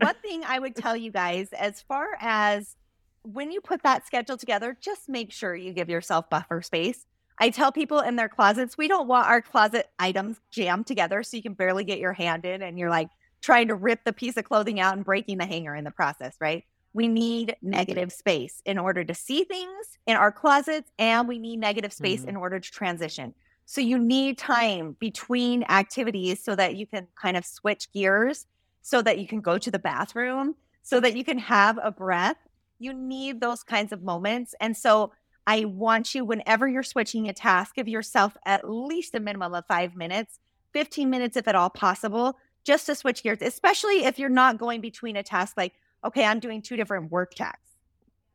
One 0.00 0.14
thing 0.22 0.42
I 0.42 0.58
would 0.58 0.74
tell 0.74 0.96
you 0.96 1.10
guys 1.10 1.48
as 1.52 1.82
far 1.82 2.06
as 2.18 2.74
when 3.22 3.52
you 3.52 3.60
put 3.60 3.82
that 3.82 4.06
schedule 4.06 4.36
together, 4.36 4.76
just 4.80 5.08
make 5.08 5.32
sure 5.32 5.54
you 5.54 5.72
give 5.72 5.88
yourself 5.88 6.28
buffer 6.30 6.62
space. 6.62 7.06
I 7.38 7.50
tell 7.50 7.72
people 7.72 8.00
in 8.00 8.16
their 8.16 8.28
closets, 8.28 8.76
we 8.76 8.88
don't 8.88 9.08
want 9.08 9.26
our 9.26 9.40
closet 9.40 9.88
items 9.98 10.38
jammed 10.50 10.86
together 10.86 11.22
so 11.22 11.36
you 11.36 11.42
can 11.42 11.54
barely 11.54 11.84
get 11.84 11.98
your 11.98 12.12
hand 12.12 12.44
in 12.44 12.62
and 12.62 12.78
you're 12.78 12.90
like, 12.90 13.08
trying 13.42 13.68
to 13.68 13.74
rip 13.74 14.04
the 14.04 14.12
piece 14.12 14.36
of 14.36 14.44
clothing 14.44 14.80
out 14.80 14.94
and 14.94 15.04
breaking 15.04 15.36
the 15.38 15.44
hanger 15.44 15.74
in 15.74 15.84
the 15.84 15.90
process, 15.90 16.36
right? 16.40 16.64
We 16.94 17.08
need 17.08 17.56
negative 17.60 18.12
space 18.12 18.62
in 18.64 18.78
order 18.78 19.02
to 19.04 19.14
see 19.14 19.44
things 19.44 19.98
in 20.06 20.16
our 20.16 20.30
closets, 20.30 20.90
and 20.98 21.26
we 21.26 21.38
need 21.38 21.58
negative 21.58 21.92
space 21.92 22.20
mm-hmm. 22.20 22.30
in 22.30 22.36
order 22.36 22.60
to 22.60 22.70
transition. 22.70 23.34
So 23.66 23.80
you 23.80 23.98
need 23.98 24.38
time 24.38 24.96
between 25.00 25.64
activities 25.64 26.42
so 26.44 26.54
that 26.54 26.76
you 26.76 26.86
can 26.86 27.08
kind 27.20 27.36
of 27.36 27.44
switch 27.44 27.90
gears, 27.92 28.46
so 28.82 29.02
that 29.02 29.18
you 29.18 29.26
can 29.26 29.40
go 29.40 29.58
to 29.58 29.70
the 29.70 29.78
bathroom, 29.78 30.54
so 30.82 31.00
that 31.00 31.16
you 31.16 31.24
can 31.24 31.38
have 31.38 31.78
a 31.82 31.90
breath. 31.90 32.36
You 32.82 32.92
need 32.92 33.40
those 33.40 33.62
kinds 33.62 33.92
of 33.92 34.02
moments. 34.02 34.54
And 34.60 34.76
so 34.76 35.12
I 35.46 35.64
want 35.66 36.14
you, 36.14 36.24
whenever 36.24 36.66
you're 36.66 36.82
switching 36.82 37.28
a 37.28 37.32
task, 37.32 37.76
give 37.76 37.86
yourself 37.86 38.36
at 38.44 38.68
least 38.68 39.14
a 39.14 39.20
minimum 39.20 39.54
of 39.54 39.64
five 39.66 39.94
minutes, 39.94 40.40
15 40.72 41.08
minutes 41.08 41.36
if 41.36 41.46
at 41.46 41.54
all 41.54 41.70
possible, 41.70 42.36
just 42.64 42.86
to 42.86 42.94
switch 42.94 43.22
gears, 43.22 43.38
especially 43.40 44.04
if 44.04 44.18
you're 44.18 44.28
not 44.28 44.58
going 44.58 44.80
between 44.80 45.16
a 45.16 45.22
task 45.22 45.54
like, 45.56 45.74
okay, 46.04 46.24
I'm 46.24 46.40
doing 46.40 46.60
two 46.60 46.76
different 46.76 47.12
work 47.12 47.34
tasks. 47.34 47.70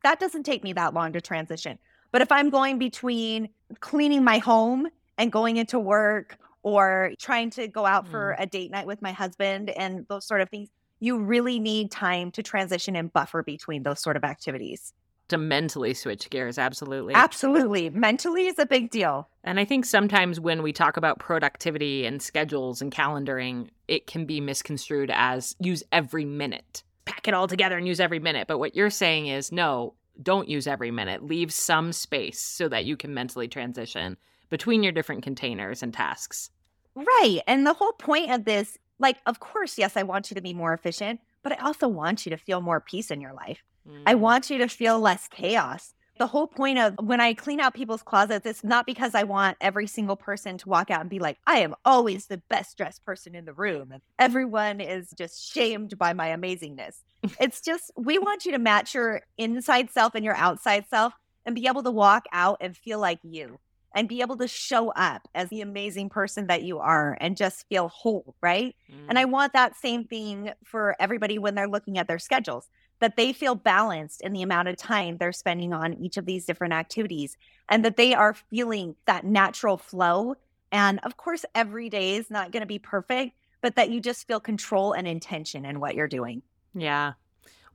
That 0.03 0.19
doesn't 0.19 0.43
take 0.43 0.63
me 0.63 0.73
that 0.73 0.93
long 0.93 1.13
to 1.13 1.21
transition. 1.21 1.77
But 2.11 2.21
if 2.21 2.31
I'm 2.31 2.49
going 2.49 2.77
between 2.77 3.49
cleaning 3.81 4.23
my 4.23 4.37
home 4.37 4.87
and 5.17 5.29
going 5.29 5.57
into 5.57 5.77
work 5.77 6.37
or 6.63 7.11
trying 7.19 7.49
to 7.51 7.67
go 7.67 7.85
out 7.85 8.05
mm. 8.05 8.11
for 8.11 8.35
a 8.39 8.45
date 8.45 8.71
night 8.71 8.87
with 8.87 9.01
my 9.01 9.11
husband 9.11 9.69
and 9.71 10.05
those 10.07 10.25
sort 10.25 10.41
of 10.41 10.49
things, 10.49 10.69
you 10.99 11.19
really 11.19 11.59
need 11.59 11.91
time 11.91 12.31
to 12.31 12.43
transition 12.43 12.95
and 12.95 13.11
buffer 13.11 13.43
between 13.43 13.83
those 13.83 14.01
sort 14.01 14.17
of 14.17 14.23
activities 14.23 14.93
to 15.29 15.37
mentally 15.37 15.93
switch 15.93 16.29
gears. 16.29 16.57
Absolutely. 16.57 17.13
Absolutely. 17.13 17.89
Mentally 17.89 18.47
is 18.47 18.59
a 18.59 18.65
big 18.65 18.89
deal. 18.89 19.27
And 19.43 19.59
I 19.59 19.65
think 19.65 19.85
sometimes 19.85 20.39
when 20.39 20.63
we 20.63 20.71
talk 20.71 20.97
about 20.97 21.19
productivity 21.19 22.05
and 22.05 22.21
schedules 22.21 22.81
and 22.81 22.91
calendaring, 22.91 23.69
it 23.87 24.07
can 24.07 24.25
be 24.25 24.39
misconstrued 24.39 25.11
as 25.13 25.55
use 25.59 25.83
every 25.91 26.25
minute, 26.25 26.83
pack 27.05 27.27
it 27.27 27.33
all 27.33 27.47
together 27.47 27.77
and 27.77 27.87
use 27.87 27.99
every 27.99 28.19
minute. 28.19 28.47
But 28.47 28.59
what 28.59 28.75
you're 28.75 28.89
saying 28.89 29.27
is 29.27 29.51
no, 29.51 29.93
don't 30.21 30.49
use 30.49 30.67
every 30.67 30.91
minute. 30.91 31.23
Leave 31.23 31.53
some 31.53 31.91
space 31.91 32.39
so 32.39 32.67
that 32.69 32.85
you 32.85 32.97
can 32.97 33.13
mentally 33.13 33.47
transition 33.47 34.17
between 34.49 34.81
your 34.81 34.93
different 34.93 35.23
containers 35.23 35.83
and 35.83 35.93
tasks. 35.93 36.49
Right. 36.95 37.41
And 37.45 37.67
the 37.67 37.73
whole 37.73 37.93
point 37.93 38.31
of 38.31 38.45
this, 38.45 38.77
like, 38.99 39.17
of 39.25 39.39
course, 39.39 39.77
yes, 39.77 39.95
I 39.95 40.03
want 40.03 40.29
you 40.29 40.35
to 40.35 40.41
be 40.41 40.53
more 40.53 40.73
efficient, 40.73 41.19
but 41.43 41.51
I 41.51 41.63
also 41.63 41.87
want 41.87 42.25
you 42.25 42.29
to 42.31 42.37
feel 42.37 42.61
more 42.61 42.79
peace 42.79 43.11
in 43.11 43.21
your 43.21 43.33
life. 43.33 43.63
I 44.05 44.15
mm. 44.15 44.19
want 44.19 44.49
you 44.49 44.57
to 44.59 44.67
feel 44.67 44.99
less 44.99 45.27
chaos. 45.27 45.93
The 46.17 46.27
whole 46.27 46.47
point 46.47 46.79
of 46.79 46.95
when 46.99 47.21
I 47.21 47.35
clean 47.35 47.59
out 47.59 47.75
people's 47.75 48.01
closets, 48.01 48.45
it's 48.45 48.63
not 48.63 48.87
because 48.87 49.13
I 49.13 49.23
want 49.23 49.55
every 49.61 49.85
single 49.85 50.15
person 50.15 50.57
to 50.57 50.69
walk 50.69 50.89
out 50.89 51.01
and 51.01 51.09
be 51.09 51.19
like, 51.19 51.37
I 51.45 51.59
am 51.59 51.75
always 51.85 52.25
the 52.25 52.41
best 52.49 52.75
dressed 52.75 53.05
person 53.05 53.35
in 53.35 53.45
the 53.45 53.53
room. 53.53 53.91
And 53.91 54.01
everyone 54.17 54.81
is 54.81 55.13
just 55.15 55.53
shamed 55.53 55.97
by 55.97 56.13
my 56.13 56.29
amazingness. 56.29 57.01
it's 57.39 57.61
just, 57.61 57.91
we 57.95 58.17
want 58.17 58.45
you 58.45 58.51
to 58.53 58.57
match 58.57 58.95
your 58.95 59.21
inside 59.37 59.91
self 59.91 60.15
and 60.15 60.25
your 60.25 60.35
outside 60.35 60.85
self 60.89 61.13
and 61.45 61.53
be 61.53 61.67
able 61.67 61.83
to 61.83 61.91
walk 61.91 62.25
out 62.33 62.57
and 62.61 62.75
feel 62.75 62.99
like 62.99 63.19
you 63.23 63.59
and 63.97 64.07
be 64.07 64.21
able 64.21 64.37
to 64.37 64.47
show 64.47 64.91
up 64.91 65.27
as 65.33 65.49
the 65.49 65.61
amazing 65.61 66.07
person 66.07 66.45
that 66.45 66.61
you 66.61 66.77
are 66.77 67.17
and 67.19 67.35
just 67.35 67.67
feel 67.67 67.87
whole, 67.87 68.35
right? 68.41 68.75
Mm. 68.91 69.05
And 69.09 69.17
I 69.17 69.25
mm. 69.25 69.31
want 69.31 69.53
that 69.53 69.75
same 69.75 70.03
thing 70.03 70.51
for 70.63 70.95
everybody 70.99 71.39
when 71.39 71.55
they're 71.55 71.67
looking 71.67 71.97
at 71.97 72.07
their 72.07 72.19
schedules 72.19 72.69
that 72.99 73.15
they 73.15 73.33
feel 73.33 73.55
balanced 73.55 74.21
in 74.21 74.33
the 74.33 74.43
amount 74.43 74.67
of 74.67 74.77
time 74.77 75.17
they're 75.17 75.31
spending 75.31 75.73
on 75.73 75.95
each 75.95 76.17
of 76.17 76.27
these 76.27 76.45
different 76.45 76.73
activities 76.73 77.37
and 77.69 77.83
that 77.83 77.97
they 77.97 78.13
are 78.13 78.35
feeling 78.35 78.95
that 79.07 79.25
natural 79.25 79.77
flow. 79.77 80.35
And 80.71 80.99
of 81.01 81.17
course, 81.17 81.43
every 81.55 81.89
day 81.89 82.17
is 82.17 82.29
not 82.29 82.51
going 82.51 82.61
to 82.61 82.67
be 82.67 82.79
perfect, 82.79 83.33
but 83.61 83.77
that 83.77 83.89
you 83.89 83.99
just 83.99 84.27
feel 84.27 84.39
control 84.39 84.93
and 84.93 85.07
intention 85.07 85.65
in 85.65 85.79
what 85.79 85.95
you're 85.95 86.07
doing. 86.07 86.43
Yeah. 86.75 87.13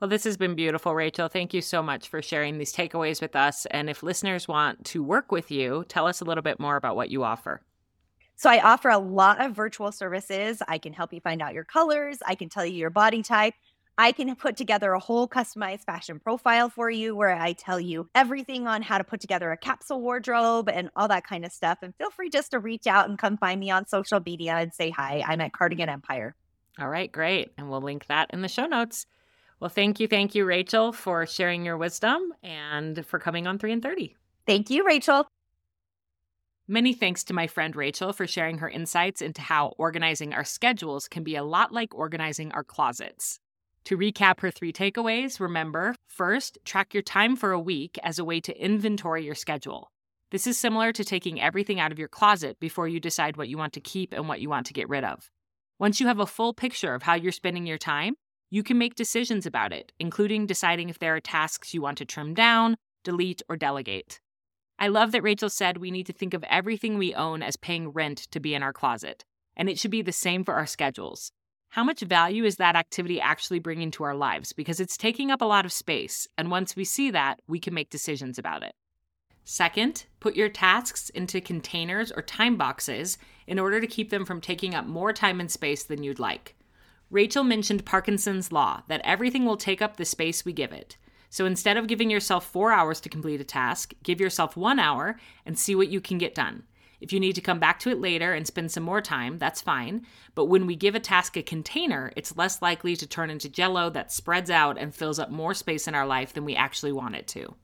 Well, 0.03 0.09
this 0.09 0.25
has 0.25 0.37
been 0.37 0.57
beautiful, 0.57 0.95
Reachel. 0.95 1.31
Thank 1.31 1.55
you 1.55 1.61
so 1.61 1.81
much 1.81 2.09
for 2.09 2.21
sharing 2.21 2.59
these 2.59 2.75
takeaways 2.75 3.23
with 3.23 3.37
us. 3.37 3.67
And 3.67 3.89
if 3.89 4.03
listeners 4.03 4.49
want 4.49 4.85
to 4.87 5.01
work 5.01 5.31
with 5.31 5.53
you, 5.53 5.85
tell 5.87 6.09
us 6.09 6.21
a 6.21 6.25
little 6.25 6.43
bit 6.43 6.59
more 6.59 6.75
about 6.75 6.97
what 6.97 7.11
you 7.11 7.23
offer. 7.23 7.63
So 8.35 8.51
I 8.51 8.61
offer 8.61 8.89
a 8.89 8.99
lot 8.99 9.41
of 9.41 9.53
virtual 9.53 9.93
services. 9.93 10.61
I 10.67 10.79
can 10.79 10.93
help 10.93 11.13
you 11.13 11.21
find 11.21 11.41
out 11.41 11.55
your 11.55 11.63
colors, 11.63 12.19
I 12.27 12.35
can 12.35 12.49
tell 12.49 12.67
you 12.67 12.75
your 12.75 12.91
body 12.91 13.23
type. 13.23 13.55
I 13.97 14.11
can 14.11 14.35
put 14.35 14.57
together 14.57 14.93
a 14.93 14.99
whole 14.99 15.29
customized 15.29 15.85
fashion 15.85 16.19
profile 16.19 16.69
for 16.69 16.91
you 16.91 17.15
where 17.15 17.37
I 17.37 17.53
tell 17.53 17.79
you 17.79 18.09
everything 18.13 18.67
on 18.67 18.83
how 18.83 18.99
to 18.99 19.05
put 19.05 19.21
together 19.21 19.53
a 19.53 19.57
capsule 19.57 20.01
wardrobe 20.01 20.69
and 20.69 20.91
all 20.97 21.07
that 21.07 21.25
kind 21.25 21.45
of 21.45 21.53
stuff. 21.53 21.79
And 21.81 21.95
feel 21.95 22.11
free 22.11 22.29
just 22.29 22.51
to 22.51 22.59
reach 22.59 22.89
out 22.89 23.09
and 23.09 23.17
come 23.17 23.37
find 23.37 23.61
me 23.61 23.71
on 23.71 23.87
social 23.87 24.19
media 24.19 24.55
and 24.55 24.75
say 24.75 24.91
hi. 24.91 25.23
I'm 25.25 25.41
at 25.41 25.53
Cardigan 25.53 25.89
Empire. 25.89 26.35
All 26.81 26.89
right, 26.89 27.13
great. 27.13 27.53
And 27.57 27.71
we'll 27.71 27.83
link 27.83 28.07
that 28.07 28.31
in 28.33 28.43
the 28.43 28.49
show 28.49 28.67
notes. 28.67 29.07
Well, 29.63 29.69
thank 29.69 30.01
you. 30.01 30.09
Thank 30.09 30.35
you, 30.35 30.45
Reachel, 30.45 30.93
for 30.93 31.25
sharing 31.25 31.65
your 31.65 31.77
wisdom 31.77 32.35
and 32.43 33.07
for 33.07 33.21
coming 33.21 33.47
on 33.47 33.61
3 33.61 33.71
in 33.71 33.81
30. 33.81 34.17
Thank 34.45 34.71
you, 34.71 34.85
Rachel. 34.85 35.29
Many 36.67 36.93
thanks 36.93 37.23
to 37.23 37.33
my 37.33 37.47
friend 37.47 37.73
Reachel 37.77 38.13
for 38.13 38.27
sharing 38.27 38.59
her 38.59 38.69
insights 38.69 39.23
into 39.23 39.41
how 39.41 39.69
organizing 39.79 40.35
our 40.35 40.43
schedules 40.43 41.07
can 41.07 41.23
be 41.23 41.37
a 41.37 41.45
lot 41.45 41.71
like 41.71 41.95
organizing 41.95 42.51
our 42.51 42.65
closets. 42.65 43.39
To 43.85 43.97
recap 43.97 44.41
her 44.41 44.51
three 44.51 44.73
takeaways, 44.73 45.39
remember 45.39 45.95
first, 46.09 46.59
track 46.65 46.93
your 46.93 47.05
time 47.05 47.37
for 47.37 47.53
a 47.53 47.61
week 47.61 48.01
as 48.03 48.19
a 48.19 48.25
way 48.25 48.41
to 48.41 48.61
inventory 48.61 49.25
your 49.25 49.37
schedule. 49.37 49.93
This 50.33 50.49
is 50.49 50.59
similar 50.59 50.91
to 50.91 51.05
taking 51.05 51.41
everything 51.41 51.79
out 51.79 51.93
of 51.93 52.01
your 52.01 52.09
closet 52.09 52.59
before 52.59 52.89
you 52.89 52.99
decide 52.99 53.37
what 53.37 53.49
you 53.49 53.59
want 53.59 53.75
to 53.75 53.81
keep 53.81 54.13
and 54.13 54.29
what 54.29 54.41
you 54.41 54.49
want 54.49 54.67
to 54.67 54.73
get 54.73 54.89
rid 54.89 55.05
of. 55.05 55.31
Once 55.79 56.01
you 56.01 56.09
have 56.09 56.19
a 56.19 56.27
full 56.27 56.53
picture 56.53 56.97
of 56.97 57.05
how 57.05 57.15
you're 57.15 57.31
spending 57.31 57.65
your 57.65 57.79
time, 57.79 58.17
you 58.53 58.63
can 58.63 58.79
make 58.79 58.95
decisions 58.95 59.47
about 59.47 59.73
it, 59.73 59.91
including 59.99 60.47
deciding 60.47 60.89
if 60.89 61.01
there 61.01 61.17
are 61.17 61.21
tasks 61.21 61.75
you 61.75 61.83
want 61.83 61.99
to 61.99 62.05
trim 62.05 62.35
down, 62.35 62.77
delete, 63.03 63.43
or 63.49 63.57
delegate. 63.57 64.21
I 64.79 64.87
love 64.87 65.11
that 65.11 65.25
Reachel 65.25 65.51
said 65.51 65.79
we 65.79 65.91
need 65.91 66.07
to 66.07 66.13
think 66.13 66.35
of 66.35 66.45
everything 66.45 66.97
we 66.99 67.15
own 67.15 67.43
as 67.43 67.57
paying 67.57 67.89
rent 67.89 68.29
to 68.31 68.39
be 68.39 68.55
in 68.55 68.63
our 68.63 68.73
closet, 68.73 69.25
and 69.57 69.69
it 69.69 69.79
should 69.81 69.91
be 69.91 70.03
the 70.03 70.13
same 70.13 70.45
for 70.45 70.55
our 70.55 70.67
schedules 70.67 71.33
how 71.73 71.83
much 71.83 72.03
value 72.03 72.45
is 72.45 72.57
that 72.57 72.77
activity 72.77 73.19
actually 73.19 73.59
bringing 73.59 73.91
to 73.93 74.05
our 74.05 74.15
lives? 74.15 74.53
Because 74.53 74.79
it's 74.79 74.95
taking 74.95 75.31
up 75.31 75.41
a 75.41 75.47
lot 75.47 75.65
of 75.65 75.73
space. 75.73 76.29
And 76.37 76.51
once 76.51 76.77
we 76.77 76.85
see 76.85 77.11
that, 77.13 77.41
we 77.49 77.59
can 77.59 77.73
make 77.73 77.89
decisions 77.89 78.39
about 78.39 78.63
it. 78.63 78.75
Second, 79.45 80.05
put 80.21 80.37
your 80.37 80.51
tasks 80.51 81.09
into 81.09 81.41
containers 81.41 82.13
or 82.13 82.21
time 82.21 82.59
boxes 82.59 83.17
in 83.47 83.59
order 83.59 83.81
to 83.81 83.87
keep 83.87 84.11
them 84.11 84.27
from 84.27 84.39
taking 84.39 84.75
up 84.75 84.87
more 84.87 85.15
time 85.15 85.41
and 85.41 85.51
space 85.51 85.83
than 85.83 86.03
you'd 86.03 86.19
like. 86.19 86.55
Reachel 87.13 87.47
mentioned 87.47 87.85
Parkinson's 87.85 88.51
law 88.51 88.83
that 88.89 89.03
everything 89.05 89.45
will 89.45 89.59
take 89.59 89.83
up 89.83 89.97
the 89.97 90.05
space 90.05 90.45
we 90.45 90.53
give 90.55 90.73
it. 90.73 90.97
So 91.29 91.45
instead 91.45 91.77
of 91.77 91.87
giving 91.87 92.11
yourself 92.11 92.47
four 92.47 92.73
hours 92.73 93.01
to 93.01 93.11
complete 93.11 93.41
a 93.41 93.45
task, 93.45 93.93
give 94.03 94.21
yourself 94.21 94.57
one 94.57 94.79
hour 94.79 95.19
and 95.45 95.59
see 95.59 95.75
what 95.75 95.89
you 95.89 96.01
can 96.01 96.17
get 96.17 96.35
done. 96.35 96.63
If 97.03 97.13
you 97.13 97.21
need 97.21 97.35
to 97.35 97.41
come 97.41 97.59
back 97.59 97.81
to 97.81 97.91
it 97.91 98.01
later 98.01 98.33
and 98.33 98.47
spend 98.47 98.71
some 98.71 98.85
more 98.85 99.01
time, 99.01 99.39
that's 99.39 99.61
fine. 99.61 100.07
But 100.35 100.47
when 100.47 100.67
we 100.67 100.77
give 100.77 100.95
a 100.95 101.01
task 101.01 101.37
a 101.37 101.43
container, 101.43 102.13
it's 102.17 102.37
less 102.37 102.63
likely 102.63 102.97
to 102.97 103.07
turn 103.07 103.29
into 103.29 103.49
jello 103.49 103.91
that 103.91 104.13
spreads 104.13 104.51
out 104.51 104.79
and 104.79 104.95
fills 104.95 105.19
up 105.19 105.31
more 105.31 105.53
space 105.53 105.89
in 105.89 105.95
our 105.95 106.07
life 106.07 106.33
than 106.33 106.45
we 106.45 106.55
actually 106.55 106.93
want 106.93 107.17
it 107.17 107.27
to. 107.29 107.55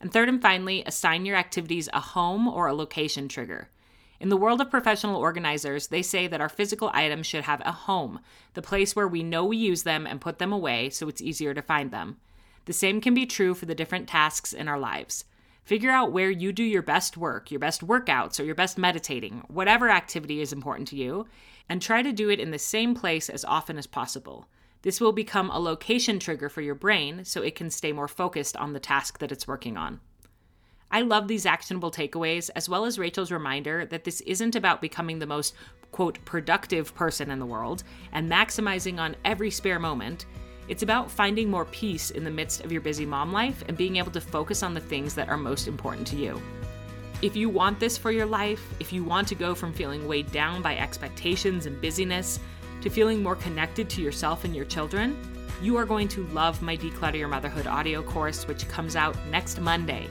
And 0.00 0.12
third 0.12 0.28
and 0.28 0.42
finally, 0.42 0.82
assign 0.86 1.24
your 1.24 1.36
activities 1.36 1.88
a 1.92 2.00
home 2.00 2.48
or 2.48 2.66
a 2.66 2.74
location 2.74 3.28
trigger. 3.28 3.68
In 4.18 4.30
the 4.30 4.36
world 4.36 4.60
of 4.60 4.70
professional 4.70 5.16
organizers, 5.16 5.88
they 5.88 6.02
say 6.02 6.26
that 6.26 6.40
our 6.40 6.48
physical 6.48 6.90
items 6.94 7.26
should 7.26 7.44
have 7.44 7.60
a 7.64 7.72
home, 7.72 8.20
the 8.54 8.62
place 8.62 8.96
where 8.96 9.08
we 9.08 9.22
know 9.22 9.44
we 9.44 9.56
use 9.56 9.82
them 9.82 10.06
and 10.06 10.20
put 10.20 10.38
them 10.38 10.52
away 10.52 10.88
so 10.90 11.08
it's 11.08 11.20
easier 11.20 11.52
to 11.52 11.62
find 11.62 11.90
them. 11.90 12.16
The 12.64 12.72
same 12.72 13.00
can 13.00 13.14
be 13.14 13.26
true 13.26 13.54
for 13.54 13.66
the 13.66 13.74
different 13.74 14.08
tasks 14.08 14.52
in 14.52 14.68
our 14.68 14.78
lives. 14.78 15.24
Figure 15.62 15.90
out 15.90 16.12
where 16.12 16.30
you 16.30 16.52
do 16.52 16.62
your 16.62 16.82
best 16.82 17.16
work, 17.16 17.50
your 17.50 17.60
best 17.60 17.86
workouts, 17.86 18.40
or 18.40 18.44
your 18.44 18.54
best 18.54 18.78
meditating, 18.78 19.42
whatever 19.48 19.90
activity 19.90 20.40
is 20.40 20.52
important 20.52 20.88
to 20.88 20.96
you, 20.96 21.26
and 21.68 21.82
try 21.82 22.02
to 22.02 22.12
do 22.12 22.30
it 22.30 22.40
in 22.40 22.52
the 22.52 22.58
same 22.58 22.94
place 22.94 23.28
as 23.28 23.44
often 23.44 23.76
as 23.76 23.86
possible. 23.86 24.46
This 24.82 25.00
will 25.00 25.12
become 25.12 25.50
a 25.50 25.58
location 25.58 26.20
trigger 26.20 26.48
for 26.48 26.60
your 26.60 26.76
brain 26.76 27.24
so 27.24 27.42
it 27.42 27.56
can 27.56 27.70
stay 27.70 27.92
more 27.92 28.06
focused 28.06 28.56
on 28.56 28.72
the 28.72 28.80
task 28.80 29.18
that 29.18 29.32
it's 29.32 29.48
working 29.48 29.76
on. 29.76 30.00
I 30.96 31.02
love 31.02 31.28
these 31.28 31.44
actionable 31.44 31.90
takeaways, 31.90 32.48
as 32.56 32.70
well 32.70 32.86
as 32.86 32.98
Reachel's 32.98 33.30
reminder 33.30 33.84
that 33.84 34.04
this 34.04 34.22
isn't 34.22 34.56
about 34.56 34.80
becoming 34.80 35.18
the 35.18 35.26
most, 35.26 35.54
quote, 35.92 36.24
productive 36.24 36.94
person 36.94 37.30
in 37.30 37.38
the 37.38 37.44
world 37.44 37.82
and 38.12 38.32
maximizing 38.32 38.98
on 38.98 39.14
every 39.22 39.50
spare 39.50 39.78
moment. 39.78 40.24
It's 40.68 40.82
about 40.82 41.10
finding 41.10 41.50
more 41.50 41.66
peace 41.66 42.12
in 42.12 42.24
the 42.24 42.30
midst 42.30 42.64
of 42.64 42.72
your 42.72 42.80
busy 42.80 43.04
mom 43.04 43.30
life 43.30 43.62
and 43.68 43.76
being 43.76 43.96
able 43.96 44.10
to 44.12 44.22
focus 44.22 44.62
on 44.62 44.72
the 44.72 44.80
things 44.80 45.14
that 45.16 45.28
are 45.28 45.36
most 45.36 45.68
important 45.68 46.06
to 46.06 46.16
you. 46.16 46.40
If 47.20 47.36
you 47.36 47.50
want 47.50 47.78
this 47.78 47.98
for 47.98 48.10
your 48.10 48.24
life, 48.24 48.66
if 48.80 48.90
you 48.90 49.04
want 49.04 49.28
to 49.28 49.34
go 49.34 49.54
from 49.54 49.74
feeling 49.74 50.08
weighed 50.08 50.32
down 50.32 50.62
by 50.62 50.78
expectations 50.78 51.66
and 51.66 51.78
busyness 51.78 52.40
to 52.80 52.88
feeling 52.88 53.22
more 53.22 53.36
connected 53.36 53.90
to 53.90 54.00
yourself 54.00 54.46
and 54.46 54.56
your 54.56 54.64
children, 54.64 55.14
you 55.60 55.76
are 55.76 55.84
going 55.84 56.08
to 56.08 56.26
love 56.28 56.62
my 56.62 56.74
Declutter 56.74 57.18
Your 57.18 57.28
Motherhood 57.28 57.66
audio 57.66 58.02
course, 58.02 58.48
which 58.48 58.66
comes 58.70 58.96
out 58.96 59.14
next 59.30 59.60
Monday. 59.60 60.08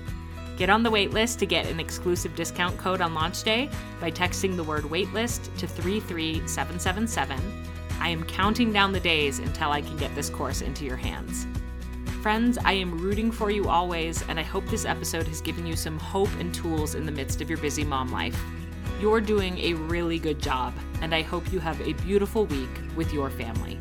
Get 0.58 0.70
on 0.70 0.84
the 0.84 0.92
waitlist 0.92 1.40
to 1.40 1.46
get 1.46 1.66
an 1.66 1.82
exclusive 1.82 2.34
discount 2.34 2.78
code 2.78 3.02
on 3.02 3.14
launch 3.14 3.44
day 3.44 3.70
by 4.00 4.10
texting 4.10 4.56
the 4.56 4.64
word 4.64 4.86
waitlist 4.86 5.54
to 5.58 5.68
33777. 5.68 7.40
I 8.00 8.10
am 8.10 8.24
counting 8.24 8.72
down 8.72 8.94
the 8.94 9.00
days 9.00 9.40
until 9.40 9.72
I 9.72 9.82
can 9.82 9.98
get 9.98 10.16
this 10.16 10.30
course 10.30 10.62
into 10.62 10.86
your 10.86 10.96
hands. 10.96 11.46
Friends, 12.22 12.58
I 12.64 12.74
am 12.74 12.98
rooting 12.98 13.32
for 13.32 13.52
you 13.52 13.68
always, 13.68 14.24
and 14.30 14.40
I 14.40 14.44
hope 14.44 14.66
this 14.68 14.86
episode 14.86 15.28
has 15.28 15.42
given 15.42 15.68
you 15.68 15.76
some 15.76 16.00
hope 16.00 16.34
and 16.40 16.56
tools 16.56 16.96
in 16.96 17.06
the 17.06 17.12
midst 17.12 17.42
of 17.42 17.50
your 17.50 17.60
busy 17.60 17.84
mom 17.84 18.12
life. 18.12 18.42
You're 19.02 19.22
doing 19.22 19.58
a 19.60 19.74
really 19.74 20.20
good 20.20 20.42
job, 20.42 20.74
and 21.02 21.14
I 21.14 21.22
hope 21.22 21.52
you 21.52 21.60
have 21.60 21.80
a 21.82 21.94
beautiful 21.94 22.46
week 22.46 22.70
with 22.96 23.14
your 23.14 23.30
family. 23.30 23.78